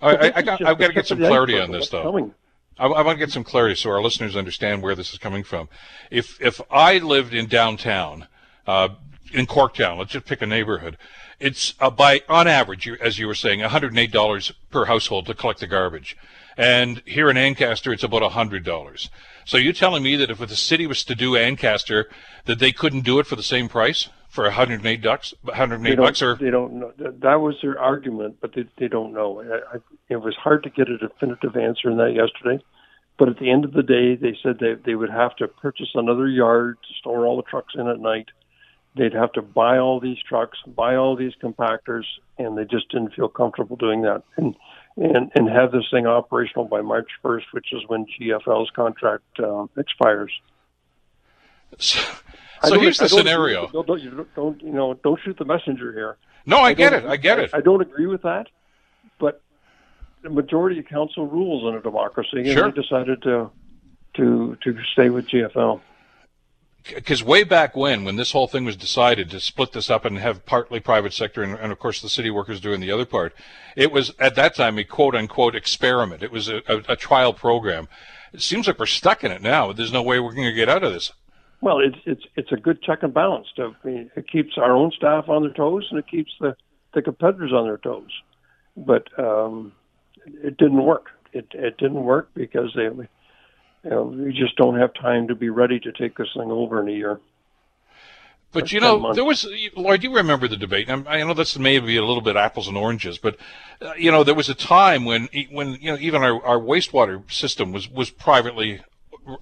I, 0.00 0.16
I, 0.16 0.32
I 0.36 0.42
got, 0.42 0.64
I've 0.64 0.78
got 0.78 0.88
to 0.88 0.92
get 0.94 1.06
some 1.06 1.18
clarity 1.18 1.58
on 1.58 1.70
this, 1.70 1.90
though. 1.90 2.02
Coming. 2.02 2.34
I, 2.78 2.86
I 2.86 3.02
want 3.02 3.18
to 3.18 3.24
get 3.24 3.30
some 3.30 3.44
clarity 3.44 3.74
so 3.74 3.90
our 3.90 4.02
listeners 4.02 4.36
understand 4.36 4.82
where 4.82 4.94
this 4.94 5.12
is 5.12 5.18
coming 5.18 5.44
from. 5.44 5.68
If 6.10 6.40
if 6.40 6.60
I 6.70 6.98
lived 6.98 7.34
in 7.34 7.46
downtown, 7.46 8.26
uh, 8.66 8.90
in 9.32 9.46
Corktown, 9.46 9.98
let's 9.98 10.12
just 10.12 10.24
pick 10.24 10.40
a 10.40 10.46
neighborhood. 10.46 10.96
It's 11.38 11.74
uh, 11.78 11.90
by 11.90 12.22
on 12.28 12.48
average, 12.48 12.88
as 13.00 13.18
you 13.18 13.26
were 13.26 13.34
saying, 13.34 13.60
$108 13.60 14.52
per 14.70 14.86
household 14.86 15.26
to 15.26 15.34
collect 15.34 15.60
the 15.60 15.66
garbage, 15.66 16.16
and 16.56 17.02
here 17.04 17.28
in 17.30 17.36
Ancaster, 17.36 17.92
it's 17.92 18.02
about 18.02 18.22
$100. 18.22 19.08
So 19.50 19.56
you're 19.56 19.72
telling 19.72 20.04
me 20.04 20.14
that 20.14 20.30
if 20.30 20.38
the 20.38 20.54
city 20.54 20.86
was 20.86 21.02
to 21.02 21.16
do 21.16 21.34
Ancaster, 21.34 22.08
that 22.44 22.60
they 22.60 22.70
couldn't 22.70 23.00
do 23.00 23.18
it 23.18 23.26
for 23.26 23.34
the 23.34 23.42
same 23.42 23.68
price? 23.68 24.08
for 24.28 24.44
108 24.44 25.02
bucks, 25.02 25.34
108 25.42 25.96
bucks, 25.96 26.22
or 26.22 26.36
they 26.36 26.50
don't 26.50 26.74
know. 26.74 26.92
That 26.96 27.40
was 27.40 27.56
their 27.60 27.76
argument, 27.76 28.36
but 28.40 28.54
they, 28.54 28.64
they 28.78 28.86
don't 28.86 29.12
know. 29.12 29.40
I, 29.42 29.76
I, 29.76 29.78
it 30.08 30.18
was 30.18 30.36
hard 30.36 30.62
to 30.62 30.70
get 30.70 30.88
a 30.88 30.98
definitive 30.98 31.56
answer 31.56 31.90
in 31.90 31.96
that 31.96 32.12
yesterday. 32.14 32.62
But 33.18 33.28
at 33.28 33.40
the 33.40 33.50
end 33.50 33.64
of 33.64 33.72
the 33.72 33.82
day, 33.82 34.14
they 34.14 34.38
said 34.40 34.60
they 34.60 34.74
they 34.74 34.94
would 34.94 35.10
have 35.10 35.34
to 35.38 35.48
purchase 35.48 35.88
another 35.94 36.28
yard 36.28 36.78
to 36.86 36.94
store 37.00 37.26
all 37.26 37.38
the 37.38 37.42
trucks 37.42 37.74
in 37.74 37.88
at 37.88 37.98
night. 37.98 38.28
They'd 38.94 39.14
have 39.14 39.32
to 39.32 39.42
buy 39.42 39.78
all 39.78 39.98
these 39.98 40.18
trucks, 40.28 40.58
buy 40.64 40.94
all 40.94 41.16
these 41.16 41.32
compactors, 41.42 42.04
and 42.38 42.56
they 42.56 42.66
just 42.66 42.88
didn't 42.88 43.14
feel 43.14 43.28
comfortable 43.28 43.74
doing 43.74 44.02
that. 44.02 44.22
And 44.36 44.54
and 44.96 45.30
and 45.34 45.48
have 45.48 45.72
this 45.72 45.84
thing 45.90 46.06
operational 46.06 46.66
by 46.66 46.80
March 46.80 47.08
1st, 47.24 47.44
which 47.52 47.72
is 47.72 47.82
when 47.86 48.06
GFL's 48.06 48.70
contract 48.70 49.24
uh, 49.38 49.66
expires. 49.76 50.32
So, 51.78 52.00
so 52.64 52.80
here's 52.80 52.98
the 52.98 53.08
scenario. 53.08 53.68
Don't, 53.68 53.86
don't, 53.86 54.00
you 54.02 54.26
don't, 54.34 54.62
you 54.62 54.72
know, 54.72 54.94
don't 54.94 55.18
shoot 55.24 55.38
the 55.38 55.44
messenger 55.44 55.92
here. 55.92 56.16
No, 56.46 56.58
I, 56.58 56.68
I 56.68 56.74
get 56.74 56.92
it. 56.92 57.04
I 57.04 57.16
get 57.16 57.38
it. 57.38 57.50
I 57.54 57.60
don't 57.60 57.80
agree 57.80 58.06
with 58.06 58.22
that, 58.22 58.48
but 59.18 59.40
the 60.22 60.30
majority 60.30 60.78
of 60.80 60.86
council 60.86 61.26
rules 61.26 61.70
in 61.70 61.78
a 61.78 61.82
democracy, 61.82 62.38
and 62.38 62.48
sure. 62.48 62.70
they 62.70 62.82
decided 62.82 63.22
to 63.22 63.50
to 64.16 64.56
to 64.62 64.76
stay 64.92 65.10
with 65.10 65.28
GFL. 65.28 65.80
Because 66.82 67.22
way 67.22 67.44
back 67.44 67.76
when, 67.76 68.04
when 68.04 68.16
this 68.16 68.32
whole 68.32 68.46
thing 68.46 68.64
was 68.64 68.76
decided 68.76 69.30
to 69.30 69.40
split 69.40 69.72
this 69.72 69.90
up 69.90 70.04
and 70.04 70.18
have 70.18 70.46
partly 70.46 70.80
private 70.80 71.12
sector 71.12 71.42
and, 71.42 71.54
and, 71.54 71.72
of 71.72 71.78
course 71.78 72.00
the 72.00 72.08
city 72.08 72.30
workers 72.30 72.60
doing 72.60 72.80
the 72.80 72.90
other 72.90 73.04
part, 73.04 73.34
it 73.76 73.92
was 73.92 74.12
at 74.18 74.34
that 74.36 74.54
time 74.54 74.78
a 74.78 74.84
quote 74.84 75.14
unquote 75.14 75.54
experiment. 75.54 76.22
It 76.22 76.32
was 76.32 76.48
a, 76.48 76.62
a, 76.66 76.92
a 76.92 76.96
trial 76.96 77.34
program. 77.34 77.88
It 78.32 78.42
seems 78.42 78.66
like 78.66 78.78
we're 78.78 78.86
stuck 78.86 79.24
in 79.24 79.32
it 79.32 79.42
now. 79.42 79.72
There's 79.72 79.92
no 79.92 80.02
way 80.02 80.20
we're 80.20 80.32
going 80.32 80.48
to 80.48 80.54
get 80.54 80.68
out 80.68 80.84
of 80.84 80.92
this. 80.92 81.12
Well, 81.60 81.80
it's 81.80 81.98
it's 82.06 82.24
it's 82.36 82.52
a 82.52 82.56
good 82.56 82.82
check 82.82 83.02
and 83.02 83.12
balance. 83.12 83.46
To, 83.56 83.74
I 83.84 83.86
mean, 83.86 84.10
it 84.16 84.28
keeps 84.28 84.56
our 84.56 84.72
own 84.72 84.92
staff 84.92 85.28
on 85.28 85.42
their 85.42 85.52
toes, 85.52 85.86
and 85.90 85.98
it 85.98 86.08
keeps 86.08 86.32
the 86.40 86.56
the 86.94 87.02
competitors 87.02 87.52
on 87.52 87.64
their 87.64 87.76
toes. 87.76 88.10
But 88.76 89.08
um, 89.18 89.72
it 90.24 90.56
didn't 90.56 90.82
work. 90.82 91.10
It 91.32 91.48
it 91.52 91.76
didn't 91.76 92.02
work 92.02 92.30
because 92.34 92.72
they, 92.74 92.88
you 93.84 93.90
know, 93.90 94.02
we 94.04 94.32
just 94.32 94.56
don't 94.56 94.78
have 94.78 94.92
time 94.94 95.28
to 95.28 95.34
be 95.34 95.48
ready 95.48 95.80
to 95.80 95.92
take 95.92 96.16
this 96.16 96.28
thing 96.34 96.50
over 96.50 96.80
in 96.80 96.88
a 96.88 96.92
year. 96.92 97.20
But 98.52 98.72
you 98.72 98.80
know, 98.80 99.14
there 99.14 99.24
was 99.24 99.46
Lloyd. 99.76 100.02
You 100.02 100.12
remember 100.12 100.48
the 100.48 100.56
debate? 100.56 100.90
I 100.90 101.22
know 101.22 101.34
that's 101.34 101.56
maybe 101.56 101.96
a 101.96 102.04
little 102.04 102.20
bit 102.20 102.34
apples 102.34 102.66
and 102.66 102.76
oranges, 102.76 103.16
but 103.16 103.36
uh, 103.80 103.92
you 103.96 104.10
know, 104.10 104.24
there 104.24 104.34
was 104.34 104.48
a 104.48 104.54
time 104.54 105.04
when 105.04 105.28
when 105.52 105.74
you 105.74 105.92
know 105.92 105.98
even 106.00 106.22
our, 106.22 106.44
our 106.44 106.58
wastewater 106.58 107.30
system 107.30 107.70
was 107.70 107.88
was 107.88 108.10
privately 108.10 108.80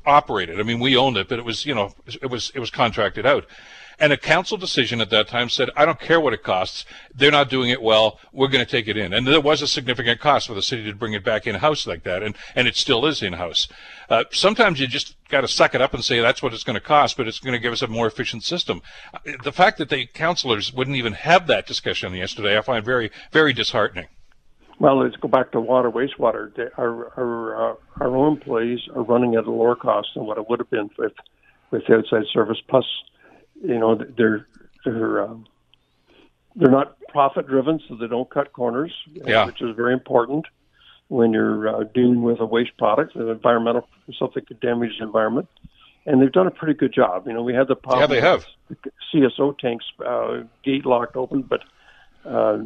operated. 0.04 0.60
I 0.60 0.62
mean, 0.62 0.80
we 0.80 0.96
owned 0.96 1.16
it, 1.16 1.28
but 1.28 1.38
it 1.38 1.44
was, 1.44 1.64
you 1.64 1.74
know, 1.74 1.94
it 2.06 2.30
was 2.30 2.52
it 2.54 2.60
was 2.60 2.70
contracted 2.70 3.24
out. 3.24 3.46
And 4.00 4.12
a 4.12 4.16
council 4.16 4.56
decision 4.56 5.00
at 5.00 5.10
that 5.10 5.26
time 5.26 5.48
said, 5.48 5.70
I 5.76 5.84
don't 5.84 5.98
care 5.98 6.20
what 6.20 6.32
it 6.32 6.42
costs. 6.42 6.84
They're 7.12 7.32
not 7.32 7.50
doing 7.50 7.70
it 7.70 7.82
well. 7.82 8.20
We're 8.32 8.48
going 8.48 8.64
to 8.64 8.70
take 8.70 8.86
it 8.86 8.96
in. 8.96 9.12
And 9.12 9.26
there 9.26 9.40
was 9.40 9.60
a 9.60 9.66
significant 9.66 10.20
cost 10.20 10.46
for 10.46 10.54
the 10.54 10.62
city 10.62 10.84
to 10.84 10.94
bring 10.94 11.14
it 11.14 11.24
back 11.24 11.46
in 11.46 11.56
house 11.56 11.86
like 11.86 12.04
that. 12.04 12.22
And, 12.22 12.36
and 12.54 12.68
it 12.68 12.76
still 12.76 13.04
is 13.06 13.22
in 13.22 13.34
house. 13.34 13.66
Uh, 14.08 14.24
sometimes 14.30 14.78
you 14.78 14.86
just 14.86 15.16
got 15.28 15.40
to 15.40 15.48
suck 15.48 15.74
it 15.74 15.82
up 15.82 15.94
and 15.94 16.04
say 16.04 16.20
that's 16.20 16.42
what 16.42 16.54
it's 16.54 16.64
going 16.64 16.74
to 16.74 16.80
cost, 16.80 17.16
but 17.16 17.26
it's 17.26 17.40
going 17.40 17.54
to 17.54 17.58
give 17.58 17.72
us 17.72 17.82
a 17.82 17.88
more 17.88 18.06
efficient 18.06 18.44
system. 18.44 18.82
Uh, 19.12 19.18
the 19.42 19.52
fact 19.52 19.78
that 19.78 19.88
the 19.88 20.06
councilors 20.06 20.72
wouldn't 20.72 20.96
even 20.96 21.14
have 21.14 21.46
that 21.48 21.66
discussion 21.66 22.14
yesterday, 22.14 22.56
I 22.56 22.62
find 22.62 22.84
very, 22.84 23.10
very 23.32 23.52
disheartening. 23.52 24.06
Well, 24.80 25.02
let's 25.02 25.16
go 25.16 25.26
back 25.26 25.50
to 25.52 25.60
water, 25.60 25.90
wastewater. 25.90 26.52
Our 26.78 27.12
our 27.18 27.72
uh, 27.72 27.74
our 28.00 28.16
own 28.16 28.34
employees 28.34 28.78
are 28.94 29.02
running 29.02 29.34
at 29.34 29.44
a 29.44 29.50
lower 29.50 29.74
cost 29.74 30.10
than 30.14 30.24
what 30.24 30.38
it 30.38 30.48
would 30.48 30.60
have 30.60 30.70
been 30.70 30.88
with 30.96 31.14
with 31.72 31.82
outside 31.90 32.22
service. 32.32 32.58
Plus, 32.68 32.84
you 33.62 33.78
know, 33.78 33.94
they're 34.16 34.46
they're 34.84 35.22
um, 35.22 35.46
they're 36.56 36.70
not 36.70 36.96
profit 37.08 37.46
driven, 37.46 37.80
so 37.88 37.96
they 37.96 38.06
don't 38.06 38.28
cut 38.30 38.52
corners, 38.52 38.92
yeah. 39.12 39.46
which 39.46 39.62
is 39.62 39.74
very 39.76 39.92
important 39.92 40.46
when 41.08 41.32
you're 41.32 41.68
uh, 41.68 41.84
dealing 41.94 42.22
with 42.22 42.40
a 42.40 42.46
waste 42.46 42.76
product, 42.76 43.16
an 43.16 43.28
environmental 43.28 43.88
something 44.18 44.42
that 44.42 44.46
could 44.46 44.60
damage 44.60 44.98
the 44.98 45.04
environment. 45.04 45.48
And 46.06 46.22
they've 46.22 46.32
done 46.32 46.46
a 46.46 46.50
pretty 46.50 46.74
good 46.74 46.94
job. 46.94 47.26
You 47.26 47.34
know, 47.34 47.42
we 47.42 47.54
had 47.54 47.68
the 47.68 47.76
problem. 47.76 48.10
Yeah, 48.10 48.20
they 48.20 48.20
have. 48.20 48.46
The 48.68 48.76
CSO 49.12 49.58
tanks 49.58 49.84
uh, 50.04 50.42
gate 50.64 50.86
locked 50.86 51.16
open, 51.16 51.42
but 51.42 51.64
uh, 52.24 52.58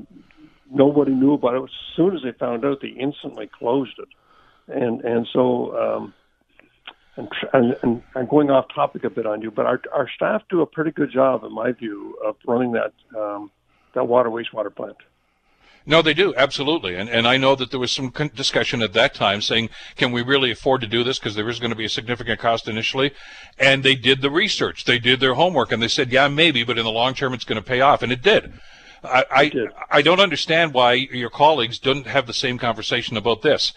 nobody 0.71 1.13
knew 1.13 1.35
about 1.35 1.55
it. 1.55 1.63
As 1.65 1.71
soon 1.97 2.17
as 2.17 2.23
they 2.23 2.33
found 2.33 2.65
out, 2.65 2.81
they 2.83 2.89
instantly 2.89 3.49
closed 3.49 3.99
it. 3.99 4.09
And 4.69 5.01
and 5.03 5.27
so 5.33 5.77
um, 5.77 6.15
and, 7.17 7.29
and, 7.53 7.77
and 7.83 8.03
I'm 8.15 8.27
going 8.27 8.51
off 8.51 8.67
topic 8.75 9.05
a 9.05 9.11
bit 9.11 9.27
on 9.27 9.43
you, 9.43 9.51
but 9.51 9.67
our 9.67 9.81
our 9.93 10.09
staff 10.15 10.43
do 10.49 10.63
a 10.63 10.67
pretty 10.67 10.91
good 10.91 11.13
job, 11.13 11.45
in 11.45 11.53
my 11.53 11.73
view, 11.73 12.17
of 12.25 12.37
running 12.47 12.73
that 12.73 12.93
um, 13.17 13.51
that 13.95 14.09
water 14.09 14.31
wastewater 14.31 14.75
plant. 14.75 14.97
No, 15.85 16.01
they 16.01 16.15
do 16.15 16.33
absolutely, 16.37 16.95
and 16.95 17.09
and 17.09 17.27
I 17.27 17.37
know 17.37 17.55
that 17.57 17.71
there 17.71 17.81
was 17.81 17.93
some 17.93 18.13
discussion 18.35 18.83
at 18.83 18.93
that 18.93 19.15
time 19.15 19.43
saying, 19.43 19.69
can 19.97 20.13
we 20.13 20.23
really 20.23 20.53
afford 20.53 20.81
to 20.83 20.87
do 20.87 21.03
this 21.03 21.19
because 21.19 21.35
there 21.35 21.49
is 21.49 21.59
going 21.59 21.71
to 21.71 21.77
be 21.77 21.85
a 21.85 21.91
significant 21.91 22.39
cost 22.39 22.69
initially, 22.69 23.13
and 23.59 23.83
they 23.83 23.97
did 23.97 24.23
the 24.23 24.31
research, 24.31 24.85
they 24.85 24.99
did 24.99 25.21
their 25.21 25.35
homework, 25.35 25.73
and 25.73 25.83
they 25.83 25.89
said, 25.89 26.13
yeah, 26.13 26.29
maybe, 26.29 26.63
but 26.65 26.79
in 26.79 26.85
the 26.85 26.91
long 26.91 27.15
term, 27.15 27.35
it's 27.35 27.45
going 27.45 27.61
to 27.61 27.69
pay 27.69 27.81
off, 27.81 28.03
and 28.03 28.13
it 28.13 28.23
did. 28.23 28.53
I, 29.05 29.25
I, 29.31 29.53
I 29.91 30.03
don't 30.03 30.21
understand 30.21 30.75
why 30.75 30.93
your 30.93 31.31
colleagues 31.31 31.79
don't 31.79 32.07
have 32.07 32.27
the 32.27 32.33
same 32.33 32.57
conversation 32.57 33.17
about 33.17 33.43
this. 33.43 33.73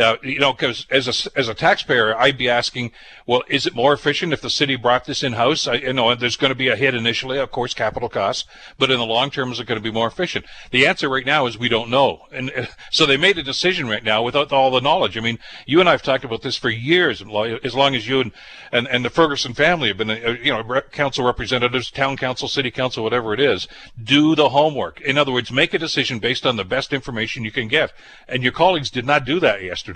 Uh, 0.00 0.16
you 0.22 0.38
know, 0.38 0.52
because 0.52 0.86
as 0.90 1.06
a, 1.06 1.38
as 1.38 1.48
a 1.48 1.54
taxpayer, 1.54 2.16
I'd 2.16 2.38
be 2.38 2.48
asking, 2.48 2.92
well, 3.26 3.42
is 3.48 3.66
it 3.66 3.74
more 3.74 3.92
efficient 3.92 4.32
if 4.32 4.40
the 4.40 4.48
city 4.48 4.74
brought 4.76 5.04
this 5.04 5.22
in 5.22 5.34
house? 5.34 5.66
You 5.66 5.92
know 5.92 6.14
there's 6.14 6.36
going 6.36 6.50
to 6.50 6.56
be 6.56 6.68
a 6.68 6.76
hit 6.76 6.94
initially, 6.94 7.38
of 7.38 7.50
course, 7.50 7.74
capital 7.74 8.08
costs, 8.08 8.48
but 8.78 8.90
in 8.90 8.98
the 8.98 9.04
long 9.04 9.30
term, 9.30 9.52
is 9.52 9.60
it 9.60 9.66
going 9.66 9.78
to 9.78 9.82
be 9.82 9.92
more 9.92 10.08
efficient? 10.08 10.46
The 10.70 10.86
answer 10.86 11.08
right 11.08 11.26
now 11.26 11.46
is 11.46 11.58
we 11.58 11.68
don't 11.68 11.90
know, 11.90 12.26
and 12.32 12.50
uh, 12.56 12.66
so 12.90 13.04
they 13.04 13.16
made 13.16 13.38
a 13.38 13.42
decision 13.42 13.88
right 13.88 14.02
now 14.02 14.22
without 14.22 14.52
all 14.52 14.70
the 14.70 14.80
knowledge. 14.80 15.18
I 15.18 15.20
mean, 15.20 15.38
you 15.66 15.80
and 15.80 15.88
I 15.88 15.92
have 15.92 16.02
talked 16.02 16.24
about 16.24 16.42
this 16.42 16.56
for 16.56 16.70
years, 16.70 17.20
as 17.20 17.74
long 17.74 17.94
as 17.94 18.08
you 18.08 18.20
and 18.20 18.32
and, 18.72 18.86
and 18.88 19.04
the 19.04 19.10
Ferguson 19.10 19.52
family 19.52 19.88
have 19.88 19.98
been, 19.98 20.10
uh, 20.10 20.36
you 20.42 20.52
know, 20.52 20.80
council 20.92 21.24
representatives, 21.24 21.90
town 21.90 22.16
council, 22.16 22.48
city 22.48 22.70
council, 22.70 23.02
whatever 23.02 23.34
it 23.34 23.40
is. 23.40 23.66
Do 24.02 24.34
the 24.34 24.50
homework. 24.50 25.00
In 25.00 25.18
other 25.18 25.32
words, 25.32 25.50
make 25.50 25.74
a 25.74 25.78
decision 25.78 26.20
based 26.20 26.46
on 26.46 26.56
the 26.56 26.64
best 26.64 26.92
information 26.92 27.44
you 27.44 27.50
can 27.50 27.68
get. 27.68 27.92
And 28.28 28.42
your 28.42 28.52
colleagues 28.52 28.90
did 28.90 29.04
not 29.04 29.24
do 29.24 29.40
that 29.40 29.62
yesterday. 29.62 29.89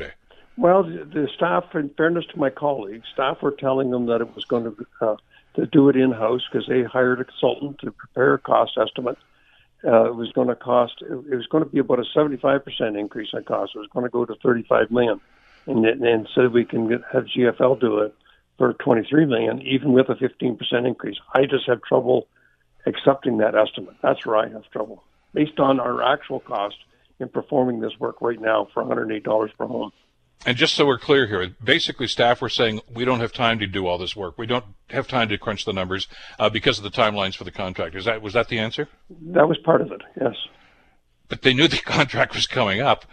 Well, 0.56 0.84
the 0.84 1.28
staff, 1.34 1.74
in 1.74 1.88
fairness 1.90 2.26
to 2.26 2.38
my 2.38 2.50
colleagues, 2.50 3.06
staff 3.12 3.42
were 3.42 3.50
telling 3.50 3.90
them 3.90 4.06
that 4.06 4.20
it 4.20 4.34
was 4.36 4.44
going 4.44 4.64
to 4.64 4.86
uh, 5.00 5.16
to 5.54 5.66
do 5.66 5.88
it 5.88 5.96
in 5.96 6.12
house 6.12 6.42
because 6.50 6.66
they 6.68 6.82
hired 6.82 7.20
a 7.20 7.24
consultant 7.24 7.78
to 7.80 7.90
prepare 7.90 8.34
a 8.34 8.38
cost 8.38 8.78
estimate. 8.80 9.18
Uh, 9.84 10.04
it 10.04 10.14
was 10.14 10.32
going 10.32 10.48
to 10.48 10.54
cost. 10.54 11.02
It 11.02 11.36
was 11.36 11.46
going 11.46 11.64
to 11.64 11.70
be 11.70 11.78
about 11.78 11.98
a 11.98 12.04
seventy-five 12.14 12.64
percent 12.64 12.96
increase 12.96 13.30
in 13.32 13.42
cost. 13.44 13.72
It 13.74 13.78
was 13.78 13.88
going 13.92 14.04
to 14.04 14.10
go 14.10 14.24
to 14.24 14.34
thirty-five 14.36 14.90
million, 14.90 15.20
and, 15.66 15.84
and 15.84 16.28
said 16.34 16.52
we 16.52 16.64
can 16.64 16.88
get, 16.88 17.00
have 17.12 17.24
GFL 17.24 17.80
do 17.80 17.98
it 17.98 18.14
for 18.56 18.72
twenty-three 18.74 19.26
million, 19.26 19.60
even 19.62 19.92
with 19.92 20.08
a 20.08 20.14
fifteen 20.14 20.56
percent 20.56 20.86
increase. 20.86 21.16
I 21.34 21.46
just 21.46 21.66
have 21.66 21.82
trouble 21.82 22.28
accepting 22.86 23.38
that 23.38 23.56
estimate. 23.56 23.96
That's 24.02 24.24
where 24.24 24.36
I 24.36 24.48
have 24.48 24.70
trouble, 24.70 25.02
based 25.32 25.58
on 25.58 25.80
our 25.80 26.02
actual 26.02 26.40
cost 26.40 26.76
in 27.20 27.28
performing 27.28 27.80
this 27.80 27.92
work 27.98 28.20
right 28.20 28.40
now 28.40 28.68
for 28.72 28.84
$108 28.84 29.56
per 29.56 29.66
home. 29.66 29.92
And 30.46 30.56
just 30.56 30.74
so 30.74 30.84
we're 30.84 30.98
clear 30.98 31.26
here, 31.26 31.54
basically 31.62 32.06
staff 32.06 32.42
were 32.42 32.50
saying 32.50 32.80
we 32.92 33.04
don't 33.04 33.20
have 33.20 33.32
time 33.32 33.58
to 33.60 33.66
do 33.66 33.86
all 33.86 33.96
this 33.96 34.14
work. 34.14 34.36
We 34.36 34.46
don't 34.46 34.64
have 34.90 35.08
time 35.08 35.28
to 35.30 35.38
crunch 35.38 35.64
the 35.64 35.72
numbers 35.72 36.06
uh, 36.38 36.50
because 36.50 36.76
of 36.76 36.84
the 36.84 36.90
timelines 36.90 37.34
for 37.34 37.44
the 37.44 37.50
contract. 37.50 37.94
Is 37.94 38.04
that 38.04 38.20
was 38.20 38.34
that 38.34 38.48
the 38.48 38.58
answer? 38.58 38.88
That 39.08 39.48
was 39.48 39.56
part 39.58 39.80
of 39.80 39.90
it. 39.90 40.02
Yes. 40.20 40.34
But 41.28 41.42
they 41.42 41.54
knew 41.54 41.66
the 41.66 41.76
contract 41.84 42.34
was 42.34 42.46
coming 42.46 42.82
up. 42.82 43.06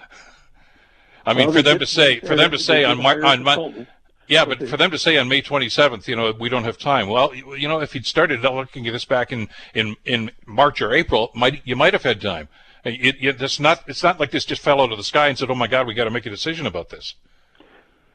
I 1.26 1.34
mean, 1.34 1.48
well, 1.48 1.58
for 1.58 1.62
them 1.62 1.78
did, 1.78 1.86
to 1.86 1.92
say, 1.92 2.20
for 2.20 2.36
them 2.36 2.52
to 2.52 2.58
say 2.58 2.84
on 2.84 3.02
Mar- 3.02 3.24
on 3.24 3.44
Mon- 3.44 3.88
yeah, 4.28 4.46
but 4.46 4.68
for 4.68 4.78
them 4.78 4.92
to 4.92 4.98
say 4.98 5.18
on 5.18 5.28
May 5.28 5.42
27th, 5.42 6.08
you 6.08 6.16
know, 6.16 6.32
we 6.32 6.50
don't 6.50 6.64
have 6.64 6.78
time. 6.78 7.08
Well, 7.08 7.36
you 7.36 7.68
know, 7.68 7.82
if 7.82 7.94
you'd 7.94 8.06
started 8.06 8.42
looking 8.42 8.88
at 8.88 8.94
this 8.94 9.06
back 9.06 9.32
in 9.32 9.48
in 9.74 9.96
in 10.04 10.32
March 10.46 10.82
or 10.82 10.94
April, 10.94 11.32
might 11.36 11.62
you 11.66 11.76
might 11.76 11.94
have 11.94 12.04
had 12.04 12.20
time. 12.20 12.50
It, 12.84 13.16
it, 13.22 13.42
it's 13.42 13.60
not 13.60 13.84
it's 13.88 14.04
not 14.04 14.20
like 14.20 14.32
this 14.32 14.46
just 14.46 14.62
fell 14.62 14.82
out 14.82 14.92
of 14.92 14.98
the 14.98 15.04
sky 15.04 15.28
and 15.28 15.38
said, 15.38 15.50
"Oh 15.50 15.56
my 15.56 15.68
God, 15.68 15.88
we 15.88 15.94
got 15.94 16.06
to 16.06 16.12
make 16.12 16.26
a 16.26 16.30
decision 16.30 16.66
about 16.66 16.90
this." 16.90 17.16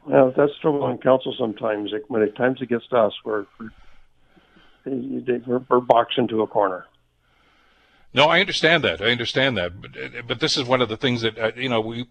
Well, 0.07 0.33
that's 0.37 0.53
trouble 0.61 0.85
on 0.85 0.99
council 0.99 1.35
sometimes. 1.39 1.93
When 2.09 2.23
it 2.23 2.37
times 2.37 2.63
it 2.63 2.69
gets 2.69 2.87
to 2.89 2.97
us, 2.97 3.13
we're 3.25 3.47
we're, 4.85 5.59
we're 5.69 5.81
boxed 5.81 6.19
into 6.19 6.43
a 6.43 6.47
corner. 6.47 6.87
No, 8.15 8.29
I 8.29 8.41
understand 8.41 8.83
that. 8.85 9.03
I 9.03 9.11
understand 9.11 9.59
that. 9.59 9.81
But, 9.81 10.27
but 10.27 10.41
this 10.41 10.57
is 10.57 10.65
one 10.65 10.81
of 10.81 10.89
the 10.89 10.97
things 10.97 11.21
that, 11.21 11.39
uh, 11.39 11.51
you 11.55 11.69
know, 11.69 11.81
we, 11.81 12.07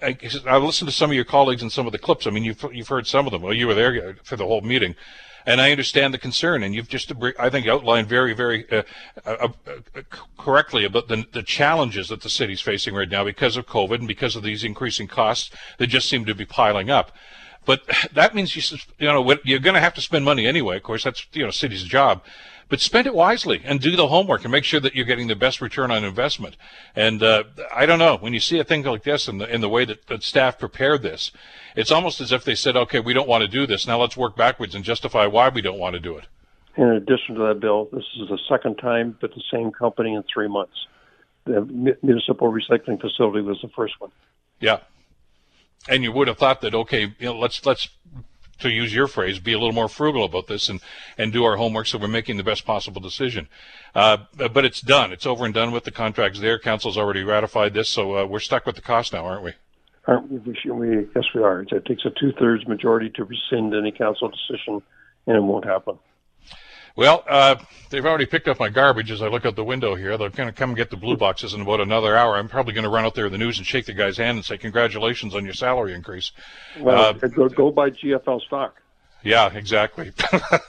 I, 0.00 0.16
I 0.46 0.56
listened 0.56 0.88
to 0.88 0.94
some 0.94 1.10
of 1.10 1.14
your 1.14 1.26
colleagues 1.26 1.60
and 1.60 1.70
some 1.70 1.86
of 1.86 1.92
the 1.92 1.98
clips. 1.98 2.26
I 2.26 2.30
mean, 2.30 2.44
you've, 2.44 2.64
you've 2.72 2.88
heard 2.88 3.06
some 3.06 3.26
of 3.26 3.32
them. 3.32 3.42
Well, 3.42 3.52
you 3.52 3.66
were 3.66 3.74
there 3.74 4.16
for 4.22 4.36
the 4.36 4.46
whole 4.46 4.62
meeting. 4.62 4.94
And 5.48 5.62
I 5.62 5.70
understand 5.70 6.12
the 6.12 6.18
concern. 6.18 6.62
And 6.62 6.74
you've 6.74 6.90
just, 6.90 7.10
I 7.38 7.48
think, 7.48 7.66
outlined 7.66 8.06
very, 8.06 8.34
very 8.34 8.70
uh, 8.70 8.82
uh, 9.24 9.48
uh, 9.66 10.02
correctly 10.36 10.84
about 10.84 11.08
the, 11.08 11.24
the 11.32 11.42
challenges 11.42 12.08
that 12.08 12.20
the 12.20 12.28
city's 12.28 12.60
facing 12.60 12.94
right 12.94 13.08
now 13.08 13.24
because 13.24 13.56
of 13.56 13.64
COVID 13.64 14.00
and 14.00 14.06
because 14.06 14.36
of 14.36 14.42
these 14.42 14.62
increasing 14.62 15.08
costs 15.08 15.50
that 15.78 15.86
just 15.86 16.06
seem 16.06 16.26
to 16.26 16.34
be 16.34 16.44
piling 16.44 16.90
up. 16.90 17.12
But 17.68 17.82
that 18.14 18.34
means 18.34 18.56
you, 18.56 18.78
you 18.98 19.08
know, 19.08 19.36
you're 19.44 19.58
going 19.58 19.74
to 19.74 19.80
have 19.80 19.92
to 19.94 20.00
spend 20.00 20.24
money 20.24 20.46
anyway. 20.46 20.78
Of 20.78 20.82
course, 20.82 21.04
that's, 21.04 21.26
you 21.34 21.44
know, 21.44 21.50
city's 21.50 21.84
job 21.84 22.22
but 22.68 22.80
spend 22.80 23.06
it 23.06 23.14
wisely 23.14 23.62
and 23.64 23.80
do 23.80 23.96
the 23.96 24.08
homework 24.08 24.44
and 24.44 24.52
make 24.52 24.64
sure 24.64 24.80
that 24.80 24.94
you're 24.94 25.04
getting 25.04 25.28
the 25.28 25.36
best 25.36 25.60
return 25.60 25.90
on 25.90 26.04
investment. 26.04 26.56
And 26.94 27.22
uh, 27.22 27.44
I 27.74 27.86
don't 27.86 27.98
know 27.98 28.16
when 28.16 28.34
you 28.34 28.40
see 28.40 28.58
a 28.58 28.64
thing 28.64 28.82
like 28.82 29.04
this 29.04 29.28
in 29.28 29.38
the 29.38 29.52
in 29.52 29.60
the 29.60 29.68
way 29.68 29.84
that, 29.84 30.06
that 30.08 30.22
staff 30.22 30.58
prepared 30.58 31.02
this, 31.02 31.30
it's 31.76 31.90
almost 31.90 32.20
as 32.20 32.32
if 32.32 32.44
they 32.44 32.54
said, 32.54 32.76
"Okay, 32.76 33.00
we 33.00 33.14
don't 33.14 33.28
want 33.28 33.42
to 33.42 33.48
do 33.48 33.66
this. 33.66 33.86
Now 33.86 34.00
let's 34.00 34.16
work 34.16 34.36
backwards 34.36 34.74
and 34.74 34.84
justify 34.84 35.26
why 35.26 35.48
we 35.48 35.62
don't 35.62 35.78
want 35.78 35.94
to 35.94 36.00
do 36.00 36.16
it." 36.16 36.26
In 36.76 36.88
addition 36.88 37.34
to 37.36 37.40
that, 37.48 37.60
Bill, 37.60 37.88
this 37.92 38.04
is 38.20 38.28
the 38.28 38.38
second 38.48 38.76
time 38.76 39.16
that 39.20 39.34
the 39.34 39.42
same 39.50 39.72
company 39.72 40.14
in 40.14 40.22
three 40.32 40.48
months. 40.48 40.86
The 41.44 41.62
municipal 42.02 42.52
recycling 42.52 43.00
facility 43.00 43.40
was 43.40 43.58
the 43.62 43.68
first 43.68 43.94
one. 43.98 44.10
Yeah, 44.60 44.80
and 45.88 46.02
you 46.02 46.12
would 46.12 46.28
have 46.28 46.38
thought 46.38 46.60
that 46.62 46.74
okay, 46.74 47.14
you 47.18 47.26
know, 47.26 47.38
let's 47.38 47.64
let's 47.64 47.88
to 48.60 48.70
use 48.70 48.94
your 48.94 49.06
phrase, 49.06 49.38
be 49.38 49.52
a 49.52 49.58
little 49.58 49.72
more 49.72 49.88
frugal 49.88 50.24
about 50.24 50.46
this 50.46 50.68
and, 50.68 50.80
and 51.16 51.32
do 51.32 51.44
our 51.44 51.56
homework 51.56 51.86
so 51.86 51.98
we're 51.98 52.08
making 52.08 52.36
the 52.36 52.42
best 52.42 52.64
possible 52.64 53.00
decision. 53.00 53.48
Uh, 53.94 54.18
but 54.36 54.64
it's 54.64 54.80
done. 54.80 55.12
It's 55.12 55.26
over 55.26 55.44
and 55.44 55.54
done 55.54 55.70
with. 55.70 55.84
The 55.84 55.90
contract's 55.90 56.40
there. 56.40 56.58
Council's 56.58 56.98
already 56.98 57.22
ratified 57.22 57.74
this, 57.74 57.88
so 57.88 58.18
uh, 58.18 58.26
we're 58.26 58.40
stuck 58.40 58.66
with 58.66 58.76
the 58.76 58.82
cost 58.82 59.12
now, 59.12 59.24
aren't 59.24 59.44
we? 59.44 59.52
Aren't 60.06 60.30
we? 60.30 60.38
we 60.70 61.08
yes, 61.14 61.24
we 61.34 61.42
are. 61.42 61.62
It 61.62 61.84
takes 61.84 62.04
a 62.04 62.10
two-thirds 62.10 62.66
majority 62.66 63.10
to 63.10 63.24
rescind 63.24 63.74
any 63.74 63.92
council 63.92 64.28
decision, 64.28 64.82
and 65.26 65.36
it 65.36 65.40
won't 65.40 65.64
happen. 65.64 65.98
Well, 66.98 67.22
uh, 67.28 67.54
they've 67.90 68.04
already 68.04 68.26
picked 68.26 68.48
up 68.48 68.58
my 68.58 68.70
garbage 68.70 69.12
as 69.12 69.22
I 69.22 69.28
look 69.28 69.46
out 69.46 69.54
the 69.54 69.62
window 69.62 69.94
here. 69.94 70.18
They're 70.18 70.30
going 70.30 70.48
to 70.48 70.52
come 70.52 70.74
get 70.74 70.90
the 70.90 70.96
blue 70.96 71.16
boxes 71.16 71.54
in 71.54 71.60
about 71.60 71.80
another 71.80 72.16
hour. 72.16 72.34
I'm 72.34 72.48
probably 72.48 72.72
going 72.72 72.82
to 72.82 72.90
run 72.90 73.04
out 73.04 73.14
there 73.14 73.26
in 73.26 73.30
the 73.30 73.38
news 73.38 73.58
and 73.58 73.64
shake 73.64 73.86
the 73.86 73.92
guy's 73.92 74.16
hand 74.16 74.36
and 74.36 74.44
say, 74.44 74.58
congratulations 74.58 75.32
on 75.32 75.44
your 75.44 75.54
salary 75.54 75.94
increase. 75.94 76.32
Well, 76.80 77.00
uh, 77.00 77.28
go, 77.28 77.48
go 77.50 77.70
buy 77.70 77.90
GFL 77.90 78.40
stock. 78.40 78.82
Yeah, 79.22 79.48
exactly. 79.54 80.10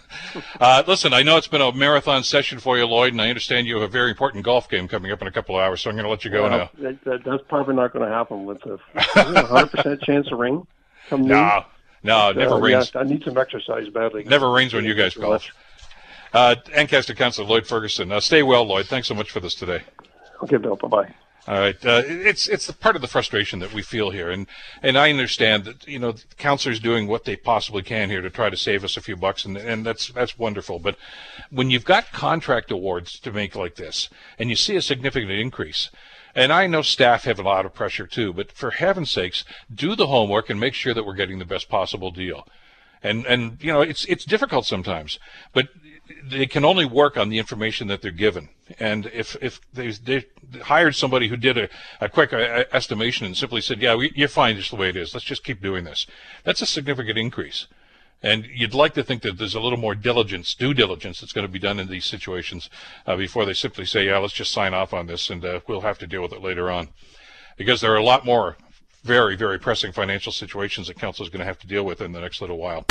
uh, 0.60 0.84
listen, 0.86 1.14
I 1.14 1.24
know 1.24 1.38
it's 1.38 1.48
been 1.48 1.62
a 1.62 1.72
marathon 1.72 2.22
session 2.22 2.60
for 2.60 2.78
you, 2.78 2.86
Lloyd, 2.86 3.14
and 3.14 3.22
I 3.24 3.30
understand 3.30 3.66
you 3.66 3.80
have 3.80 3.90
a 3.90 3.92
very 3.92 4.12
important 4.12 4.46
golf 4.46 4.70
game 4.70 4.88
coming 4.88 5.12
up 5.12 5.24
in 5.24 5.28
a 5.28 5.32
couple 5.32 5.56
of 5.56 5.64
hours, 5.64 5.82
so 5.82 5.90
I'm 5.90 5.96
going 5.96 6.04
to 6.04 6.12
let 6.12 6.26
you 6.26 6.30
go 6.30 6.44
well, 6.44 6.52
now. 6.52 6.70
That, 6.78 7.04
that, 7.06 7.24
that's 7.24 7.44
probably 7.50 7.74
not 7.74 7.92
going 7.92 8.08
to 8.08 8.16
happen 8.16 8.46
with 8.46 8.64
a 8.68 8.78
100% 8.98 10.02
chance 10.04 10.32
of 10.32 10.38
rain. 10.38 10.68
Come 11.10 11.24
no, 11.24 11.66
no, 12.04 12.32
never 12.34 12.54
uh, 12.54 12.60
rains. 12.60 12.92
Yeah, 12.94 13.02
I 13.02 13.04
need 13.06 13.24
some 13.24 13.36
exercise 13.36 13.90
badly. 13.90 14.26
Never 14.26 14.52
rains 14.52 14.76
when 14.76 14.86
you 14.86 14.94
guys 14.94 15.16
golf. 15.16 15.50
Uh, 16.34 16.56
Ancaster 16.74 17.14
Councilor 17.14 17.48
Lloyd 17.48 17.68
Ferguson. 17.68 18.12
Uh, 18.12 18.20
stay 18.20 18.44
well, 18.44 18.64
Lloyd. 18.64 18.88
Thanks 18.88 19.08
so 19.08 19.16
much 19.16 19.32
for 19.32 19.40
this 19.40 19.56
today. 19.56 19.82
Okay, 20.44 20.58
Bill. 20.58 20.76
Bye 20.76 20.88
bye. 20.88 21.14
All 21.48 21.58
right, 21.58 21.84
uh, 21.84 22.04
it's 22.06 22.48
it's 22.48 22.70
part 22.74 22.96
of 22.96 23.02
the 23.02 23.08
frustration 23.08 23.58
that 23.60 23.74
we 23.74 23.82
feel 23.82 24.12
here, 24.12 24.30
and 24.30 24.46
and 24.84 24.96
I 24.96 25.10
understand 25.10 25.64
that 25.64 25.88
you 25.88 25.98
know 25.98 26.14
councilors 26.38 26.80
doing 26.80 27.08
what 27.08 27.24
they 27.24 27.36
possibly 27.36 27.82
can 27.82 28.12
here 28.12 28.22
to 28.22 28.30
try 28.30 28.52
to 28.52 28.58
save 28.58 28.84
us 28.84 28.98
a 28.98 29.02
few 29.02 29.16
bucks, 29.16 29.46
and 29.46 29.58
and 29.58 29.84
that's 29.84 30.10
that's 30.10 30.38
wonderful. 30.38 30.78
But 30.78 30.96
when 31.50 31.72
you've 31.72 31.86
got 31.86 32.12
contract 32.12 32.70
awards 32.70 33.20
to 33.22 33.32
make 33.32 33.56
like 33.56 33.76
this, 33.76 34.10
and 34.38 34.52
you 34.52 34.56
see 34.56 34.76
a 34.76 34.82
significant 34.82 35.32
increase, 35.32 35.90
and 36.36 36.54
I 36.54 36.68
know 36.68 36.84
staff 36.84 37.24
have 37.24 37.40
a 37.40 37.44
lot 37.44 37.66
of 37.66 37.74
pressure 37.74 38.06
too, 38.06 38.32
but 38.32 38.52
for 38.52 38.72
heaven's 38.72 39.10
sakes, 39.10 39.44
do 39.74 39.96
the 39.96 40.08
homework 40.08 40.52
and 40.52 40.60
make 40.60 40.76
sure 40.76 40.94
that 40.94 41.06
we're 41.06 41.16
getting 41.16 41.40
the 41.40 41.46
best 41.46 41.68
possible 41.68 42.12
deal. 42.12 42.48
And 43.02 43.26
and 43.26 43.58
you 43.60 43.74
know 43.74 43.82
it's 43.82 44.06
it's 44.06 44.26
difficult 44.26 44.68
sometimes, 44.68 45.18
but 45.52 45.70
they 46.24 46.46
can 46.46 46.66
only 46.66 46.86
work 46.86 47.18
on 47.18 47.30
the 47.30 47.38
information 47.38 47.88
that 47.88 48.02
they're 48.02 48.12
given. 48.12 48.50
And 48.80 49.08
if 49.08 49.36
if 49.42 49.60
they, 49.74 49.92
they 49.92 50.26
hired 50.62 50.96
somebody 50.96 51.28
who 51.28 51.38
did 51.38 51.58
a, 51.58 51.70
a 52.02 52.10
quick 52.10 52.34
uh, 52.34 52.66
estimation 52.72 53.26
and 53.26 53.36
simply 53.36 53.62
said, 53.62 53.82
"Yeah, 53.82 53.96
we, 53.96 54.12
you're 54.16 54.28
fine 54.28 54.56
just 54.56 54.72
the 54.72 54.76
way 54.76 54.90
it 54.90 54.96
is. 54.96 55.14
Let's 55.14 55.26
just 55.26 55.44
keep 55.44 55.62
doing 55.62 55.84
this," 55.84 56.08
that's 56.44 56.62
a 56.62 56.66
significant 56.66 57.18
increase. 57.18 57.68
And 58.22 58.46
you'd 58.54 58.74
like 58.74 58.94
to 58.96 59.04
think 59.04 59.22
that 59.22 59.38
there's 59.38 59.56
a 59.56 59.62
little 59.62 59.80
more 59.80 59.96
diligence, 59.96 60.54
due 60.54 60.74
diligence, 60.74 61.22
that's 61.22 61.32
going 61.32 61.48
to 61.48 61.52
be 61.52 61.60
done 61.60 61.80
in 61.80 61.88
these 61.88 62.06
situations 62.06 62.70
uh, 63.08 63.16
before 63.16 63.46
they 63.46 63.54
simply 63.54 63.86
say, 63.86 64.06
"Yeah, 64.06 64.18
let's 64.18 64.34
just 64.34 64.52
sign 64.52 64.74
off 64.74 64.94
on 64.94 65.08
this, 65.08 65.30
and 65.30 65.44
uh, 65.44 65.62
we'll 65.68 65.82
have 65.82 66.00
to 66.00 66.08
deal 66.08 66.22
with 66.22 66.34
it 66.34 66.42
later 66.42 66.70
on," 66.70 66.90
because 67.58 67.82
there 67.82 67.94
are 67.94 67.98
a 67.98 68.04
lot 68.04 68.26
more 68.26 68.58
very, 69.04 69.36
very 69.36 69.60
pressing 69.60 69.92
financial 69.92 70.32
situations 70.32 70.88
that 70.88 70.98
council 71.00 71.24
is 71.24 71.30
going 71.30 71.40
to 71.40 71.46
have 71.46 71.60
to 71.60 71.68
deal 71.68 71.84
with 71.84 72.02
in 72.02 72.12
the 72.12 72.20
next 72.20 72.42
little 72.42 72.58
while. 72.58 72.86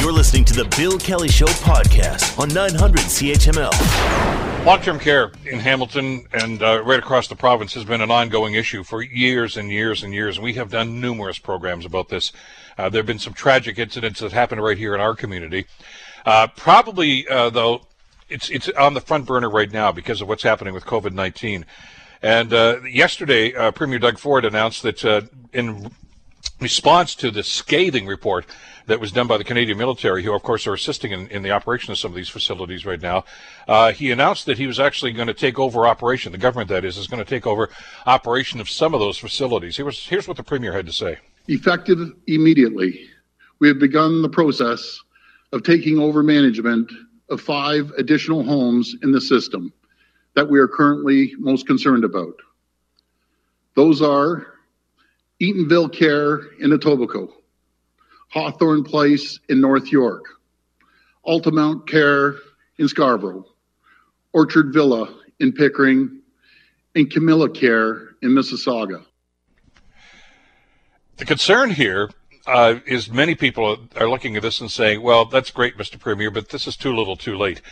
You're 0.00 0.12
listening 0.12 0.44
to 0.46 0.54
the 0.54 0.64
Bill 0.76 0.98
Kelly 0.98 1.28
Show 1.28 1.46
podcast 1.46 2.38
on 2.38 2.48
900 2.48 3.00
CHML. 3.00 4.64
Long-term 4.64 4.98
care 4.98 5.30
in 5.44 5.60
Hamilton 5.60 6.26
and 6.32 6.62
uh, 6.62 6.82
right 6.82 6.98
across 6.98 7.28
the 7.28 7.36
province 7.36 7.74
has 7.74 7.84
been 7.84 8.00
an 8.00 8.10
ongoing 8.10 8.54
issue 8.54 8.82
for 8.82 9.02
years 9.02 9.56
and 9.56 9.70
years 9.70 10.02
and 10.02 10.12
years. 10.12 10.40
We 10.40 10.54
have 10.54 10.70
done 10.70 11.00
numerous 11.00 11.38
programs 11.38 11.84
about 11.84 12.08
this. 12.08 12.32
Uh, 12.76 12.88
there 12.88 13.00
have 13.00 13.06
been 13.06 13.18
some 13.18 13.32
tragic 13.32 13.78
incidents 13.78 14.20
that 14.20 14.32
happened 14.32 14.62
right 14.62 14.76
here 14.76 14.94
in 14.94 15.00
our 15.00 15.14
community. 15.14 15.66
Uh, 16.24 16.48
probably, 16.48 17.26
uh, 17.28 17.50
though, 17.50 17.82
it's 18.28 18.50
it's 18.50 18.68
on 18.70 18.94
the 18.94 19.00
front 19.00 19.26
burner 19.26 19.48
right 19.48 19.72
now 19.72 19.92
because 19.92 20.20
of 20.20 20.26
what's 20.26 20.42
happening 20.42 20.74
with 20.74 20.84
COVID-19. 20.84 21.64
And 22.26 22.52
uh, 22.52 22.80
yesterday, 22.82 23.54
uh, 23.54 23.70
Premier 23.70 24.00
Doug 24.00 24.18
Ford 24.18 24.44
announced 24.44 24.82
that 24.82 25.04
uh, 25.04 25.20
in 25.52 25.92
response 26.60 27.14
to 27.14 27.30
the 27.30 27.44
scathing 27.44 28.04
report 28.04 28.46
that 28.86 28.98
was 28.98 29.12
done 29.12 29.28
by 29.28 29.38
the 29.38 29.44
Canadian 29.44 29.78
military, 29.78 30.24
who, 30.24 30.34
of 30.34 30.42
course, 30.42 30.66
are 30.66 30.74
assisting 30.74 31.12
in, 31.12 31.28
in 31.28 31.44
the 31.44 31.52
operation 31.52 31.92
of 31.92 31.98
some 31.98 32.10
of 32.10 32.16
these 32.16 32.28
facilities 32.28 32.84
right 32.84 33.00
now, 33.00 33.24
uh, 33.68 33.92
he 33.92 34.10
announced 34.10 34.44
that 34.46 34.58
he 34.58 34.66
was 34.66 34.80
actually 34.80 35.12
going 35.12 35.28
to 35.28 35.34
take 35.34 35.60
over 35.60 35.86
operation. 35.86 36.32
The 36.32 36.38
government, 36.38 36.68
that 36.70 36.84
is, 36.84 36.96
is 36.96 37.06
going 37.06 37.24
to 37.24 37.30
take 37.30 37.46
over 37.46 37.70
operation 38.06 38.58
of 38.58 38.68
some 38.68 38.92
of 38.92 38.98
those 38.98 39.18
facilities. 39.18 39.76
Here 39.76 39.86
was, 39.86 40.04
here's 40.04 40.26
what 40.26 40.36
the 40.36 40.42
Premier 40.42 40.72
had 40.72 40.86
to 40.86 40.92
say. 40.92 41.18
Effective 41.46 42.12
immediately, 42.26 43.08
we 43.60 43.68
have 43.68 43.78
begun 43.78 44.22
the 44.22 44.28
process 44.28 44.98
of 45.52 45.62
taking 45.62 46.00
over 46.00 46.24
management 46.24 46.90
of 47.30 47.40
five 47.40 47.92
additional 47.98 48.42
homes 48.42 48.96
in 49.04 49.12
the 49.12 49.20
system 49.20 49.72
that 50.36 50.48
we 50.48 50.60
are 50.60 50.68
currently 50.68 51.34
most 51.38 51.66
concerned 51.66 52.04
about. 52.04 52.34
Those 53.74 54.00
are 54.00 54.46
Eatonville 55.42 55.92
Care 55.92 56.42
in 56.60 56.70
Etobicoke, 56.70 57.32
Hawthorne 58.28 58.84
Place 58.84 59.40
in 59.48 59.60
North 59.60 59.90
York, 59.90 60.24
Altamont 61.24 61.88
Care 61.88 62.36
in 62.78 62.86
Scarborough, 62.86 63.46
Orchard 64.32 64.72
Villa 64.72 65.12
in 65.40 65.52
Pickering, 65.52 66.20
and 66.94 67.10
Camilla 67.10 67.50
Care 67.50 68.10
in 68.22 68.30
Mississauga. 68.30 69.04
The 71.16 71.24
concern 71.24 71.70
here 71.70 72.10
uh, 72.46 72.76
is 72.86 73.10
many 73.10 73.34
people 73.34 73.88
are 73.96 74.08
looking 74.08 74.36
at 74.36 74.42
this 74.42 74.60
and 74.60 74.70
saying, 74.70 75.00
well, 75.02 75.24
that's 75.24 75.50
great, 75.50 75.78
Mr. 75.78 75.98
Premier, 75.98 76.30
but 76.30 76.50
this 76.50 76.66
is 76.66 76.76
too 76.76 76.94
little 76.94 77.16
too 77.16 77.36
late. 77.36 77.62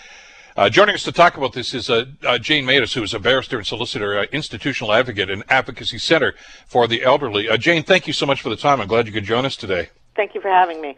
Uh, 0.57 0.68
joining 0.68 0.94
us 0.94 1.02
to 1.02 1.11
talk 1.11 1.36
about 1.36 1.52
this 1.52 1.74
is 1.74 1.90
uh, 1.90 2.05
uh, 2.24 2.38
Jane 2.38 2.64
Meadus, 2.64 2.94
who 2.94 3.02
is 3.02 3.12
a 3.12 3.18
barrister 3.18 3.57
and 3.57 3.66
solicitor, 3.66 4.16
uh, 4.16 4.26
institutional 4.30 4.92
advocate, 4.92 5.28
and 5.28 5.42
advocacy 5.48 5.98
center 5.98 6.32
for 6.68 6.86
the 6.86 7.02
elderly. 7.02 7.48
Uh, 7.48 7.57
Jane, 7.57 7.82
thank 7.82 8.07
you 8.07 8.12
so 8.12 8.24
much 8.24 8.40
for 8.40 8.50
the 8.50 8.57
time. 8.57 8.80
I'm 8.80 8.86
glad 8.86 9.09
you 9.09 9.12
could 9.12 9.24
join 9.24 9.44
us 9.44 9.57
today. 9.57 9.88
Thank 10.14 10.32
you 10.32 10.40
for 10.40 10.48
having 10.48 10.80
me. 10.80 10.96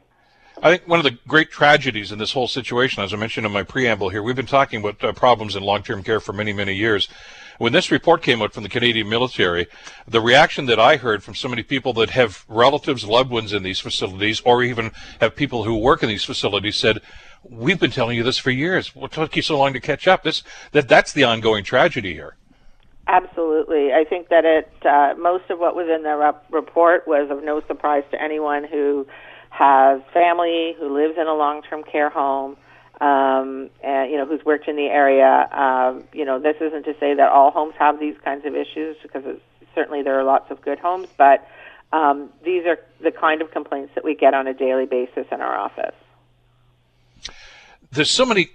I 0.63 0.71
think 0.71 0.87
one 0.87 0.99
of 0.99 1.05
the 1.05 1.19
great 1.27 1.51
tragedies 1.51 2.13
in 2.13 2.19
this 2.19 2.33
whole 2.33 2.49
situation, 2.49 3.03
as 3.03 3.15
I 3.15 3.17
mentioned 3.17 3.47
in 3.47 3.53
my 3.53 3.63
preamble 3.63 4.11
here, 4.11 4.23
we've 4.23 4.37
been 4.37 4.45
talking 4.45 4.81
about 4.81 5.03
uh, 5.03 5.13
problems 5.13 5.57
in 5.57 5.63
long-term 5.63 6.03
care 6.03 6.21
for 6.21 6.35
many, 6.35 6.53
many 6.53 6.75
years. 6.75 7.09
When 7.57 7.73
this 7.73 7.91
report 7.91 8.23
came 8.23 8.43
out 8.43 8.53
from 8.53 8.63
the 8.63 8.69
Canadian 8.69 9.09
military, 9.09 9.69
the 10.07 10.21
reaction 10.21 10.67
that 10.67 10.79
I 10.79 10.97
heard 10.97 11.25
from 11.25 11.35
so 11.35 11.49
many 11.49 11.63
people 11.63 11.95
that 11.95 12.11
have 12.11 12.45
relatives, 12.47 13.07
loved 13.07 13.31
ones 13.31 13.55
in 13.55 13.63
these 13.63 13.81
facilities, 13.81 14.41
or 14.41 14.63
even 14.63 14.93
have 15.21 15.35
people 15.35 15.65
who 15.65 15.79
work 15.79 16.03
in 16.03 16.11
these 16.11 16.25
facilities 16.25 16.77
said, 16.77 17.01
we've 17.51 17.81
been 17.81 17.91
telling 17.91 18.17
you 18.17 18.23
this 18.23 18.39
for 18.39 18.51
years. 18.51 18.95
What 18.95 19.13
took 19.13 19.37
you 19.37 19.43
so 19.43 19.59
long 19.59 19.73
to 19.73 19.81
catch 19.81 20.07
up? 20.09 20.23
This, 20.23 20.43
that, 20.73 20.89
that's 20.89 21.13
the 21.13 21.25
ongoing 21.25 21.65
tragedy 21.65 22.15
here. 22.15 22.37
Absolutely. 23.09 23.93
I 23.93 24.05
think 24.05 24.29
that 24.31 24.45
it, 24.45 24.71
uh, 24.85 25.15
most 25.17 25.49
of 25.51 25.59
what 25.59 25.77
was 25.77 25.89
in 25.89 26.03
the 26.03 26.17
rep- 26.17 26.45
report 26.51 27.07
was 27.07 27.31
of 27.31 27.45
no 27.45 27.63
surprise 27.67 28.03
to 28.11 28.21
anyone 28.21 28.65
who 28.65 29.07
has 29.51 30.01
family, 30.13 30.75
who 30.79 30.95
lives 30.95 31.17
in 31.19 31.27
a 31.27 31.35
long-term 31.35 31.85
care 31.85 32.11
home, 32.11 32.57
um, 33.01 33.71
and 33.83 34.11
you 34.11 34.17
know 34.17 34.27
who's 34.27 34.45
worked 34.45 34.69
in 34.69 34.77
the 34.77 34.87
area. 34.87 35.49
Um, 35.53 36.05
you 36.13 36.25
know, 36.25 36.41
this 36.41 36.57
isn't 36.61 36.85
to 36.85 36.95
say 36.99 37.15
that 37.15 37.29
all 37.31 37.51
homes 37.51 37.75
have 37.79 38.01
these 38.01 38.17
kinds 38.25 38.45
of 38.45 38.55
issues 38.57 38.97
because 39.03 39.23
certainly 39.75 40.03
there 40.03 40.19
are 40.19 40.25
lots 40.25 40.51
of 40.51 40.61
good 40.63 40.79
homes, 40.79 41.09
but 41.17 41.47
um, 41.93 42.31
these 42.45 42.65
are 42.67 42.79
the 43.03 43.13
kind 43.13 43.41
of 43.41 43.51
complaints 43.51 43.93
that 43.95 44.05
we 44.05 44.15
get 44.15 44.35
on 44.35 44.47
a 44.47 44.55
daily 44.55 44.87
basis 44.87 45.27
in 45.31 45.41
our 45.41 45.57
office. 45.57 45.95
There's 47.97 48.11
so 48.11 48.27
many 48.27 48.51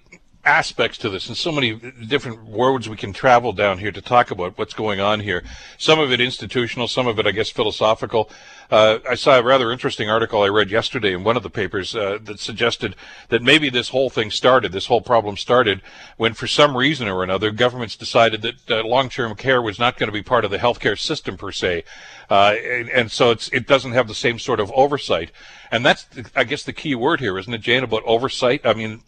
aspects 0.46 1.00
to 1.00 1.10
this 1.10 1.28
and 1.28 1.36
so 1.36 1.52
many 1.52 1.74
different 1.74 2.44
words 2.46 2.88
we 2.88 2.96
can 2.96 3.12
travel 3.12 3.54
down 3.54 3.80
here 3.80 3.92
to 3.92 4.02
talk 4.02 4.30
about 4.30 4.56
what's 4.58 4.74
going 4.74 5.00
on 5.00 5.20
here. 5.20 5.44
Some 5.80 6.00
of 6.00 6.12
it 6.12 6.22
institutional, 6.22 6.88
some 6.88 7.08
of 7.08 7.18
it, 7.18 7.26
I 7.26 7.32
guess, 7.32 7.50
philosophical. 7.50 8.30
Uh, 8.70 9.00
I 9.10 9.16
saw 9.16 9.38
a 9.38 9.44
rather 9.44 9.72
interesting 9.72 10.10
article 10.10 10.44
I 10.44 10.48
read 10.48 10.70
yesterday 10.70 11.14
in 11.14 11.24
one 11.24 11.38
of 11.38 11.44
the 11.44 11.50
papers 11.50 11.96
uh, 11.96 12.20
that 12.24 12.40
suggested 12.40 12.96
that 13.30 13.42
maybe 13.42 13.70
this 13.70 13.90
whole 13.90 14.10
thing 14.10 14.30
started, 14.30 14.72
this 14.72 14.86
whole 14.86 15.02
problem 15.02 15.38
started 15.38 15.82
when, 16.18 16.34
for 16.34 16.48
some 16.48 16.78
reason 16.78 17.08
or 17.08 17.24
another, 17.24 17.52
governments 17.52 17.96
decided 17.96 18.44
that 18.44 18.72
uh, 18.72 18.84
long-term 18.84 19.36
care 19.36 19.62
was 19.62 19.80
not 19.80 19.98
going 19.98 20.08
to 20.08 20.14
be 20.14 20.24
part 20.24 20.46
of 20.46 20.52
the 20.52 20.60
healthcare 20.60 20.98
system 20.98 21.36
per 21.36 21.52
se, 21.52 21.84
uh, 22.30 22.56
and, 22.64 22.90
and, 22.90 23.12
so 23.12 23.32
it 23.32 23.68
doesn't 23.68 23.92
have 23.92 24.08
the 24.08 24.16
same 24.16 24.40
sort 24.40 24.60
of 24.60 24.72
oversight. 24.72 25.32
And 25.70 25.86
that's, 25.86 26.08
I 26.36 26.46
guess, 26.46 26.64
the 26.64 26.74
key 26.74 26.96
word 26.96 27.20
here, 27.20 27.38
isn't 27.38 27.54
it, 27.54 27.62
Jane, 27.62 27.84
about 27.84 28.04
oversight? 28.06 28.66
I 28.66 28.74
mean, 28.74 29.02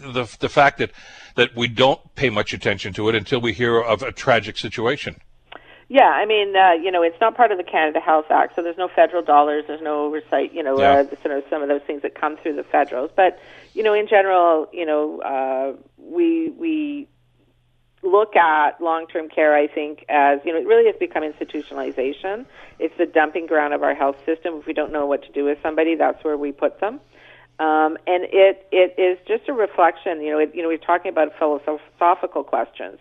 the 0.00 0.36
the 0.40 0.48
fact 0.48 0.78
that 0.78 0.90
that 1.36 1.54
we 1.54 1.68
don't 1.68 2.14
pay 2.14 2.30
much 2.30 2.52
attention 2.52 2.92
to 2.94 3.08
it 3.08 3.14
until 3.14 3.40
we 3.40 3.52
hear 3.52 3.80
of 3.80 4.02
a 4.02 4.12
tragic 4.12 4.58
situation. 4.58 5.20
Yeah, 5.92 6.08
I 6.08 6.24
mean, 6.24 6.54
uh, 6.54 6.72
you 6.72 6.92
know, 6.92 7.02
it's 7.02 7.20
not 7.20 7.36
part 7.36 7.50
of 7.50 7.58
the 7.58 7.64
Canada 7.64 7.98
Health 7.98 8.26
Act, 8.30 8.54
so 8.54 8.62
there's 8.62 8.78
no 8.78 8.86
federal 8.86 9.24
dollars, 9.24 9.64
there's 9.66 9.82
no 9.82 10.04
oversight, 10.04 10.54
you 10.54 10.62
know, 10.62 10.78
yeah. 10.78 11.00
uh, 11.00 11.16
sort 11.20 11.36
of 11.36 11.42
some 11.50 11.62
of 11.62 11.68
those 11.68 11.82
things 11.82 12.02
that 12.02 12.14
come 12.14 12.36
through 12.36 12.54
the 12.54 12.62
federals. 12.62 13.10
But 13.16 13.40
you 13.74 13.82
know, 13.82 13.92
in 13.92 14.06
general, 14.06 14.68
you 14.72 14.86
know, 14.86 15.20
uh, 15.20 15.72
we 15.98 16.50
we 16.50 17.08
look 18.02 18.36
at 18.36 18.80
long-term 18.80 19.30
care, 19.30 19.54
I 19.54 19.66
think, 19.66 20.04
as 20.08 20.38
you 20.44 20.52
know, 20.52 20.60
it 20.60 20.66
really 20.66 20.86
has 20.86 20.96
become 20.96 21.24
institutionalization. 21.24 22.46
It's 22.78 22.96
the 22.96 23.06
dumping 23.06 23.46
ground 23.46 23.74
of 23.74 23.82
our 23.82 23.94
health 23.94 24.16
system. 24.24 24.58
If 24.60 24.66
we 24.66 24.72
don't 24.72 24.92
know 24.92 25.06
what 25.06 25.24
to 25.24 25.32
do 25.32 25.44
with 25.44 25.58
somebody, 25.60 25.96
that's 25.96 26.22
where 26.22 26.36
we 26.36 26.52
put 26.52 26.78
them. 26.80 27.00
Um, 27.60 27.98
and 28.06 28.24
it, 28.24 28.66
it 28.72 28.94
is 28.98 29.18
just 29.28 29.46
a 29.46 29.52
reflection, 29.52 30.22
you 30.22 30.30
know, 30.30 30.38
it, 30.38 30.52
you 30.54 30.62
know, 30.62 30.68
we're 30.68 30.78
talking 30.78 31.10
about 31.10 31.32
philosophical 31.38 32.42
questions. 32.42 32.98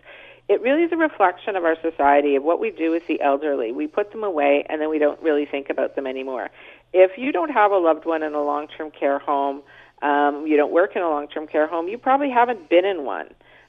It 0.49 0.61
really 0.61 0.83
is 0.83 0.91
a 0.91 0.97
reflection 0.97 1.55
of 1.55 1.63
our 1.63 1.77
society, 1.81 2.35
of 2.35 2.43
what 2.43 2.59
we 2.59 2.69
do 2.69 2.91
with 2.91 3.07
the 3.07 3.21
elderly. 3.21 3.71
We 3.71 3.87
put 3.87 4.11
them 4.11 4.21
away 4.21 4.65
and 4.67 4.81
then 4.81 4.89
we 4.89 4.99
don't 4.99 5.21
really 5.21 5.45
think 5.45 5.69
about 5.69 5.95
them 5.95 6.05
anymore. 6.05 6.49
If 6.91 7.17
you 7.17 7.31
don't 7.31 7.51
have 7.51 7.71
a 7.71 7.77
loved 7.77 8.05
one 8.05 8.21
in 8.21 8.33
a 8.33 8.43
long 8.43 8.67
term 8.67 8.91
care 8.91 9.19
home, 9.19 9.61
um, 10.01 10.45
you 10.45 10.57
don't 10.57 10.73
work 10.73 10.93
in 10.93 11.03
a 11.03 11.09
long 11.09 11.29
term 11.29 11.47
care 11.47 11.67
home, 11.67 11.87
you 11.87 11.97
probably 11.97 12.29
haven't 12.29 12.69
been 12.69 12.83
in 12.83 13.05
one. 13.05 13.27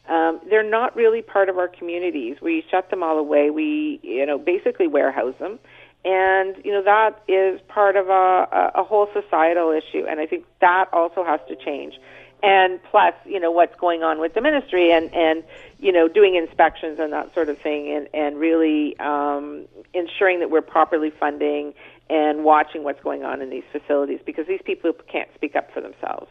Um, 0.08 0.40
they're 0.50 0.68
not 0.68 0.96
really 0.96 1.22
part 1.22 1.48
of 1.48 1.56
our 1.56 1.68
communities. 1.68 2.38
We 2.42 2.64
shut 2.68 2.90
them 2.90 3.04
all 3.04 3.18
away. 3.18 3.50
We, 3.50 4.00
you 4.02 4.26
know, 4.26 4.38
basically 4.38 4.88
warehouse 4.88 5.34
them 5.38 5.60
and 6.04 6.56
you 6.64 6.72
know 6.72 6.82
that 6.82 7.22
is 7.28 7.60
part 7.68 7.96
of 7.96 8.08
a, 8.08 8.72
a 8.74 8.82
whole 8.82 9.08
societal 9.12 9.70
issue 9.70 10.04
and 10.08 10.20
i 10.20 10.26
think 10.26 10.44
that 10.60 10.86
also 10.92 11.24
has 11.24 11.40
to 11.48 11.56
change. 11.56 11.94
And 12.42 12.82
plus 12.84 13.12
you 13.26 13.38
know 13.38 13.50
what's 13.50 13.78
going 13.78 14.02
on 14.02 14.18
with 14.18 14.32
the 14.32 14.40
ministry 14.40 14.92
and 14.92 15.12
and 15.14 15.44
you 15.78 15.92
know 15.92 16.08
doing 16.08 16.36
inspections 16.36 16.98
and 16.98 17.12
that 17.12 17.34
sort 17.34 17.50
of 17.50 17.58
thing 17.58 17.94
and 17.94 18.08
and 18.14 18.38
really 18.38 18.98
um 18.98 19.66
ensuring 19.92 20.40
that 20.40 20.50
we're 20.50 20.62
properly 20.62 21.10
funding 21.10 21.74
and 22.08 22.42
watching 22.42 22.82
what's 22.82 23.02
going 23.02 23.24
on 23.24 23.42
in 23.42 23.50
these 23.50 23.64
facilities 23.70 24.20
because 24.24 24.46
these 24.46 24.62
people 24.64 24.90
can't 25.12 25.28
speak 25.34 25.54
up 25.54 25.70
for 25.70 25.82
themselves 25.82 26.30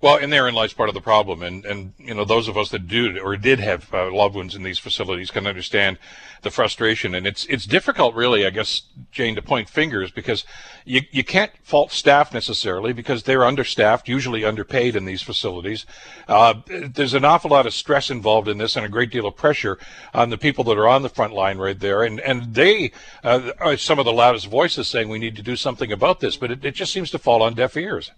well, 0.00 0.16
and 0.16 0.32
therein 0.32 0.54
lies 0.54 0.72
part 0.72 0.88
of 0.88 0.94
the 0.94 1.00
problem, 1.00 1.42
and 1.42 1.64
and 1.64 1.92
you 1.98 2.14
know 2.14 2.24
those 2.24 2.46
of 2.46 2.56
us 2.56 2.70
that 2.70 2.86
do 2.86 3.18
or 3.18 3.36
did 3.36 3.58
have 3.58 3.92
uh, 3.92 4.12
loved 4.12 4.36
ones 4.36 4.54
in 4.54 4.62
these 4.62 4.78
facilities 4.78 5.30
can 5.30 5.46
understand 5.46 5.98
the 6.42 6.50
frustration, 6.50 7.14
and 7.14 7.26
it's 7.26 7.44
it's 7.46 7.66
difficult, 7.66 8.14
really, 8.14 8.46
I 8.46 8.50
guess, 8.50 8.82
Jane, 9.10 9.34
to 9.34 9.42
point 9.42 9.68
fingers 9.68 10.12
because 10.12 10.44
you 10.84 11.02
you 11.10 11.24
can't 11.24 11.50
fault 11.64 11.90
staff 11.90 12.32
necessarily 12.32 12.92
because 12.92 13.24
they're 13.24 13.44
understaffed, 13.44 14.08
usually 14.08 14.44
underpaid 14.44 14.94
in 14.94 15.04
these 15.04 15.22
facilities. 15.22 15.84
Uh, 16.28 16.54
there's 16.66 17.14
an 17.14 17.24
awful 17.24 17.50
lot 17.50 17.66
of 17.66 17.74
stress 17.74 18.08
involved 18.08 18.46
in 18.46 18.58
this, 18.58 18.76
and 18.76 18.86
a 18.86 18.88
great 18.88 19.10
deal 19.10 19.26
of 19.26 19.36
pressure 19.36 19.78
on 20.14 20.30
the 20.30 20.38
people 20.38 20.62
that 20.64 20.78
are 20.78 20.88
on 20.88 21.02
the 21.02 21.08
front 21.08 21.32
line 21.32 21.58
right 21.58 21.80
there, 21.80 22.04
and 22.04 22.20
and 22.20 22.54
they 22.54 22.92
uh, 23.24 23.50
are 23.58 23.76
some 23.76 23.98
of 23.98 24.04
the 24.04 24.12
loudest 24.12 24.46
voices 24.46 24.86
saying 24.86 25.08
we 25.08 25.18
need 25.18 25.34
to 25.34 25.42
do 25.42 25.56
something 25.56 25.90
about 25.90 26.20
this, 26.20 26.36
but 26.36 26.52
it, 26.52 26.64
it 26.64 26.74
just 26.74 26.92
seems 26.92 27.10
to 27.10 27.18
fall 27.18 27.42
on 27.42 27.54
deaf 27.54 27.76
ears. 27.76 28.12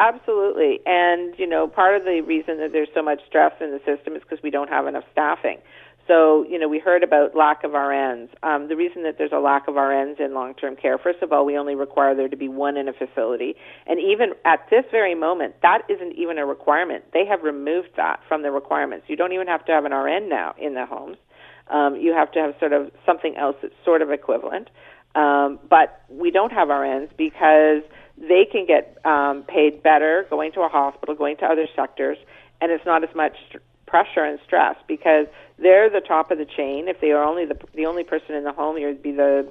Absolutely. 0.00 0.80
And, 0.84 1.34
you 1.38 1.46
know, 1.46 1.68
part 1.68 1.96
of 1.96 2.04
the 2.04 2.22
reason 2.22 2.58
that 2.58 2.72
there's 2.72 2.88
so 2.94 3.02
much 3.02 3.20
stress 3.28 3.52
in 3.60 3.70
the 3.70 3.78
system 3.86 4.16
is 4.16 4.22
because 4.22 4.42
we 4.42 4.50
don't 4.50 4.68
have 4.68 4.86
enough 4.86 5.04
staffing. 5.12 5.58
So, 6.08 6.44
you 6.48 6.58
know, 6.58 6.68
we 6.68 6.80
heard 6.80 7.04
about 7.04 7.36
lack 7.36 7.62
of 7.62 7.70
RNs. 7.72 8.28
Um, 8.42 8.66
the 8.66 8.74
reason 8.74 9.04
that 9.04 9.18
there's 9.18 9.30
a 9.32 9.38
lack 9.38 9.68
of 9.68 9.74
RNs 9.74 10.18
in 10.18 10.34
long-term 10.34 10.74
care, 10.76 10.98
first 10.98 11.22
of 11.22 11.32
all, 11.32 11.46
we 11.46 11.56
only 11.56 11.76
require 11.76 12.14
there 12.16 12.28
to 12.28 12.36
be 12.36 12.48
one 12.48 12.76
in 12.76 12.88
a 12.88 12.92
facility. 12.92 13.54
And 13.86 14.00
even 14.00 14.32
at 14.44 14.66
this 14.68 14.84
very 14.90 15.14
moment, 15.14 15.54
that 15.62 15.82
isn't 15.88 16.14
even 16.14 16.38
a 16.38 16.46
requirement. 16.46 17.04
They 17.12 17.24
have 17.26 17.42
removed 17.44 17.90
that 17.96 18.18
from 18.26 18.42
the 18.42 18.50
requirements. 18.50 19.06
You 19.08 19.16
don't 19.16 19.32
even 19.32 19.46
have 19.46 19.64
to 19.66 19.72
have 19.72 19.84
an 19.84 19.92
RN 19.92 20.28
now 20.28 20.54
in 20.58 20.74
the 20.74 20.86
homes. 20.86 21.18
Um, 21.68 21.94
you 21.94 22.12
have 22.12 22.32
to 22.32 22.40
have 22.40 22.54
sort 22.58 22.72
of 22.72 22.90
something 23.06 23.36
else 23.36 23.56
that's 23.62 23.74
sort 23.84 24.02
of 24.02 24.10
equivalent. 24.10 24.68
Um, 25.14 25.60
but 25.70 26.02
we 26.08 26.32
don't 26.32 26.52
have 26.52 26.68
RNs 26.68 27.10
because– 27.16 27.82
they 28.22 28.46
can 28.50 28.66
get 28.66 28.96
um, 29.04 29.42
paid 29.42 29.82
better 29.82 30.26
going 30.30 30.52
to 30.52 30.60
a 30.60 30.68
hospital, 30.68 31.14
going 31.14 31.36
to 31.38 31.44
other 31.44 31.66
sectors, 31.74 32.16
and 32.60 32.70
it's 32.70 32.86
not 32.86 33.02
as 33.02 33.14
much 33.14 33.36
st- 33.48 33.62
pressure 33.86 34.24
and 34.24 34.38
stress 34.46 34.76
because 34.86 35.26
they're 35.58 35.90
the 35.90 36.00
top 36.00 36.30
of 36.30 36.38
the 36.38 36.46
chain. 36.46 36.88
If 36.88 37.00
they 37.00 37.10
are 37.10 37.24
only 37.24 37.44
the 37.44 37.58
the 37.74 37.86
only 37.86 38.04
person 38.04 38.34
in 38.34 38.44
the 38.44 38.52
home, 38.52 38.78
you'd 38.78 39.02
be 39.02 39.12
the 39.12 39.48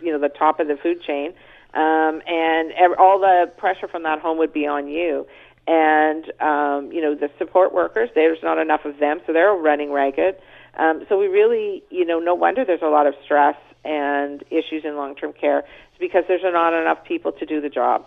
you 0.00 0.12
know 0.12 0.18
the 0.18 0.28
top 0.28 0.58
of 0.58 0.66
the 0.66 0.76
food 0.76 1.00
chain, 1.02 1.32
um, 1.74 2.20
and 2.26 2.72
ev- 2.72 2.98
all 2.98 3.20
the 3.20 3.50
pressure 3.56 3.86
from 3.86 4.02
that 4.02 4.18
home 4.18 4.38
would 4.38 4.52
be 4.52 4.66
on 4.66 4.88
you. 4.88 5.26
And 5.68 6.24
um, 6.40 6.90
you 6.92 7.00
know 7.00 7.14
the 7.14 7.30
support 7.38 7.72
workers, 7.72 8.10
there's 8.14 8.38
not 8.42 8.58
enough 8.58 8.84
of 8.84 8.98
them, 8.98 9.20
so 9.26 9.32
they're 9.32 9.52
running 9.52 9.92
ragged. 9.92 10.36
Um, 10.76 11.04
so 11.08 11.18
we 11.18 11.26
really, 11.26 11.82
you 11.90 12.04
know, 12.04 12.20
no 12.20 12.34
wonder 12.34 12.64
there's 12.64 12.82
a 12.82 12.88
lot 12.88 13.06
of 13.06 13.14
stress 13.24 13.56
and 13.84 14.42
issues 14.50 14.84
in 14.84 14.96
long-term 14.96 15.32
care 15.32 15.64
because 15.98 16.24
there's 16.28 16.42
not 16.42 16.72
enough 16.72 17.04
people 17.04 17.32
to 17.32 17.46
do 17.46 17.60
the 17.60 17.68
job. 17.68 18.06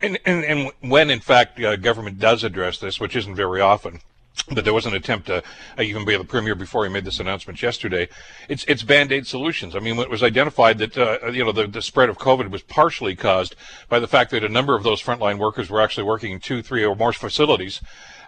And, 0.00 0.18
and, 0.26 0.44
and 0.44 0.70
when, 0.80 1.10
in 1.10 1.20
fact, 1.20 1.58
uh, 1.60 1.76
government 1.76 2.18
does 2.18 2.44
address 2.44 2.78
this, 2.78 3.00
which 3.00 3.16
isn't 3.16 3.36
very 3.36 3.60
often, 3.60 4.00
but 4.50 4.64
there 4.64 4.74
was 4.74 4.86
an 4.86 4.94
attempt 4.94 5.28
to 5.28 5.42
uh, 5.78 5.82
even 5.82 6.04
by 6.04 6.16
the 6.18 6.24
premier 6.24 6.54
before 6.54 6.84
he 6.84 6.92
made 6.92 7.04
this 7.04 7.20
announcement 7.20 7.62
yesterday. 7.62 8.08
It's 8.48 8.64
it's 8.64 8.82
band-aid 8.82 9.26
solutions. 9.26 9.74
I 9.74 9.78
mean, 9.78 9.98
it 9.98 10.10
was 10.10 10.22
identified 10.22 10.78
that 10.78 10.98
uh, 10.98 11.30
you 11.30 11.44
know 11.44 11.52
the, 11.52 11.66
the 11.66 11.80
spread 11.80 12.08
of 12.08 12.18
COVID 12.18 12.50
was 12.50 12.62
partially 12.62 13.14
caused 13.14 13.54
by 13.88 13.98
the 13.98 14.08
fact 14.08 14.32
that 14.32 14.44
a 14.44 14.48
number 14.48 14.76
of 14.76 14.82
those 14.82 15.02
frontline 15.02 15.38
workers 15.38 15.70
were 15.70 15.80
actually 15.80 16.04
working 16.04 16.32
in 16.32 16.40
two, 16.40 16.62
three, 16.62 16.84
or 16.84 16.94
more 16.96 17.12
facilities 17.12 17.80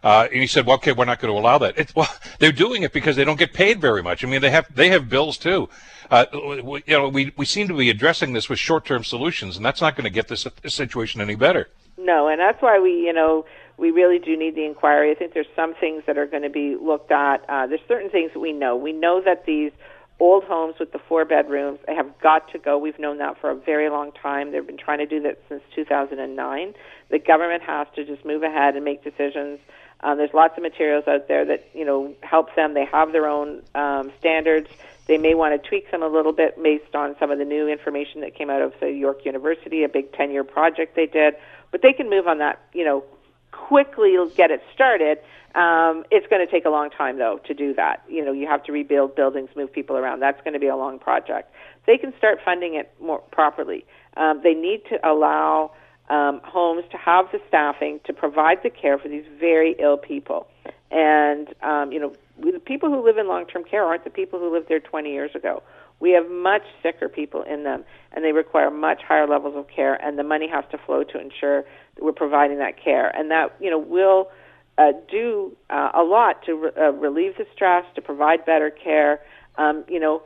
uh, 0.07 0.29
and 0.31 0.41
he 0.41 0.47
said, 0.47 0.67
"Well, 0.67 0.77
okay, 0.77 0.93
we're 0.93 1.05
not 1.05 1.19
going 1.19 1.35
to 1.35 1.39
allow 1.39 1.59
that." 1.59 1.77
It's, 1.77 1.93
well, 1.97 2.09
they're 2.39 2.53
doing 2.53 2.85
it 2.85 2.93
because 2.93 3.17
they 3.17 3.25
don't 3.25 3.41
get 3.41 3.53
paid 3.53 3.81
very 3.81 4.05
much. 4.05 4.23
I 4.23 4.29
mean, 4.29 4.41
they 4.41 4.51
have 4.51 4.73
they 4.73 4.89
have 4.91 5.09
bills 5.09 5.37
too. 5.37 5.69
Uh, 6.13 6.27
we, 6.63 6.85
you 6.87 6.97
know, 6.97 7.09
we 7.09 7.33
we 7.37 7.45
seem 7.45 7.67
to 7.67 7.77
be 7.77 7.91
addressing 7.91 8.33
this 8.33 8.49
with 8.49 8.61
short-term 8.61 9.03
solutions, 9.03 9.57
and 9.57 9.67
that's 9.67 9.81
not 9.81 9.97
going 9.97 10.05
to 10.05 10.11
get 10.11 10.29
this, 10.29 10.47
this 10.63 10.75
situation 10.75 11.21
any 11.21 11.35
better. 11.35 11.69
No, 11.99 12.29
and 12.29 12.39
that's 12.39 12.63
why 12.63 12.79
we, 12.79 12.91
you 12.93 13.13
know, 13.13 13.47
we 13.79 13.91
really 13.91 14.21
do 14.21 14.37
need 14.37 14.55
the 14.55 14.65
inquiry. 14.65 15.11
I 15.11 15.17
think 15.17 15.35
there's 15.35 15.49
some 15.57 15.75
things 15.75 16.05
that 16.07 16.17
are 16.17 16.27
going 16.27 16.45
to 16.45 16.51
be 16.51 16.77
looked 16.77 17.11
at. 17.11 17.45
Uh, 17.49 17.67
there's 17.67 17.81
certain 17.89 18.11
things 18.11 18.31
that 18.33 18.39
we 18.39 18.53
know. 18.53 18.77
We 18.77 18.93
know 18.93 19.21
that 19.25 19.45
these 19.45 19.73
old 20.21 20.45
homes 20.45 20.77
with 20.79 20.93
the 20.93 21.01
four 21.01 21.25
bedrooms 21.25 21.81
have 21.89 22.17
got 22.21 22.51
to 22.53 22.59
go. 22.61 22.79
We've 22.79 22.99
known 23.01 23.19
that 23.19 23.41
for 23.41 23.51
a 23.51 23.57
very 23.57 23.91
long 23.91 24.13
time. 24.13 24.53
They've 24.53 24.65
been 24.65 24.79
trying 24.79 24.99
to 24.99 25.07
do 25.07 25.21
that 25.23 25.41
since 25.49 25.63
2009. 25.75 26.75
The 27.11 27.19
government 27.19 27.65
has 27.65 27.89
to 27.97 28.05
just 28.05 28.25
move 28.25 28.45
ahead 28.45 28.77
and 28.77 28.85
make 28.85 29.03
decisions 29.03 29.59
Um, 30.01 30.19
there's 30.19 30.35
lots 30.35 30.57
of 30.57 30.63
materials 30.63 31.05
out 31.09 31.29
there 31.29 31.45
that 31.47 31.69
you 31.75 31.85
know 31.85 32.15
help 32.23 32.55
them. 32.55 32.75
They 32.75 32.85
have 32.87 33.13
their 33.13 33.27
own 33.27 33.63
um, 33.75 34.13
standards. 34.19 34.69
They 35.07 35.19
may 35.19 35.35
want 35.35 35.61
to 35.61 35.69
tweak 35.69 35.91
them 35.91 36.03
a 36.03 36.09
little 36.09 36.33
bit 36.33 36.61
based 36.61 36.95
on 36.95 37.15
some 37.21 37.31
of 37.31 37.39
the 37.39 37.45
new 37.45 37.69
information 37.69 38.23
that 38.23 38.35
came 38.35 38.51
out 38.51 38.61
of, 38.61 38.73
say, 38.81 38.93
York 38.93 39.25
University, 39.25 39.85
a 39.85 39.89
big 39.89 40.11
10-year 40.13 40.43
project 40.43 40.97
they 40.97 41.07
did. 41.07 41.35
But 41.71 41.83
they 41.83 41.93
can 41.93 42.11
move 42.11 42.27
on 42.27 42.39
that, 42.39 42.61
you 42.73 42.85
know, 42.85 43.05
quickly 43.53 44.17
get 44.37 44.51
it 44.51 44.63
started. 44.75 45.19
Um, 45.55 46.05
it's 46.11 46.27
going 46.27 46.45
to 46.45 46.51
take 46.51 46.65
a 46.65 46.71
long 46.71 46.91
time, 46.91 47.19
though, 47.19 47.41
to 47.47 47.55
do 47.55 47.73
that. 47.75 48.03
You 48.09 48.25
know, 48.25 48.33
you 48.33 48.47
have 48.47 48.65
to 48.65 48.73
rebuild 48.73 49.15
buildings, 49.15 49.49
move 49.57 49.73
people 49.73 49.97
around. 49.97 50.21
That's 50.21 50.41
going 50.43 50.55
to 50.55 50.61
be 50.61 50.67
a 50.67 50.77
long 50.77 50.99
project. 50.99 51.53
They 51.87 51.97
can 51.97 52.13
start 52.19 52.41
funding 52.45 52.75
it 52.75 52.93
more 53.01 53.21
properly. 53.31 53.85
Um, 54.17 54.41
they 54.43 54.55
need 54.55 54.83
to 54.91 55.09
allow 55.09 55.71
um, 56.09 56.41
homes 56.45 56.85
to 56.91 56.97
have 56.97 57.27
the 57.33 57.41
staffing 57.49 58.01
to 58.05 58.13
provide 58.13 58.63
the 58.63 58.71
care 58.71 58.99
for 58.99 59.09
these 59.09 59.25
very 59.39 59.75
ill 59.79 59.97
people. 59.97 60.47
And, 60.91 61.49
um, 61.63 61.93
you 61.93 61.99
know, 61.99 62.13
the 62.39 62.61
people 62.61 62.91
who 62.91 63.05
live 63.05 63.19
in 63.19 63.27
long 63.27 63.47
term 63.47 63.65
care 63.65 63.85
aren't 63.85 64.05
the 64.05 64.11
people 64.11 64.39
who 64.39 64.53
lived 64.53 64.69
there 64.69 64.81
20 64.81 65.11
years 65.11 65.35
ago. 65.35 65.63
We 65.99 66.11
have 66.11 66.31
much 66.31 66.63
sicker 66.83 67.09
people 67.09 67.43
in 67.43 67.65
them, 67.65 67.85
and 68.13 68.25
they 68.25 68.33
require 68.33 68.71
much 68.71 69.01
higher 69.03 69.27
levels 69.27 69.57
of 69.57 69.67
care, 69.69 69.95
and 69.95 70.19
the 70.19 70.23
money 70.23 70.49
has 70.49 70.65
to 70.71 70.79
flow 70.79 71.03
to 71.05 71.19
ensure 71.19 71.63
that 71.63 72.05
we're 72.05 72.13
providing 72.13 72.59
that 72.59 72.83
care. 72.83 73.09
And 73.17 73.31
that, 73.31 73.57
you 73.61 73.71
know, 73.71 73.79
will 73.79 74.29
uh, 74.77 74.93
do 75.11 75.57
uh, 75.71 75.91
a 75.95 76.03
lot 76.03 76.45
to 76.45 76.55
re- 76.55 76.71
uh, 76.77 76.93
relieve 76.93 77.39
the 77.39 77.47
stress, 77.55 77.85
to 77.95 78.03
provide 78.03 78.45
better 78.45 78.71
care. 78.71 79.21
Um, 79.57 79.85
you 79.89 79.99
know, 79.99 80.23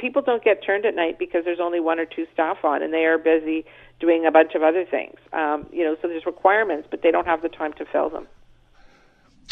people 0.00 0.22
don't 0.22 0.42
get 0.42 0.64
turned 0.64 0.86
at 0.86 0.94
night 0.94 1.18
because 1.18 1.44
there's 1.44 1.60
only 1.60 1.80
one 1.80 2.00
or 2.00 2.06
two 2.06 2.26
staff 2.32 2.64
on, 2.64 2.82
and 2.82 2.92
they 2.92 3.04
are 3.04 3.18
busy 3.18 3.64
doing 4.00 4.26
a 4.26 4.30
bunch 4.30 4.54
of 4.54 4.62
other 4.62 4.84
things. 4.84 5.18
Um, 5.32 5.66
you 5.72 5.84
know, 5.84 5.96
so 6.00 6.08
there's 6.08 6.26
requirements, 6.26 6.88
but 6.90 7.02
they 7.02 7.10
don't 7.10 7.26
have 7.26 7.42
the 7.42 7.48
time 7.48 7.72
to 7.74 7.84
fill 7.84 8.08
them. 8.08 8.26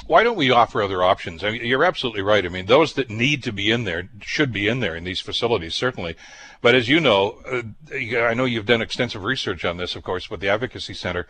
Why 0.06 0.22
don't 0.22 0.36
we 0.36 0.50
offer 0.50 0.80
other 0.80 1.02
options? 1.02 1.42
I 1.42 1.50
mean, 1.50 1.64
you're 1.64 1.84
absolutely 1.84 2.22
right. 2.22 2.44
I 2.44 2.48
mean, 2.48 2.66
those 2.66 2.94
that 2.94 3.10
need 3.10 3.42
to 3.42 3.52
be 3.52 3.70
in 3.70 3.84
there 3.84 4.08
should 4.20 4.52
be 4.52 4.68
in 4.68 4.80
there 4.80 4.94
in 4.94 5.04
these 5.04 5.20
facilities, 5.20 5.74
certainly. 5.74 6.16
But 6.60 6.74
as 6.74 6.88
you 6.88 7.00
know, 7.00 7.38
uh, 7.46 7.62
I 8.18 8.34
know 8.34 8.44
you've 8.44 8.66
done 8.66 8.82
extensive 8.82 9.22
research 9.22 9.64
on 9.64 9.76
this, 9.76 9.94
of 9.94 10.02
course, 10.02 10.28
with 10.28 10.40
the 10.40 10.48
Advocacy 10.48 10.94
Center. 10.94 11.26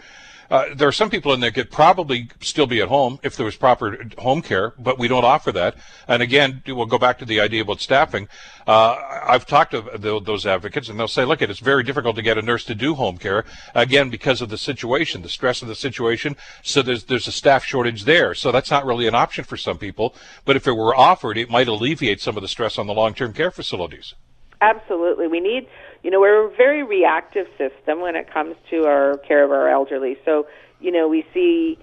Uh, 0.50 0.74
there 0.74 0.88
are 0.88 0.92
some 0.92 1.10
people 1.10 1.34
in 1.34 1.40
there 1.40 1.50
could 1.50 1.70
probably 1.70 2.30
still 2.40 2.66
be 2.66 2.80
at 2.80 2.88
home 2.88 3.18
if 3.22 3.36
there 3.36 3.44
was 3.44 3.56
proper 3.56 3.98
home 4.16 4.40
care, 4.40 4.72
but 4.78 4.98
we 4.98 5.06
don't 5.06 5.24
offer 5.24 5.52
that. 5.52 5.76
And 6.06 6.22
again, 6.22 6.62
we'll 6.66 6.86
go 6.86 6.98
back 6.98 7.18
to 7.18 7.26
the 7.26 7.38
idea 7.38 7.60
about 7.60 7.80
staffing. 7.80 8.28
Uh, 8.66 8.96
I've 9.26 9.44
talked 9.44 9.72
to 9.72 9.82
the, 9.82 10.18
those 10.20 10.46
advocates, 10.46 10.88
and 10.88 10.98
they'll 10.98 11.06
say, 11.06 11.26
"Look, 11.26 11.42
it's 11.42 11.58
very 11.58 11.82
difficult 11.82 12.16
to 12.16 12.22
get 12.22 12.38
a 12.38 12.42
nurse 12.42 12.64
to 12.64 12.74
do 12.74 12.94
home 12.94 13.18
care 13.18 13.44
again 13.74 14.08
because 14.08 14.40
of 14.40 14.48
the 14.48 14.56
situation, 14.56 15.20
the 15.20 15.28
stress 15.28 15.60
of 15.60 15.68
the 15.68 15.74
situation. 15.74 16.34
So 16.62 16.80
there's 16.80 17.04
there's 17.04 17.28
a 17.28 17.32
staff 17.32 17.64
shortage 17.64 18.04
there. 18.04 18.34
So 18.34 18.50
that's 18.50 18.70
not 18.70 18.86
really 18.86 19.06
an 19.06 19.14
option 19.14 19.44
for 19.44 19.58
some 19.58 19.76
people. 19.76 20.14
But 20.46 20.56
if 20.56 20.66
it 20.66 20.72
were 20.72 20.96
offered, 20.96 21.36
it 21.36 21.50
might 21.50 21.68
alleviate 21.68 22.22
some 22.22 22.38
of 22.38 22.42
the 22.42 22.48
stress 22.48 22.78
on 22.78 22.86
the 22.86 22.94
long-term 22.94 23.34
care 23.34 23.50
facilities." 23.50 24.14
Absolutely, 24.60 25.28
we 25.28 25.40
need 25.40 25.68
you 26.02 26.10
know, 26.10 26.20
we're 26.20 26.46
a 26.46 26.56
very 26.56 26.82
reactive 26.82 27.46
system 27.56 28.00
when 28.00 28.14
it 28.14 28.32
comes 28.32 28.54
to 28.70 28.84
our 28.84 29.18
care 29.18 29.44
of 29.44 29.50
our 29.50 29.68
elderly. 29.68 30.16
So, 30.24 30.46
you 30.80 30.92
know, 30.92 31.08
we 31.08 31.26
see, 31.34 31.78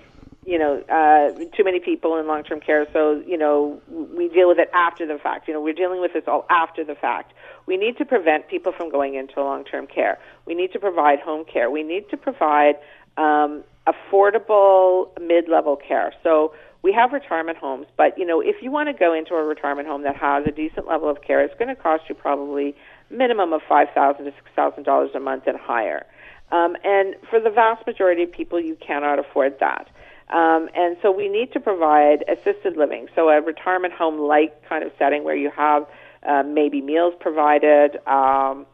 you 0.45 0.57
know, 0.57 0.81
uh, 0.87 1.37
too 1.55 1.63
many 1.63 1.79
people 1.79 2.17
in 2.17 2.27
long-term 2.27 2.61
care. 2.61 2.87
So, 2.93 3.21
you 3.25 3.37
know, 3.37 3.81
we 3.89 4.29
deal 4.29 4.47
with 4.47 4.59
it 4.59 4.69
after 4.73 5.05
the 5.05 5.17
fact. 5.17 5.47
You 5.47 5.53
know, 5.53 5.61
we're 5.61 5.73
dealing 5.73 5.99
with 5.99 6.13
this 6.13 6.23
all 6.27 6.45
after 6.49 6.83
the 6.83 6.95
fact. 6.95 7.33
We 7.65 7.77
need 7.77 7.97
to 7.97 8.05
prevent 8.05 8.47
people 8.47 8.71
from 8.71 8.89
going 8.89 9.15
into 9.15 9.41
long-term 9.41 9.87
care. 9.87 10.17
We 10.45 10.55
need 10.55 10.71
to 10.73 10.79
provide 10.79 11.19
home 11.19 11.43
care. 11.45 11.69
We 11.69 11.83
need 11.83 12.09
to 12.11 12.17
provide 12.17 12.75
um, 13.17 13.63
affordable 13.87 15.09
mid-level 15.19 15.75
care. 15.75 16.13
So 16.23 16.53
we 16.85 16.93
have 16.93 17.11
retirement 17.13 17.57
homes, 17.57 17.87
but 17.97 18.15
you 18.15 18.25
know, 18.27 18.39
if 18.41 18.57
you 18.61 18.69
want 18.69 18.89
to 18.89 18.93
go 18.93 19.11
into 19.11 19.33
a 19.33 19.43
retirement 19.43 19.87
home 19.87 20.03
that 20.03 20.15
has 20.15 20.45
a 20.45 20.51
decent 20.51 20.87
level 20.87 21.09
of 21.09 21.19
care, 21.23 21.43
it's 21.43 21.57
going 21.57 21.67
to 21.67 21.75
cost 21.75 22.03
you 22.07 22.13
probably 22.13 22.75
minimum 23.09 23.53
of 23.53 23.61
five 23.67 23.87
thousand 23.95 24.25
to 24.25 24.31
six 24.31 24.51
thousand 24.55 24.83
dollars 24.83 25.09
a 25.15 25.19
month 25.19 25.47
and 25.47 25.57
higher. 25.57 26.05
Um, 26.51 26.77
and 26.83 27.15
for 27.27 27.39
the 27.39 27.49
vast 27.49 27.87
majority 27.87 28.21
of 28.21 28.31
people, 28.31 28.59
you 28.59 28.75
cannot 28.75 29.17
afford 29.17 29.59
that. 29.61 29.89
Um, 30.29 30.69
and 30.75 30.95
so 31.01 31.11
we 31.11 31.27
need 31.27 31.51
to 31.53 31.59
provide 31.59 32.23
assisted 32.27 32.77
living, 32.77 33.07
so 33.15 33.29
a 33.29 33.41
retirement 33.41 33.93
home 33.93 34.19
like 34.19 34.67
kind 34.69 34.83
of 34.83 34.91
setting 34.99 35.23
where 35.23 35.35
you 35.35 35.49
have 35.57 35.87
uh, 36.21 36.43
maybe 36.43 36.81
meals 36.81 37.15
provided, 37.19 37.97
um, 38.05 38.67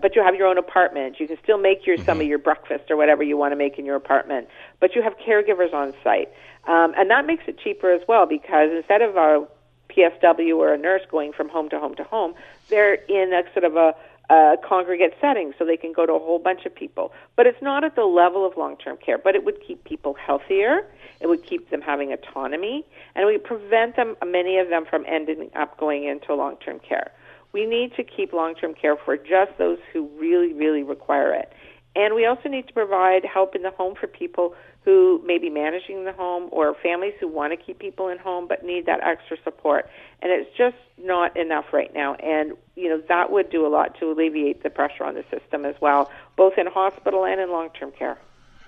but 0.00 0.16
you 0.16 0.22
have 0.22 0.34
your 0.34 0.46
own 0.46 0.56
apartment. 0.56 1.20
You 1.20 1.26
can 1.26 1.38
still 1.42 1.58
make 1.58 1.86
your 1.86 1.96
mm-hmm. 1.96 2.06
some 2.06 2.20
of 2.22 2.26
your 2.26 2.38
breakfast 2.38 2.90
or 2.90 2.96
whatever 2.96 3.22
you 3.22 3.36
want 3.36 3.52
to 3.52 3.56
make 3.56 3.78
in 3.78 3.84
your 3.84 3.96
apartment, 3.96 4.48
but 4.78 4.94
you 4.94 5.02
have 5.02 5.14
caregivers 5.18 5.74
on 5.74 5.92
site, 6.02 6.30
um, 6.66 6.94
and 6.96 7.10
that 7.10 7.26
makes 7.26 7.44
it 7.46 7.58
cheaper 7.58 7.92
as 7.92 8.02
well 8.06 8.26
because 8.26 8.70
instead 8.72 9.02
of 9.02 9.16
a 9.16 9.46
PSW 9.90 10.56
or 10.56 10.72
a 10.72 10.78
nurse 10.78 11.02
going 11.10 11.32
from 11.32 11.48
home 11.48 11.68
to 11.70 11.78
home 11.78 11.94
to 11.96 12.04
home. 12.04 12.34
They're 12.68 12.94
in 12.94 13.32
a 13.32 13.42
sort 13.52 13.64
of 13.64 13.76
a, 13.76 13.94
a 14.32 14.56
congregate 14.66 15.14
setting, 15.20 15.52
so 15.58 15.64
they 15.64 15.76
can 15.76 15.92
go 15.92 16.06
to 16.06 16.12
a 16.12 16.18
whole 16.18 16.38
bunch 16.38 16.64
of 16.64 16.74
people. 16.74 17.12
But 17.36 17.46
it's 17.46 17.60
not 17.60 17.84
at 17.84 17.96
the 17.96 18.04
level 18.04 18.46
of 18.46 18.56
long-term 18.56 18.98
care. 19.04 19.18
But 19.18 19.34
it 19.34 19.44
would 19.44 19.58
keep 19.66 19.84
people 19.84 20.14
healthier. 20.14 20.86
It 21.20 21.26
would 21.26 21.44
keep 21.44 21.70
them 21.70 21.82
having 21.82 22.12
autonomy, 22.12 22.84
and 23.14 23.26
we 23.26 23.36
prevent 23.36 23.96
them, 23.96 24.16
many 24.24 24.56
of 24.58 24.70
them, 24.70 24.86
from 24.88 25.04
ending 25.06 25.50
up 25.54 25.76
going 25.76 26.04
into 26.04 26.34
long-term 26.34 26.80
care. 26.80 27.10
We 27.52 27.66
need 27.66 27.94
to 27.96 28.04
keep 28.04 28.32
long-term 28.32 28.74
care 28.74 28.96
for 28.96 29.16
just 29.16 29.58
those 29.58 29.78
who 29.92 30.08
really, 30.18 30.54
really 30.54 30.82
require 30.82 31.34
it. 31.34 31.52
And 31.96 32.14
we 32.14 32.24
also 32.24 32.48
need 32.48 32.68
to 32.68 32.72
provide 32.72 33.24
help 33.24 33.54
in 33.54 33.62
the 33.62 33.70
home 33.72 33.96
for 34.00 34.06
people 34.06 34.54
who 34.84 35.20
may 35.24 35.38
be 35.38 35.50
managing 35.50 36.04
the 36.04 36.12
home 36.12 36.48
or 36.52 36.74
families 36.82 37.12
who 37.20 37.28
want 37.28 37.52
to 37.52 37.56
keep 37.56 37.78
people 37.78 38.08
in 38.08 38.18
home 38.18 38.48
but 38.48 38.64
need 38.64 38.86
that 38.86 39.00
extra 39.02 39.36
support. 39.44 39.88
And 40.22 40.32
it's 40.32 40.50
just 40.56 40.76
not 40.98 41.36
enough 41.36 41.66
right 41.72 41.92
now. 41.94 42.14
And, 42.14 42.52
you 42.76 42.88
know, 42.88 43.02
that 43.08 43.30
would 43.30 43.50
do 43.50 43.66
a 43.66 43.68
lot 43.68 43.98
to 44.00 44.10
alleviate 44.10 44.62
the 44.62 44.70
pressure 44.70 45.04
on 45.04 45.14
the 45.14 45.24
system 45.30 45.64
as 45.64 45.74
well, 45.80 46.10
both 46.36 46.54
in 46.56 46.66
hospital 46.66 47.24
and 47.24 47.40
in 47.40 47.50
long 47.50 47.70
term 47.70 47.92
care. 47.92 48.18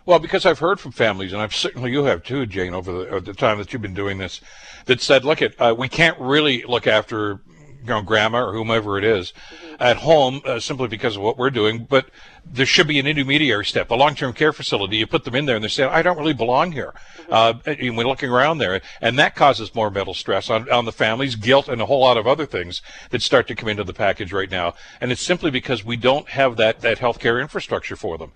Well, 0.05 0.19
because 0.19 0.45
I've 0.45 0.59
heard 0.59 0.81
from 0.81 0.91
families, 0.91 1.33
and 1.33 1.41
I've 1.41 1.55
certainly 1.55 1.93
you 1.93 2.05
have 2.05 2.25
too, 2.25 2.45
Jane, 2.45 2.75
over 2.75 2.91
the, 2.93 3.09
over 3.09 3.21
the 3.21 3.35
time 3.35 3.59
that 3.59 3.73
you've 3.73 3.83
been 3.83 3.95
doing 3.95 4.19
this, 4.19 4.41
that 4.87 5.01
said, 5.01 5.25
look, 5.25 5.41
at 5.41 5.55
uh, 5.61 5.75
we 5.79 5.89
can't 5.89 6.19
really 6.19 6.65
look 6.65 6.89
after 6.89 7.41
you 7.83 7.89
know, 7.89 8.03
grandma 8.03 8.45
or 8.45 8.53
whomever 8.53 8.99
it 8.99 9.05
is 9.05 9.33
mm-hmm. 9.33 9.75
at 9.81 9.99
home 9.99 10.41
uh, 10.45 10.61
simply 10.61 10.89
because 10.89 11.17
of 11.17 11.23
what 11.23 11.37
we're 11.37 11.51
doing. 11.51 11.85
But 11.85 12.07
there 12.45 12.67
should 12.67 12.89
be 12.89 12.99
an 12.99 13.07
intermediary 13.07 13.65
step, 13.65 13.91
a 13.91 13.95
long-term 13.95 14.33
care 14.33 14.53
facility. 14.53 14.97
You 14.97 15.07
put 15.07 15.25
them 15.25 15.35
in 15.35 15.47
there 15.47 15.57
and 15.57 15.65
they 15.65 15.69
say, 15.69 15.85
I 15.85 16.03
don't 16.03 16.17
really 16.17 16.33
belong 16.33 16.73
here. 16.73 16.95
Mm-hmm. 17.29 17.33
Uh, 17.33 17.73
and 17.73 17.97
we're 17.97 18.07
looking 18.07 18.31
around 18.31 18.59
there 18.59 18.81
and 19.01 19.19
that 19.19 19.35
causes 19.35 19.75
more 19.75 19.91
mental 19.91 20.15
stress 20.15 20.51
on, 20.51 20.71
on 20.71 20.85
the 20.85 20.93
families, 20.93 21.37
guilt 21.37 21.69
and 21.69 21.81
a 21.81 21.87
whole 21.87 22.01
lot 22.01 22.17
of 22.17 22.27
other 22.27 22.47
things 22.47 22.83
that 23.11 23.23
start 23.23 23.47
to 23.49 23.55
come 23.55 23.69
into 23.69 23.85
the 23.85 23.95
package 23.95 24.33
right 24.33 24.51
now. 24.51 24.75
And 25.01 25.13
it's 25.13 25.23
simply 25.23 25.51
because 25.51 25.85
we 25.85 25.97
don't 25.97 26.29
have 26.31 26.57
that, 26.57 26.81
that 26.81 26.99
healthcare 26.99 27.41
infrastructure 27.41 27.97
for 27.97 28.19
them. 28.19 28.33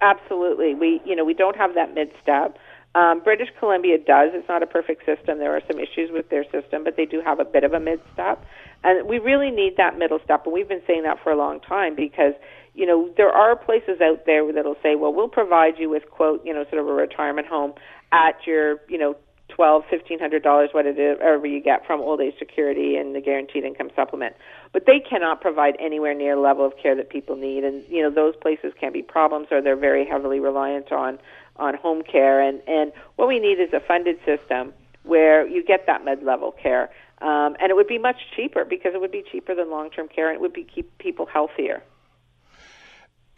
Absolutely. 0.00 0.74
We, 0.74 1.00
you 1.04 1.14
know, 1.14 1.24
we 1.24 1.34
don't 1.34 1.56
have 1.56 1.74
that 1.74 1.94
mid-step. 1.94 2.58
Um, 2.94 3.20
British 3.20 3.48
Columbia 3.58 3.98
does. 3.98 4.32
It's 4.34 4.48
not 4.48 4.62
a 4.62 4.66
perfect 4.66 5.06
system. 5.06 5.38
There 5.38 5.56
are 5.56 5.62
some 5.66 5.78
issues 5.78 6.10
with 6.10 6.28
their 6.28 6.44
system, 6.50 6.84
but 6.84 6.96
they 6.96 7.06
do 7.06 7.22
have 7.22 7.40
a 7.40 7.44
bit 7.44 7.64
of 7.64 7.72
a 7.72 7.80
mid 7.80 8.00
step. 8.12 8.44
And 8.84 9.08
we 9.08 9.18
really 9.18 9.50
need 9.50 9.76
that 9.76 9.98
middle 9.98 10.18
step. 10.24 10.44
And 10.44 10.52
we've 10.52 10.68
been 10.68 10.82
saying 10.86 11.04
that 11.04 11.22
for 11.22 11.30
a 11.30 11.36
long 11.36 11.60
time 11.60 11.94
because, 11.94 12.34
you 12.74 12.86
know, 12.86 13.10
there 13.16 13.30
are 13.30 13.54
places 13.56 14.00
out 14.00 14.26
there 14.26 14.50
that'll 14.52 14.76
say, 14.82 14.96
well, 14.96 15.12
we'll 15.12 15.28
provide 15.28 15.78
you 15.78 15.88
with, 15.88 16.10
quote, 16.10 16.44
you 16.44 16.52
know, 16.52 16.64
sort 16.64 16.80
of 16.80 16.88
a 16.88 16.92
retirement 16.92 17.46
home 17.46 17.74
at 18.10 18.46
your, 18.46 18.80
you 18.88 18.98
know, 18.98 19.16
twelve, 19.48 19.84
fifteen 19.90 20.18
hundred 20.18 20.42
dollars, 20.42 20.70
whatever 20.72 21.46
you 21.46 21.60
get 21.60 21.86
from 21.86 22.00
old 22.00 22.20
age 22.20 22.34
security 22.38 22.96
and 22.96 23.14
the 23.14 23.20
guaranteed 23.20 23.64
income 23.64 23.90
supplement. 23.94 24.34
But 24.72 24.86
they 24.86 24.98
cannot 24.98 25.40
provide 25.42 25.76
anywhere 25.78 26.14
near 26.14 26.34
the 26.34 26.40
level 26.40 26.64
of 26.64 26.72
care 26.82 26.96
that 26.96 27.10
people 27.10 27.36
need, 27.36 27.62
and 27.62 27.84
you 27.88 28.02
know 28.02 28.10
those 28.10 28.34
places 28.36 28.72
can 28.80 28.92
be 28.92 29.02
problems, 29.02 29.48
or 29.50 29.60
they're 29.60 29.76
very 29.76 30.06
heavily 30.06 30.40
reliant 30.40 30.90
on 30.90 31.18
on 31.56 31.74
home 31.74 32.02
care. 32.02 32.40
And, 32.40 32.62
and 32.66 32.92
what 33.16 33.28
we 33.28 33.38
need 33.38 33.60
is 33.60 33.72
a 33.74 33.80
funded 33.80 34.18
system 34.24 34.72
where 35.02 35.46
you 35.46 35.62
get 35.62 35.86
that 35.86 36.04
mid 36.04 36.22
level 36.22 36.52
care. 36.52 36.90
Um, 37.22 37.56
and 37.60 37.70
it 37.70 37.76
would 37.76 37.86
be 37.86 37.98
much 37.98 38.16
cheaper 38.34 38.64
because 38.64 38.94
it 38.94 39.00
would 39.00 39.12
be 39.12 39.22
cheaper 39.30 39.54
than 39.54 39.70
long 39.70 39.90
term 39.90 40.08
care 40.08 40.28
and 40.28 40.34
it 40.34 40.40
would 40.40 40.52
be 40.52 40.64
keep 40.64 40.98
people 40.98 41.26
healthier. 41.26 41.82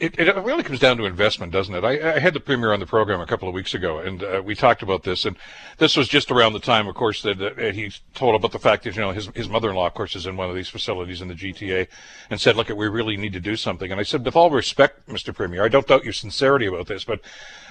It, 0.04 0.18
it 0.18 0.36
really 0.36 0.62
comes 0.62 0.80
down 0.80 0.98
to 0.98 1.06
investment, 1.06 1.50
doesn't 1.50 1.74
it? 1.74 1.82
I, 1.82 2.16
I 2.16 2.18
had 2.18 2.34
the 2.34 2.40
premier 2.40 2.72
on 2.72 2.80
the 2.80 2.86
program 2.86 3.20
a 3.20 3.26
couple 3.26 3.48
of 3.48 3.54
weeks 3.54 3.72
ago, 3.72 3.98
and 3.98 4.22
uh, 4.22 4.42
we 4.44 4.54
talked 4.54 4.82
about 4.82 5.02
this. 5.02 5.24
And 5.24 5.36
this 5.78 5.96
was 5.96 6.08
just 6.08 6.30
around 6.30 6.52
the 6.52 6.60
time, 6.60 6.86
of 6.86 6.94
course, 6.94 7.22
that 7.22 7.72
he 7.74 7.90
told 8.14 8.34
about 8.34 8.52
the 8.52 8.58
fact 8.58 8.84
that 8.84 8.94
you 8.96 9.00
know 9.00 9.12
his 9.12 9.28
his 9.34 9.48
mother-in-law, 9.48 9.86
of 9.86 9.94
course, 9.94 10.14
is 10.14 10.26
in 10.26 10.36
one 10.36 10.50
of 10.50 10.56
these 10.56 10.68
facilities 10.68 11.22
in 11.22 11.28
the 11.28 11.34
GTA, 11.34 11.88
and 12.28 12.38
said, 12.38 12.54
"Look, 12.54 12.68
we 12.68 12.88
really 12.88 13.16
need 13.16 13.32
to 13.32 13.40
do 13.40 13.56
something." 13.56 13.90
And 13.90 13.98
I 13.98 14.04
said, 14.04 14.24
with 14.24 14.36
all 14.36 14.50
respect, 14.50 15.08
Mr. 15.08 15.34
Premier, 15.34 15.64
I 15.64 15.68
don't 15.68 15.86
doubt 15.86 16.04
your 16.04 16.12
sincerity 16.12 16.66
about 16.66 16.86
this, 16.86 17.04
but 17.04 17.20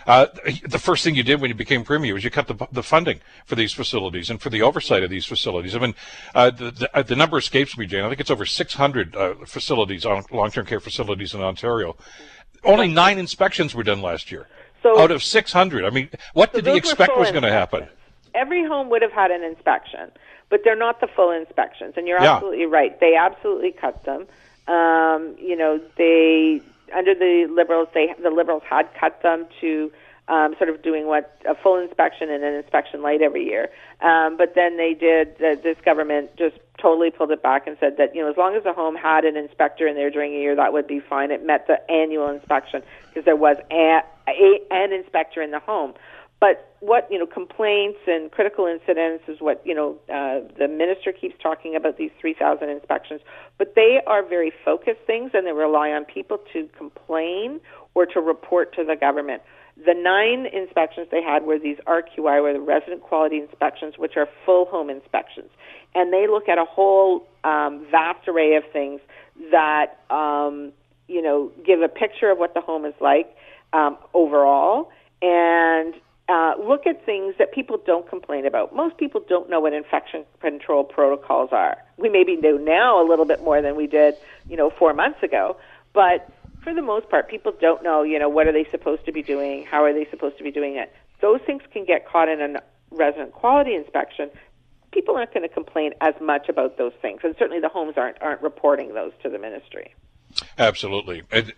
uh, 0.05 0.27
the 0.67 0.79
first 0.79 1.03
thing 1.03 1.15
you 1.15 1.23
did 1.23 1.39
when 1.39 1.49
you 1.49 1.55
became 1.55 1.83
premier 1.83 2.13
was 2.13 2.23
you 2.23 2.29
cut 2.29 2.47
the, 2.47 2.67
the 2.71 2.83
funding 2.83 3.21
for 3.45 3.55
these 3.55 3.71
facilities 3.71 4.29
and 4.29 4.41
for 4.41 4.49
the 4.49 4.61
oversight 4.61 5.03
of 5.03 5.09
these 5.09 5.25
facilities. 5.25 5.75
I 5.75 5.79
mean, 5.79 5.95
uh, 6.35 6.49
the, 6.49 6.71
the, 6.71 6.97
uh, 6.97 7.03
the, 7.03 7.15
number 7.15 7.37
escapes 7.37 7.77
me, 7.77 7.85
Jane. 7.85 8.03
I 8.03 8.09
think 8.09 8.19
it's 8.19 8.31
over 8.31 8.45
600 8.45 9.15
uh, 9.15 9.33
facilities, 9.45 10.05
long-term 10.05 10.65
care 10.65 10.79
facilities 10.79 11.33
in 11.33 11.41
Ontario. 11.41 11.95
Only 12.63 12.87
nine 12.87 13.17
inspections 13.17 13.75
were 13.75 13.83
done 13.83 14.01
last 14.01 14.31
year. 14.31 14.47
So, 14.81 14.99
out 14.99 15.11
of 15.11 15.23
600. 15.23 15.85
I 15.85 15.89
mean, 15.89 16.09
what 16.33 16.51
so 16.51 16.59
did 16.61 16.71
he 16.71 16.77
expect 16.77 17.17
was 17.17 17.31
going 17.31 17.43
to 17.43 17.51
happen? 17.51 17.87
every 18.35 18.65
home 18.65 18.89
would 18.89 19.01
have 19.01 19.11
had 19.11 19.29
an 19.31 19.43
inspection, 19.43 20.11
but 20.49 20.61
they're 20.63 20.75
not 20.75 20.99
the 21.01 21.07
full 21.07 21.31
inspections. 21.31 21.93
And 21.97 22.07
you're 22.07 22.19
Yeah. 22.19 22.33
absolutely 22.35 22.65
right. 22.65 22.99
They 22.99 23.15
absolutely 23.15 23.71
cut 23.71 24.03
them. 24.03 24.27
Um, 24.67 25.35
you 25.39 25.55
know, 25.55 25.79
they 25.97 26.61
under 26.93 27.13
the 27.15 27.47
liberals, 27.49 27.89
they 27.93 28.13
the 28.21 28.29
liberals 28.29 28.63
had 28.67 28.87
cut 28.99 29.21
them 29.21 29.45
to 29.61 29.91
um, 30.27 30.55
sort 30.57 30.69
of 30.69 30.81
doing 30.81 31.05
what 31.05 31.37
a 31.45 31.53
full 31.55 31.77
inspection 31.77 32.29
and 32.29 32.43
an 32.43 32.53
inspection 32.55 33.01
light 33.01 33.21
every 33.21 33.45
year. 33.45 33.69
Um, 34.01 34.37
but 34.37 34.55
then 34.55 34.77
they 34.77 34.93
did. 34.93 35.35
Uh, 35.35 35.55
this 35.61 35.77
government 35.83 36.35
just 36.37 36.55
totally 36.83 37.09
pulled 37.09 37.31
it 37.31 37.41
back 37.41 37.65
and 37.65 37.77
said 37.79 37.95
that 37.97 38.13
you 38.13 38.21
know 38.21 38.29
as 38.29 38.37
long 38.37 38.55
as 38.55 38.65
a 38.65 38.73
home 38.73 38.95
had 38.95 39.23
an 39.23 39.37
inspector 39.37 39.87
in 39.87 39.95
there 39.95 40.11
during 40.11 40.33
a 40.33 40.37
year, 40.37 40.55
that 40.55 40.73
would 40.73 40.85
be 40.85 40.99
fine. 40.99 41.31
It 41.31 41.43
met 41.43 41.65
the 41.67 41.79
annual 41.89 42.29
inspection 42.29 42.83
because 43.07 43.23
there 43.23 43.37
was 43.37 43.57
a, 43.71 44.01
a, 44.27 44.59
an 44.69 44.91
inspector 44.91 45.41
in 45.41 45.51
the 45.51 45.59
home. 45.59 45.93
But 46.41 46.75
what 46.81 47.07
you 47.09 47.17
know, 47.17 47.25
complaints 47.25 47.99
and 48.05 48.29
critical 48.29 48.67
incidents 48.67 49.23
is 49.29 49.39
what 49.39 49.65
you 49.65 49.73
know. 49.73 49.97
Uh, 50.13 50.41
the 50.59 50.67
minister 50.67 51.13
keeps 51.13 51.35
talking 51.41 51.73
about 51.73 51.97
these 51.97 52.11
3,000 52.19 52.69
inspections, 52.69 53.21
but 53.57 53.75
they 53.75 54.01
are 54.05 54.21
very 54.21 54.51
focused 54.65 54.99
things, 55.07 55.31
and 55.33 55.47
they 55.47 55.53
rely 55.53 55.91
on 55.91 56.03
people 56.03 56.39
to 56.51 56.67
complain 56.77 57.61
or 57.95 58.05
to 58.07 58.19
report 58.19 58.75
to 58.75 58.83
the 58.83 58.97
government. 58.97 59.41
The 59.75 59.93
nine 59.93 60.45
inspections 60.45 61.07
they 61.11 61.21
had 61.23 61.43
were 61.43 61.57
these 61.57 61.77
RQI, 61.87 62.41
were 62.41 62.53
the 62.53 62.59
resident 62.59 63.01
quality 63.01 63.39
inspections, 63.39 63.97
which 63.97 64.15
are 64.17 64.27
full 64.45 64.65
home 64.65 64.89
inspections, 64.89 65.49
and 65.95 66.13
they 66.13 66.27
look 66.27 66.47
at 66.47 66.57
a 66.57 66.65
whole 66.65 67.27
um, 67.43 67.85
vast 67.89 68.27
array 68.27 68.55
of 68.55 68.63
things 68.71 69.01
that 69.51 69.99
um, 70.09 70.71
you 71.07 71.21
know 71.21 71.51
give 71.65 71.81
a 71.81 71.87
picture 71.87 72.29
of 72.29 72.37
what 72.37 72.53
the 72.53 72.61
home 72.61 72.85
is 72.85 72.93
like 73.01 73.35
um, 73.73 73.97
overall, 74.13 74.91
and 75.23 75.95
uh, 76.29 76.53
look 76.63 76.87
at 76.87 77.05
things 77.05 77.35
that 77.37 77.51
people 77.51 77.79
don't 77.85 78.07
complain 78.07 78.45
about. 78.45 78.75
Most 78.75 78.97
people 78.97 79.21
don't 79.27 79.49
know 79.49 79.59
what 79.59 79.73
infection 79.73 80.23
control 80.39 80.83
protocols 80.83 81.49
are. 81.51 81.77
We 81.97 82.09
maybe 82.09 82.37
know 82.37 82.57
now 82.57 83.05
a 83.05 83.05
little 83.07 83.25
bit 83.25 83.43
more 83.43 83.61
than 83.61 83.75
we 83.75 83.87
did, 83.87 84.15
you 84.47 84.55
know, 84.55 84.69
four 84.69 84.93
months 84.93 85.21
ago. 85.21 85.57
But 85.93 86.27
for 86.63 86.73
the 86.73 86.81
most 86.81 87.09
part, 87.09 87.29
people 87.29 87.53
don't 87.59 87.83
know, 87.83 88.03
you 88.03 88.17
know, 88.17 88.29
what 88.29 88.47
are 88.47 88.51
they 88.51 88.65
supposed 88.71 89.05
to 89.05 89.11
be 89.11 89.21
doing? 89.21 89.65
How 89.65 89.83
are 89.83 89.93
they 89.93 90.07
supposed 90.09 90.37
to 90.37 90.43
be 90.43 90.51
doing 90.51 90.75
it? 90.75 90.91
Those 91.21 91.41
things 91.45 91.61
can 91.71 91.85
get 91.85 92.07
caught 92.07 92.29
in 92.29 92.39
a 92.41 92.61
resident 92.91 93.33
quality 93.33 93.75
inspection. 93.75 94.29
People 94.91 95.15
aren't 95.15 95.33
going 95.33 95.47
to 95.47 95.53
complain 95.53 95.93
as 96.01 96.13
much 96.21 96.49
about 96.49 96.77
those 96.77 96.93
things, 97.01 97.21
and 97.23 97.35
certainly 97.37 97.59
the 97.59 97.69
homes 97.69 97.95
aren't 97.97 98.21
aren't 98.21 98.41
reporting 98.41 98.93
those 98.93 99.11
to 99.23 99.29
the 99.29 99.39
ministry. 99.39 99.93
Absolutely. 100.57 101.23
And, 101.31 101.53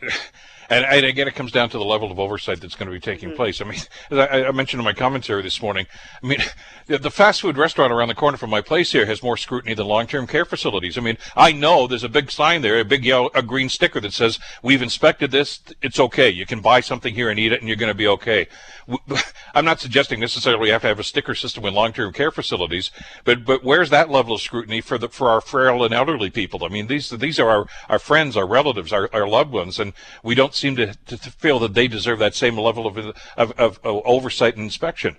and, 0.70 0.86
and 0.86 1.06
again, 1.06 1.28
it 1.28 1.36
comes 1.36 1.52
down 1.52 1.70
to 1.70 1.78
the 1.78 1.84
level 1.84 2.12
of 2.12 2.20
oversight 2.20 2.62
that's 2.62 2.76
going 2.76 2.88
to 2.88 2.94
be 2.94 3.00
taking 3.00 3.30
Mm-hmm. 3.30 3.36
place. 3.38 3.62
I 3.62 3.66
mean, 3.66 3.80
as 4.12 4.18
I, 4.18 4.48
I 4.48 4.52
mentioned 4.52 4.80
in 4.80 4.86
my 4.86 4.94
commentary 4.94 5.42
this 5.42 5.62
morning, 5.62 5.88
I 6.22 6.28
mean, 6.28 6.40
the, 6.88 6.98
the 6.98 7.12
fast 7.12 7.42
food 7.42 7.58
restaurant 7.58 7.92
around 7.92 8.10
the 8.10 8.16
corner 8.16 8.38
from 8.38 8.50
my 8.50 8.62
place 8.62 8.92
here 8.92 9.06
has 9.06 9.24
more 9.24 9.38
scrutiny 9.38 9.74
than 9.74 9.88
long-term 9.88 10.28
care 10.28 10.46
facilities. 10.46 10.98
I 10.98 11.02
mean, 11.02 11.18
I 11.36 11.52
know 11.52 11.88
there's 11.88 12.04
a 12.04 12.10
big 12.10 12.30
sign 12.32 12.62
there, 12.62 12.80
a 12.80 12.86
big 12.86 13.04
yellow, 13.04 13.30
a 13.34 13.42
green 13.42 13.70
sticker 13.70 14.00
that 14.02 14.14
says, 14.14 14.40
we've 14.62 14.82
inspected 14.82 15.32
this. 15.32 15.60
It's 15.82 16.00
okay. 16.00 16.30
You 16.30 16.46
can 16.46 16.62
buy 16.62 16.82
something 16.82 17.14
here 17.14 17.30
and 17.30 17.40
eat 17.40 17.52
it 17.52 17.62
and 17.62 17.68
you're 17.68 17.78
going 17.78 17.92
to 17.92 17.98
be 17.98 18.08
okay. 18.08 18.48
I'm 19.56 19.66
not 19.66 19.80
suggesting 19.80 20.20
necessarily 20.20 20.68
you 20.68 20.74
have 20.74 20.84
to 20.84 20.88
have 20.88 21.00
a 21.00 21.04
sticker 21.04 21.34
system 21.34 21.66
in 21.66 21.74
long-term 21.74 22.14
care 22.14 22.32
facilities, 22.32 22.92
but, 23.24 23.44
but 23.44 23.64
where's 23.64 23.90
that 23.90 24.12
level 24.12 24.36
of 24.36 24.42
scrutiny 24.42 24.82
for 24.82 24.98
the, 25.00 25.10
for 25.10 25.30
our 25.30 25.42
frail 25.42 25.84
and 25.84 25.94
elderly 25.94 26.30
people? 26.30 26.64
I 26.64 26.70
mean, 26.70 26.88
these, 26.88 27.10
these 27.10 27.40
are 27.40 27.50
our, 27.50 27.68
our 27.90 28.00
friends, 28.00 28.38
our 28.38 28.46
relatives, 28.46 28.85
our, 28.94 29.10
our 29.14 29.28
loved 29.28 29.52
ones, 29.52 29.80
and 29.80 29.94
we 30.24 30.36
don't 30.36 30.54
seem 30.54 30.76
to, 30.76 30.94
to, 31.08 31.18
to 31.18 31.32
feel 31.32 31.60
that 31.60 31.74
they 31.74 31.88
deserve 31.88 32.20
that 32.20 32.36
same 32.36 32.58
level 32.58 32.88
of, 32.88 32.98
of, 32.98 33.16
of, 33.38 33.52
of 33.60 33.80
oversight 33.84 34.56
and 34.56 34.64
inspection. 34.64 35.18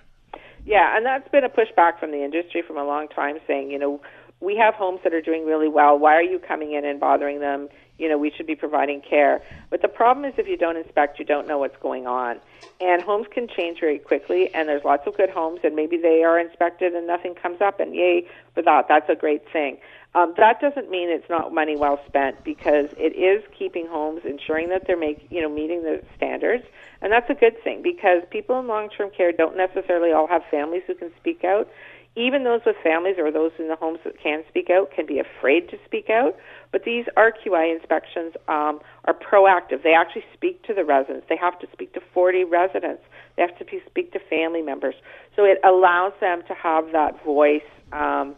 Yeah, 0.64 0.96
and 0.96 1.06
that's 1.06 1.28
been 1.28 1.44
a 1.44 1.48
pushback 1.48 2.00
from 2.00 2.10
the 2.10 2.24
industry 2.24 2.62
from 2.66 2.76
a 2.76 2.84
long 2.84 3.08
time 3.08 3.38
saying, 3.46 3.70
you 3.70 3.78
know, 3.78 4.00
we 4.40 4.56
have 4.56 4.74
homes 4.74 5.00
that 5.04 5.14
are 5.14 5.22
doing 5.22 5.46
really 5.46 5.68
well. 5.68 5.98
Why 5.98 6.14
are 6.14 6.22
you 6.22 6.38
coming 6.38 6.72
in 6.72 6.84
and 6.84 6.98
bothering 6.98 7.40
them? 7.40 7.68
You 7.99 8.09
know, 8.09 8.18
we 8.18 8.30
should 8.30 8.47
be 8.47 8.55
providing 8.55 9.01
care. 9.01 9.42
But 9.70 9.82
the 9.82 9.88
problem 9.88 10.24
is 10.24 10.34
if 10.36 10.47
you 10.47 10.57
don't 10.57 10.76
inspect, 10.76 11.18
you 11.18 11.24
don't 11.24 11.47
know 11.47 11.59
what's 11.59 11.76
going 11.80 12.07
on. 12.07 12.40
And 12.80 13.03
homes 13.03 13.26
can 13.30 13.49
change 13.49 13.80
very 13.80 13.99
quickly, 13.99 14.53
and 14.55 14.68
there's 14.68 14.84
lots 14.84 15.07
of 15.07 15.16
good 15.16 15.30
homes, 15.30 15.61
and 15.64 15.74
maybe 15.74 15.97
they 15.97 16.22
are 16.24 16.38
inspected 16.38 16.94
and 16.94 17.07
nothing 17.07 17.34
comes 17.34 17.61
up, 17.61 17.80
and 17.80 17.94
yay 17.94 18.26
for 18.55 18.62
that. 18.62 18.86
That's 18.88 19.09
a 19.09 19.14
great 19.14 19.51
thing. 19.51 19.78
Um, 20.14 20.34
that 20.38 20.61
doesn't 20.61 20.90
mean 20.90 21.11
it's 21.11 21.28
not 21.28 21.53
money 21.53 21.76
well 21.76 22.01
spent 22.07 22.42
because 22.42 22.88
it 22.97 23.14
is 23.16 23.44
keeping 23.59 23.86
homes, 23.86 24.22
ensuring 24.24 24.70
that 24.70 24.86
they're 24.86 24.97
make, 24.97 25.26
you 25.30 25.42
know, 25.42 25.49
meeting 25.49 25.82
the 25.82 26.03
standards, 26.16 26.64
and 27.03 27.12
that's 27.12 27.28
a 27.28 27.34
good 27.34 27.62
thing 27.62 27.82
because 27.82 28.22
people 28.30 28.59
in 28.59 28.66
long-term 28.66 29.11
care 29.16 29.32
don't 29.32 29.57
necessarily 29.57 30.12
all 30.12 30.26
have 30.26 30.42
families 30.51 30.82
who 30.86 30.94
can 30.94 31.11
speak 31.18 31.44
out. 31.44 31.68
Even 32.14 32.44
those 32.44 32.62
with 32.64 32.76
families 32.82 33.16
or 33.18 33.30
those 33.30 33.53
in 33.59 33.68
the 33.68 33.76
homes 33.76 33.99
that 34.05 34.18
can 34.18 34.42
speak 34.49 34.70
out 34.70 34.90
can 34.90 35.05
be 35.05 35.18
afraid 35.18 35.68
to 35.68 35.78
speak 35.84 36.09
out. 36.09 36.34
But 36.77 36.85
these 36.85 37.07
RQI 37.16 37.74
inspections 37.74 38.35
um, 38.49 38.81
are 39.07 39.14
proactive. 39.14 39.83
They 39.83 39.95
actually 39.95 40.27
speak 40.35 40.62
to 40.64 40.74
the 40.74 40.85
residents. 40.85 41.24
They 41.27 41.39
have 41.39 41.59
to 41.61 41.66
speak 41.72 41.95
to 41.95 42.03
40 42.12 42.45
residents. 42.45 43.03
They 43.35 43.43
have 43.45 43.57
to 43.59 43.64
speak 43.87 44.12
to 44.12 44.18
family 44.29 44.61
members. 44.61 44.95
So 45.37 45.45
it 45.45 45.59
allows 45.64 46.12
them 46.20 46.43
to 46.49 46.53
have 46.53 46.93
that 46.93 47.24
voice. 47.24 47.64
Um, 47.95 48.37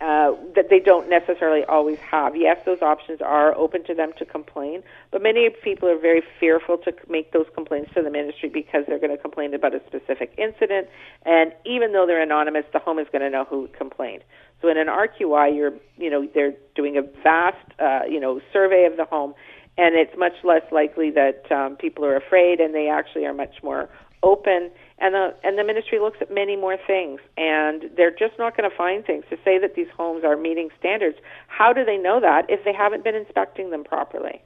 uh, 0.00 0.32
that 0.54 0.68
they 0.68 0.78
don't 0.78 1.08
necessarily 1.08 1.64
always 1.64 1.98
have. 2.00 2.36
Yes, 2.36 2.58
those 2.66 2.82
options 2.82 3.22
are 3.22 3.54
open 3.56 3.82
to 3.84 3.94
them 3.94 4.12
to 4.18 4.26
complain, 4.26 4.82
but 5.10 5.22
many 5.22 5.48
people 5.48 5.88
are 5.88 5.98
very 5.98 6.22
fearful 6.38 6.76
to 6.78 6.92
make 7.08 7.32
those 7.32 7.46
complaints 7.54 7.92
to 7.94 8.02
the 8.02 8.10
ministry 8.10 8.50
because 8.50 8.84
they're 8.86 8.98
going 8.98 9.16
to 9.16 9.22
complain 9.22 9.54
about 9.54 9.74
a 9.74 9.80
specific 9.86 10.34
incident, 10.36 10.88
and 11.24 11.52
even 11.64 11.92
though 11.92 12.06
they're 12.06 12.20
anonymous, 12.20 12.64
the 12.74 12.78
home 12.78 12.98
is 12.98 13.06
going 13.10 13.22
to 13.22 13.30
know 13.30 13.44
who 13.44 13.68
complained. 13.68 14.22
So 14.60 14.68
in 14.68 14.76
an 14.76 14.88
RQI, 14.88 15.56
you're, 15.56 15.72
you 15.96 16.10
know, 16.10 16.28
they're 16.34 16.54
doing 16.74 16.98
a 16.98 17.02
vast, 17.22 17.56
uh, 17.78 18.00
you 18.08 18.20
know, 18.20 18.40
survey 18.52 18.84
of 18.84 18.98
the 18.98 19.06
home, 19.06 19.34
and 19.78 19.94
it's 19.94 20.16
much 20.18 20.34
less 20.44 20.62
likely 20.72 21.10
that 21.12 21.50
um, 21.50 21.76
people 21.76 22.04
are 22.04 22.16
afraid, 22.16 22.60
and 22.60 22.74
they 22.74 22.88
actually 22.88 23.24
are 23.24 23.34
much 23.34 23.62
more 23.62 23.88
open 24.22 24.70
and 24.98 25.14
the 25.14 25.34
and 25.44 25.58
the 25.58 25.64
ministry 25.64 25.98
looks 25.98 26.18
at 26.20 26.32
many 26.32 26.56
more 26.56 26.76
things 26.86 27.20
and 27.36 27.90
they're 27.96 28.10
just 28.10 28.38
not 28.38 28.56
going 28.56 28.68
to 28.68 28.76
find 28.76 29.04
things 29.04 29.24
to 29.30 29.36
say 29.44 29.58
that 29.58 29.74
these 29.74 29.88
homes 29.96 30.24
are 30.24 30.36
meeting 30.36 30.68
standards 30.78 31.18
how 31.48 31.72
do 31.72 31.84
they 31.84 31.96
know 31.96 32.20
that 32.20 32.46
if 32.48 32.64
they 32.64 32.72
haven't 32.72 33.04
been 33.04 33.14
inspecting 33.14 33.70
them 33.70 33.84
properly 33.84 34.42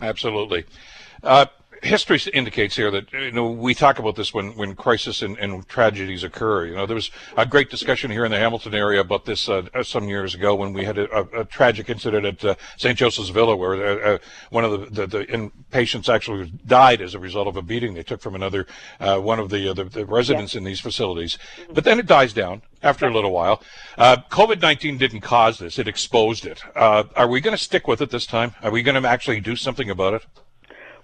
Absolutely. 0.00 0.64
Uh, 1.22 1.46
history 1.82 2.20
indicates 2.32 2.76
here 2.76 2.90
that 2.90 3.12
you 3.12 3.32
know 3.32 3.50
we 3.50 3.74
talk 3.74 3.98
about 3.98 4.16
this 4.16 4.34
when 4.34 4.56
when 4.56 4.74
crisis 4.74 5.22
and, 5.22 5.38
and 5.38 5.66
tragedies 5.68 6.24
occur. 6.24 6.66
You 6.66 6.76
know, 6.76 6.86
there 6.86 6.94
was 6.94 7.10
a 7.36 7.46
great 7.46 7.70
discussion 7.70 8.10
here 8.10 8.24
in 8.24 8.30
the 8.30 8.38
Hamilton 8.38 8.74
area 8.74 9.00
about 9.00 9.24
this 9.24 9.48
uh, 9.48 9.62
uh, 9.74 9.82
some 9.82 10.08
years 10.08 10.34
ago 10.34 10.54
when 10.54 10.72
we 10.72 10.84
had 10.84 10.98
a, 10.98 11.10
a, 11.14 11.40
a 11.40 11.44
tragic 11.44 11.88
incident 11.88 12.24
at 12.26 12.44
uh, 12.44 12.54
St. 12.76 12.98
Joseph's 12.98 13.30
Villa 13.30 13.56
where 13.56 13.74
uh, 13.74 14.14
uh, 14.14 14.18
one 14.50 14.64
of 14.64 14.94
the, 14.94 15.06
the, 15.06 15.06
the 15.06 15.50
patients 15.70 16.08
actually 16.08 16.52
died 16.66 17.00
as 17.00 17.14
a 17.14 17.18
result 17.18 17.46
of 17.46 17.56
a 17.56 17.62
beating 17.62 17.94
they 17.94 18.02
took 18.02 18.20
from 18.20 18.34
another 18.34 18.66
uh, 19.00 19.18
one 19.18 19.38
of 19.38 19.50
the, 19.50 19.68
uh, 19.68 19.74
the 19.74 19.84
the 19.84 20.06
residents 20.06 20.54
in 20.54 20.64
these 20.64 20.80
facilities. 20.80 21.38
But 21.70 21.84
then 21.84 21.98
it 21.98 22.06
dies 22.06 22.32
down 22.32 22.62
after 22.82 23.06
a 23.06 23.12
little 23.12 23.32
while. 23.32 23.62
Uh, 23.96 24.16
COVID 24.30 24.60
nineteen 24.60 24.98
didn't 24.98 25.20
cause 25.20 25.58
this; 25.58 25.78
it 25.78 25.88
exposed 25.88 26.46
it. 26.46 26.62
Uh, 26.74 27.04
are 27.16 27.28
we 27.28 27.40
going 27.40 27.56
to 27.56 27.62
stick 27.62 27.86
with 27.86 28.00
it 28.00 28.10
this 28.10 28.26
time? 28.26 28.54
Are 28.62 28.70
we 28.70 28.82
going 28.82 29.00
to 29.00 29.08
actually 29.08 29.40
do 29.40 29.56
something 29.56 29.90
about 29.90 30.14
it? 30.14 30.26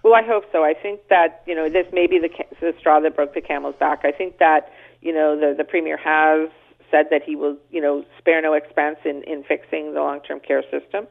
Well, 0.05 0.14
I 0.14 0.22
hope 0.22 0.44
so. 0.52 0.62
I 0.62 0.74
think 0.74 1.00
that 1.09 1.42
you 1.46 1.55
know 1.55 1.70
this 1.70 1.86
may 1.92 2.07
be 2.07 2.18
the, 2.18 2.28
the 2.61 2.74
straw 2.78 3.00
that 3.00 3.16
broke 3.16 3.34
the 3.34 3.40
camel's 3.40 3.74
back. 3.80 4.02
I 4.05 4.12
think 4.12 4.38
that 4.38 4.70
you 5.00 5.12
know 5.14 5.34
the 5.34 5.55
the 5.57 5.64
premier 5.64 5.96
has 5.96 6.50
said 6.90 7.07
that 7.11 7.22
he 7.24 7.34
will 7.34 7.57
you 7.70 7.80
know 7.80 8.05
spare 8.18 8.40
no 8.42 8.52
expense 8.52 8.98
in 9.07 9.22
in 9.24 9.42
fixing 9.42 9.94
the 9.94 10.00
long 10.00 10.20
term 10.20 10.40
care 10.40 10.62
system. 10.64 11.07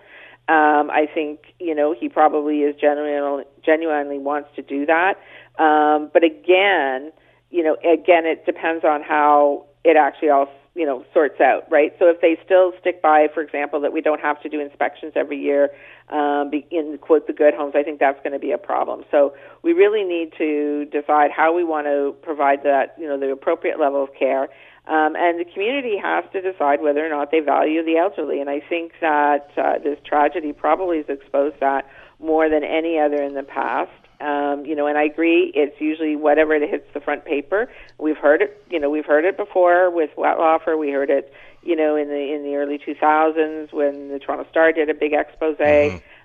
Um, 0.48 0.92
I 0.92 1.08
think 1.12 1.40
you 1.60 1.74
know 1.74 1.96
he 2.00 2.08
probably 2.08 2.60
is 2.60 2.76
genuinely 2.80 3.46
genuinely 3.66 4.20
wants 4.20 4.50
to 4.58 4.62
do 4.62 4.86
that. 4.86 5.16
Um, 5.58 6.12
but 6.14 6.24
again, 6.24 7.12
you 7.50 7.64
know, 7.64 7.76
again, 7.84 8.26
it 8.26 8.46
depends 8.46 8.84
on 8.86 9.02
how 9.02 9.66
it 9.84 9.98
actually 9.98 10.30
all 10.30 10.48
you 10.76 10.86
know 10.86 11.06
sorts 11.14 11.40
out, 11.40 11.70
right? 11.70 11.94
So 12.00 12.10
if 12.10 12.22
they 12.22 12.38
still 12.44 12.74
stick 12.80 13.02
by, 13.02 13.28
for 13.34 13.42
example, 13.42 13.82
that 13.82 13.94
we 13.94 14.02
don't 14.02 14.22
have 14.22 14.42
to 14.42 14.50
do 14.50 14.60
inspections 14.60 15.14
every 15.16 15.40
year 15.40 15.70
um, 16.10 16.52
in 16.72 16.98
quote 17.00 17.28
the 17.28 17.34
good 17.34 17.54
homes, 17.54 17.74
I 17.76 17.84
think 17.84 18.00
that's 18.00 18.22
going 18.24 18.34
to 18.34 18.40
be 18.40 18.52
a 18.52 18.58
problem. 18.58 19.04
So 19.12 19.34
we 19.62 19.74
really 19.74 20.04
need 20.04 20.34
to 20.38 20.86
decide 20.86 21.32
how 21.32 21.56
we 21.56 21.64
want 21.64 21.88
to 21.88 22.16
provide 22.22 22.64
that 22.64 22.96
you 23.00 23.08
know 23.08 23.20
the 23.20 23.32
appropriate 23.32 23.80
level 23.80 24.04
of 24.04 24.10
care. 24.18 24.50
Um, 24.86 25.16
and 25.16 25.40
the 25.40 25.46
community 25.46 25.98
has 25.98 26.26
to 26.34 26.42
decide 26.42 26.82
whether 26.82 27.06
or 27.06 27.10
not 27.10 27.32
they 27.32 27.40
value 27.40 27.86
the 27.86 27.98
elderly. 27.98 28.42
And 28.42 28.50
I 28.50 28.60
think 28.60 28.92
that 29.00 29.50
uh, 29.56 29.80
this 29.80 29.98
tragedy 30.04 30.52
probably 30.52 30.98
has 30.98 31.06
exposed 31.08 31.62
that 31.62 31.88
more 32.20 32.50
than 32.50 32.66
any 32.66 33.00
other 33.00 33.22
in 33.24 33.34
the 33.34 33.44
past. 33.44 33.92
Um, 34.24 34.66
you 34.66 34.76
know, 34.76 34.88
and 34.88 34.98
I 34.98 35.04
agree. 35.04 35.52
It's 35.54 35.80
usually 35.82 36.16
whatever 36.16 36.54
it 36.54 36.70
hits 36.70 36.86
the 36.94 37.02
front 37.02 37.26
paper. 37.26 37.70
We've 37.98 38.18
heard 38.18 38.42
it. 38.42 38.64
You 38.70 38.80
know, 38.80 38.90
we've 38.90 39.06
heard 39.06 39.26
it 39.26 39.36
before 39.36 39.90
with 39.90 40.12
Wettlaufer. 40.18 40.78
We 40.78 40.92
heard 40.92 41.10
it. 41.10 41.34
You 41.62 41.76
know, 41.76 41.96
in 41.96 42.10
the 42.10 42.34
in 42.34 42.44
the 42.44 42.56
early 42.56 42.78
2000s 42.78 43.72
when 43.72 44.10
the 44.10 44.20
Toronto 44.20 44.46
Star 44.50 44.72
did 44.74 44.90
a 44.90 44.94
big 44.94 45.14
expose, 45.14 45.56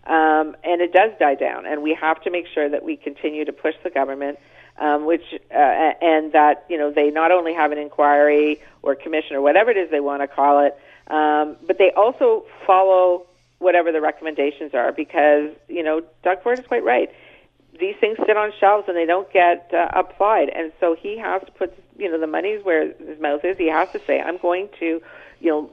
um, 0.07 0.57
and 0.65 0.81
it 0.81 0.93
does 0.93 1.13
die 1.21 1.37
down. 1.37 1.65
And 1.67 1.83
we 1.83 1.97
have 2.01 2.21
to 2.23 2.31
make 2.31 2.47
sure 2.53 2.69
that 2.69 2.85
we 2.85 2.97
continue 2.97 3.45
to 3.45 3.53
push 3.53 3.75
the 3.85 3.91
government 3.91 4.39
um, 4.79 5.07
which 5.07 5.23
uh, 5.51 5.93
and 6.01 6.33
that 6.33 6.65
you 6.69 6.79
know 6.79 6.91
they 6.91 7.11
not 7.11 7.31
only 7.31 7.55
have 7.55 7.73
an 7.73 7.79
inquiry 7.79 8.61
or 8.83 8.95
commission 8.95 9.37
or 9.37 9.41
whatever 9.41 9.71
it 9.71 9.77
is 9.77 9.91
they 9.91 10.01
want 10.01 10.23
to 10.23 10.29
call 10.29 10.65
it, 10.65 10.79
um, 11.13 11.57
but 11.67 11.79
they 11.79 11.91
also 11.97 12.45
follow 12.67 13.27
whatever 13.59 13.91
the 13.91 14.01
recommendations 14.01 14.75
are 14.75 14.93
because 14.93 15.51
you 15.69 15.83
know 15.83 16.03
Doug 16.23 16.43
Ford 16.43 16.59
is 16.59 16.67
quite 16.67 16.85
right. 16.85 17.11
These 17.79 17.97
things 18.01 18.19
sit 18.27 18.37
on 18.37 18.53
shelves 18.59 18.85
and 18.89 18.97
they 18.97 19.07
don't 19.07 19.31
get 19.33 19.71
uh, 19.73 19.89
applied, 19.95 20.49
and 20.49 20.73
so 20.81 20.97
he 21.01 21.19
has 21.19 21.43
to 21.45 21.53
put 21.53 21.73
you 21.97 22.11
know 22.11 22.19
the 22.19 22.27
money's 22.27 22.65
where 22.65 22.93
his 22.93 23.21
mouth 23.21 23.45
is. 23.45 23.57
He 23.59 23.69
has 23.69 23.91
to 23.93 24.01
say, 24.07 24.21
"I'm 24.21 24.39
going 24.39 24.69
to, 24.81 25.01
you 25.41 25.51
know." 25.51 25.71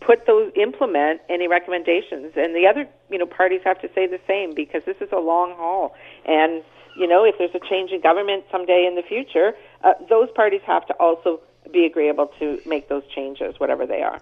put 0.00 0.26
those 0.26 0.50
implement 0.56 1.20
any 1.28 1.46
recommendations 1.46 2.32
and 2.34 2.56
the 2.56 2.66
other 2.66 2.88
you 3.08 3.16
know 3.16 3.24
parties 3.24 3.60
have 3.62 3.80
to 3.80 3.88
say 3.94 4.04
the 4.04 4.18
same 4.26 4.52
because 4.52 4.82
this 4.84 4.96
is 5.00 5.08
a 5.12 5.16
long 5.16 5.54
haul 5.54 5.94
and 6.26 6.64
you 6.96 7.06
know, 7.06 7.24
if 7.24 7.36
there's 7.38 7.54
a 7.54 7.68
change 7.68 7.90
in 7.90 8.00
government 8.00 8.44
someday 8.50 8.86
in 8.86 8.94
the 8.94 9.02
future, 9.02 9.54
uh, 9.84 9.92
those 10.08 10.30
parties 10.34 10.60
have 10.66 10.86
to 10.86 10.94
also 10.94 11.40
be 11.72 11.84
agreeable 11.84 12.30
to 12.38 12.60
make 12.66 12.88
those 12.88 13.02
changes, 13.14 13.58
whatever 13.58 13.86
they 13.86 14.02
are. 14.02 14.20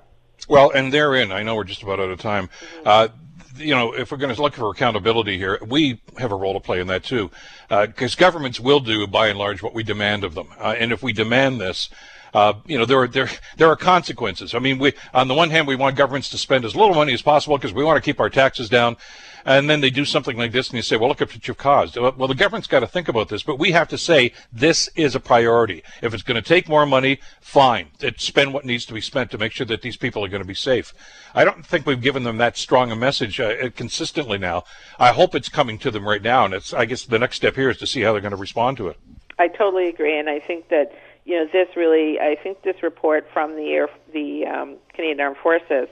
Well, 0.48 0.70
and 0.70 0.92
therein, 0.92 1.32
I 1.32 1.42
know 1.42 1.54
we're 1.54 1.64
just 1.64 1.82
about 1.82 2.00
out 2.00 2.10
of 2.10 2.18
time. 2.18 2.48
Mm-hmm. 2.48 2.88
Uh, 2.88 3.08
you 3.56 3.74
know, 3.74 3.92
if 3.92 4.10
we're 4.10 4.18
going 4.18 4.34
to 4.34 4.40
look 4.40 4.54
for 4.54 4.70
accountability 4.70 5.36
here, 5.36 5.58
we 5.66 6.00
have 6.18 6.32
a 6.32 6.36
role 6.36 6.54
to 6.54 6.60
play 6.60 6.80
in 6.80 6.86
that 6.88 7.04
too, 7.04 7.30
because 7.68 8.14
uh, 8.14 8.18
governments 8.18 8.60
will 8.60 8.80
do, 8.80 9.06
by 9.06 9.28
and 9.28 9.38
large, 9.38 9.62
what 9.62 9.74
we 9.74 9.82
demand 9.82 10.24
of 10.24 10.34
them. 10.34 10.48
Uh, 10.58 10.74
and 10.78 10.92
if 10.92 11.02
we 11.02 11.12
demand 11.12 11.60
this, 11.60 11.90
uh, 12.32 12.54
you 12.66 12.78
know, 12.78 12.84
there 12.84 12.98
are 12.98 13.08
there 13.08 13.28
there 13.56 13.68
are 13.68 13.76
consequences. 13.76 14.54
I 14.54 14.60
mean, 14.60 14.78
we 14.78 14.92
on 15.12 15.26
the 15.28 15.34
one 15.34 15.50
hand, 15.50 15.66
we 15.66 15.74
want 15.74 15.96
governments 15.96 16.30
to 16.30 16.38
spend 16.38 16.64
as 16.64 16.76
little 16.76 16.94
money 16.94 17.12
as 17.12 17.22
possible 17.22 17.56
because 17.56 17.72
we 17.72 17.82
want 17.82 17.96
to 17.96 18.00
keep 18.00 18.20
our 18.20 18.30
taxes 18.30 18.68
down 18.68 18.96
and 19.44 19.68
then 19.68 19.80
they 19.80 19.90
do 19.90 20.04
something 20.04 20.36
like 20.36 20.52
this, 20.52 20.68
and 20.68 20.76
you 20.76 20.82
say, 20.82 20.96
"Well, 20.96 21.08
look 21.08 21.22
at 21.22 21.32
what 21.32 21.46
you've 21.46 21.58
caused." 21.58 21.96
Well, 21.96 22.28
the 22.28 22.34
government's 22.34 22.68
got 22.68 22.80
to 22.80 22.86
think 22.86 23.08
about 23.08 23.28
this, 23.28 23.42
but 23.42 23.58
we 23.58 23.72
have 23.72 23.88
to 23.88 23.98
say 23.98 24.32
this 24.52 24.88
is 24.96 25.14
a 25.14 25.20
priority. 25.20 25.82
If 26.02 26.14
it's 26.14 26.22
going 26.22 26.40
to 26.40 26.46
take 26.46 26.68
more 26.68 26.86
money, 26.86 27.20
fine. 27.40 27.88
Spend 28.16 28.52
what 28.52 28.64
needs 28.64 28.84
to 28.86 28.94
be 28.94 29.00
spent 29.00 29.30
to 29.30 29.38
make 29.38 29.52
sure 29.52 29.66
that 29.66 29.82
these 29.82 29.96
people 29.96 30.24
are 30.24 30.28
going 30.28 30.42
to 30.42 30.48
be 30.48 30.54
safe. 30.54 30.92
I 31.34 31.44
don't 31.44 31.64
think 31.64 31.86
we've 31.86 32.00
given 32.00 32.24
them 32.24 32.38
that 32.38 32.56
strong 32.56 32.90
a 32.90 32.96
message 32.96 33.40
uh, 33.40 33.70
consistently 33.74 34.38
now. 34.38 34.64
I 34.98 35.12
hope 35.12 35.34
it's 35.34 35.48
coming 35.48 35.78
to 35.78 35.90
them 35.90 36.06
right 36.06 36.22
now, 36.22 36.44
and 36.44 36.54
it's. 36.54 36.72
I 36.72 36.84
guess 36.84 37.04
the 37.04 37.18
next 37.18 37.36
step 37.36 37.56
here 37.56 37.70
is 37.70 37.78
to 37.78 37.86
see 37.86 38.02
how 38.02 38.12
they're 38.12 38.20
going 38.20 38.30
to 38.30 38.36
respond 38.36 38.76
to 38.78 38.88
it. 38.88 38.96
I 39.38 39.48
totally 39.48 39.88
agree, 39.88 40.18
and 40.18 40.28
I 40.28 40.40
think 40.40 40.68
that 40.68 40.92
you 41.24 41.36
know 41.36 41.46
this 41.52 41.68
really. 41.76 42.20
I 42.20 42.36
think 42.42 42.62
this 42.62 42.82
report 42.82 43.26
from 43.32 43.56
the 43.56 43.72
Air, 43.72 43.88
the 44.12 44.46
um, 44.46 44.76
Canadian 44.92 45.20
Armed 45.20 45.36
Forces 45.38 45.88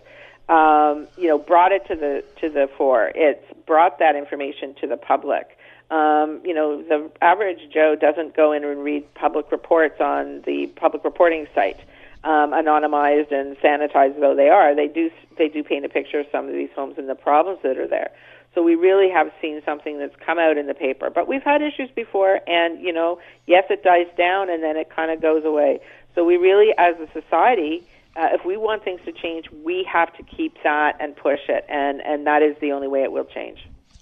um, 0.48 1.06
you 1.16 1.28
know, 1.28 1.38
brought 1.38 1.72
it 1.72 1.86
to 1.88 1.94
the 1.94 2.24
to 2.40 2.48
the 2.48 2.68
fore. 2.76 3.12
It's 3.14 3.44
brought 3.66 3.98
that 3.98 4.16
information 4.16 4.74
to 4.80 4.86
the 4.86 4.96
public. 4.96 5.58
Um, 5.90 6.40
you 6.44 6.54
know, 6.54 6.82
the 6.82 7.10
average 7.22 7.60
Joe 7.72 7.96
doesn't 7.98 8.36
go 8.36 8.52
in 8.52 8.64
and 8.64 8.82
read 8.82 9.12
public 9.14 9.50
reports 9.50 10.00
on 10.00 10.42
the 10.42 10.66
public 10.76 11.04
reporting 11.04 11.46
site, 11.54 11.80
um, 12.24 12.52
anonymized 12.52 13.32
and 13.32 13.56
sanitized 13.58 14.20
though 14.20 14.34
they 14.34 14.48
are. 14.48 14.74
They 14.74 14.88
do 14.88 15.10
they 15.36 15.48
do 15.48 15.62
paint 15.62 15.84
a 15.84 15.88
picture 15.88 16.20
of 16.20 16.26
some 16.32 16.46
of 16.46 16.52
these 16.52 16.70
homes 16.74 16.96
and 16.98 17.08
the 17.08 17.14
problems 17.14 17.60
that 17.62 17.78
are 17.78 17.88
there. 17.88 18.10
So 18.54 18.62
we 18.62 18.74
really 18.74 19.10
have 19.10 19.30
seen 19.40 19.60
something 19.64 19.98
that's 19.98 20.16
come 20.16 20.38
out 20.38 20.56
in 20.56 20.66
the 20.66 20.74
paper. 20.74 21.10
But 21.10 21.28
we've 21.28 21.42
had 21.42 21.62
issues 21.62 21.90
before, 21.94 22.40
and 22.46 22.80
you 22.80 22.92
know, 22.92 23.18
yes, 23.46 23.64
it 23.70 23.82
dies 23.82 24.06
down 24.16 24.50
and 24.50 24.62
then 24.62 24.76
it 24.76 24.88
kind 24.94 25.10
of 25.10 25.20
goes 25.20 25.44
away. 25.44 25.80
So 26.14 26.24
we 26.24 26.36
really, 26.36 26.74
as 26.76 26.96
a 26.96 27.06
society, 27.12 27.86
uh, 28.18 28.28
if 28.32 28.44
we 28.44 28.56
want 28.56 28.82
things 28.82 29.00
to 29.04 29.12
change, 29.12 29.46
we 29.64 29.86
have 29.90 30.14
to 30.16 30.22
keep 30.22 30.54
that 30.64 30.96
and 31.00 31.14
push 31.16 31.40
it, 31.48 31.64
and 31.68 32.00
and 32.00 32.26
that 32.26 32.42
is 32.42 32.56
the 32.60 32.72
only 32.72 32.88
way 32.88 33.02
it 33.02 33.12
will 33.12 33.24
change. 33.24 33.58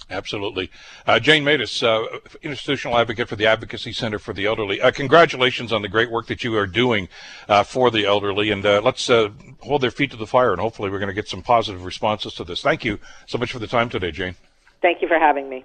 Absolutely. 0.09 0.71
Uh, 1.05 1.19
Jane 1.19 1.43
Meadus, 1.43 1.83
uh, 1.83 2.21
institutional 2.41 2.97
advocate 2.97 3.29
for 3.29 3.35
the 3.35 3.47
Advocacy 3.47 3.93
Center 3.93 4.21
for 4.21 4.33
the 4.33 4.47
Elderly. 4.47 4.81
Uh, 4.81 4.93
congratulations 4.93 5.73
on 5.73 5.83
the 5.83 5.89
great 5.89 6.13
work 6.13 6.29
that 6.29 6.45
you 6.45 6.57
are 6.57 6.67
doing 6.67 7.09
uh, 7.49 7.65
for 7.65 7.91
the 7.91 8.07
elderly, 8.07 8.53
and 8.53 8.65
uh, 8.65 8.81
let's 8.85 9.11
uh, 9.11 9.31
hold 9.61 9.81
their 9.81 9.91
feet 9.91 10.13
to 10.13 10.17
the 10.17 10.27
fire, 10.27 10.53
and 10.53 10.61
hopefully 10.61 10.91
we're 10.91 11.01
going 11.01 11.09
to 11.09 11.15
get 11.15 11.29
some 11.29 11.43
positive 11.43 11.85
responses 11.85 12.35
to 12.35 12.45
this. 12.45 12.63
Thank 12.63 12.85
you 12.85 13.01
so 13.27 13.37
much 13.37 13.51
for 13.51 13.59
the 13.59 13.67
time 13.67 13.89
today, 13.89 14.13
Jane. 14.13 14.37
Thank 14.81 15.03
you 15.03 15.09
for 15.09 15.19
having 15.19 15.49
me. 15.49 15.65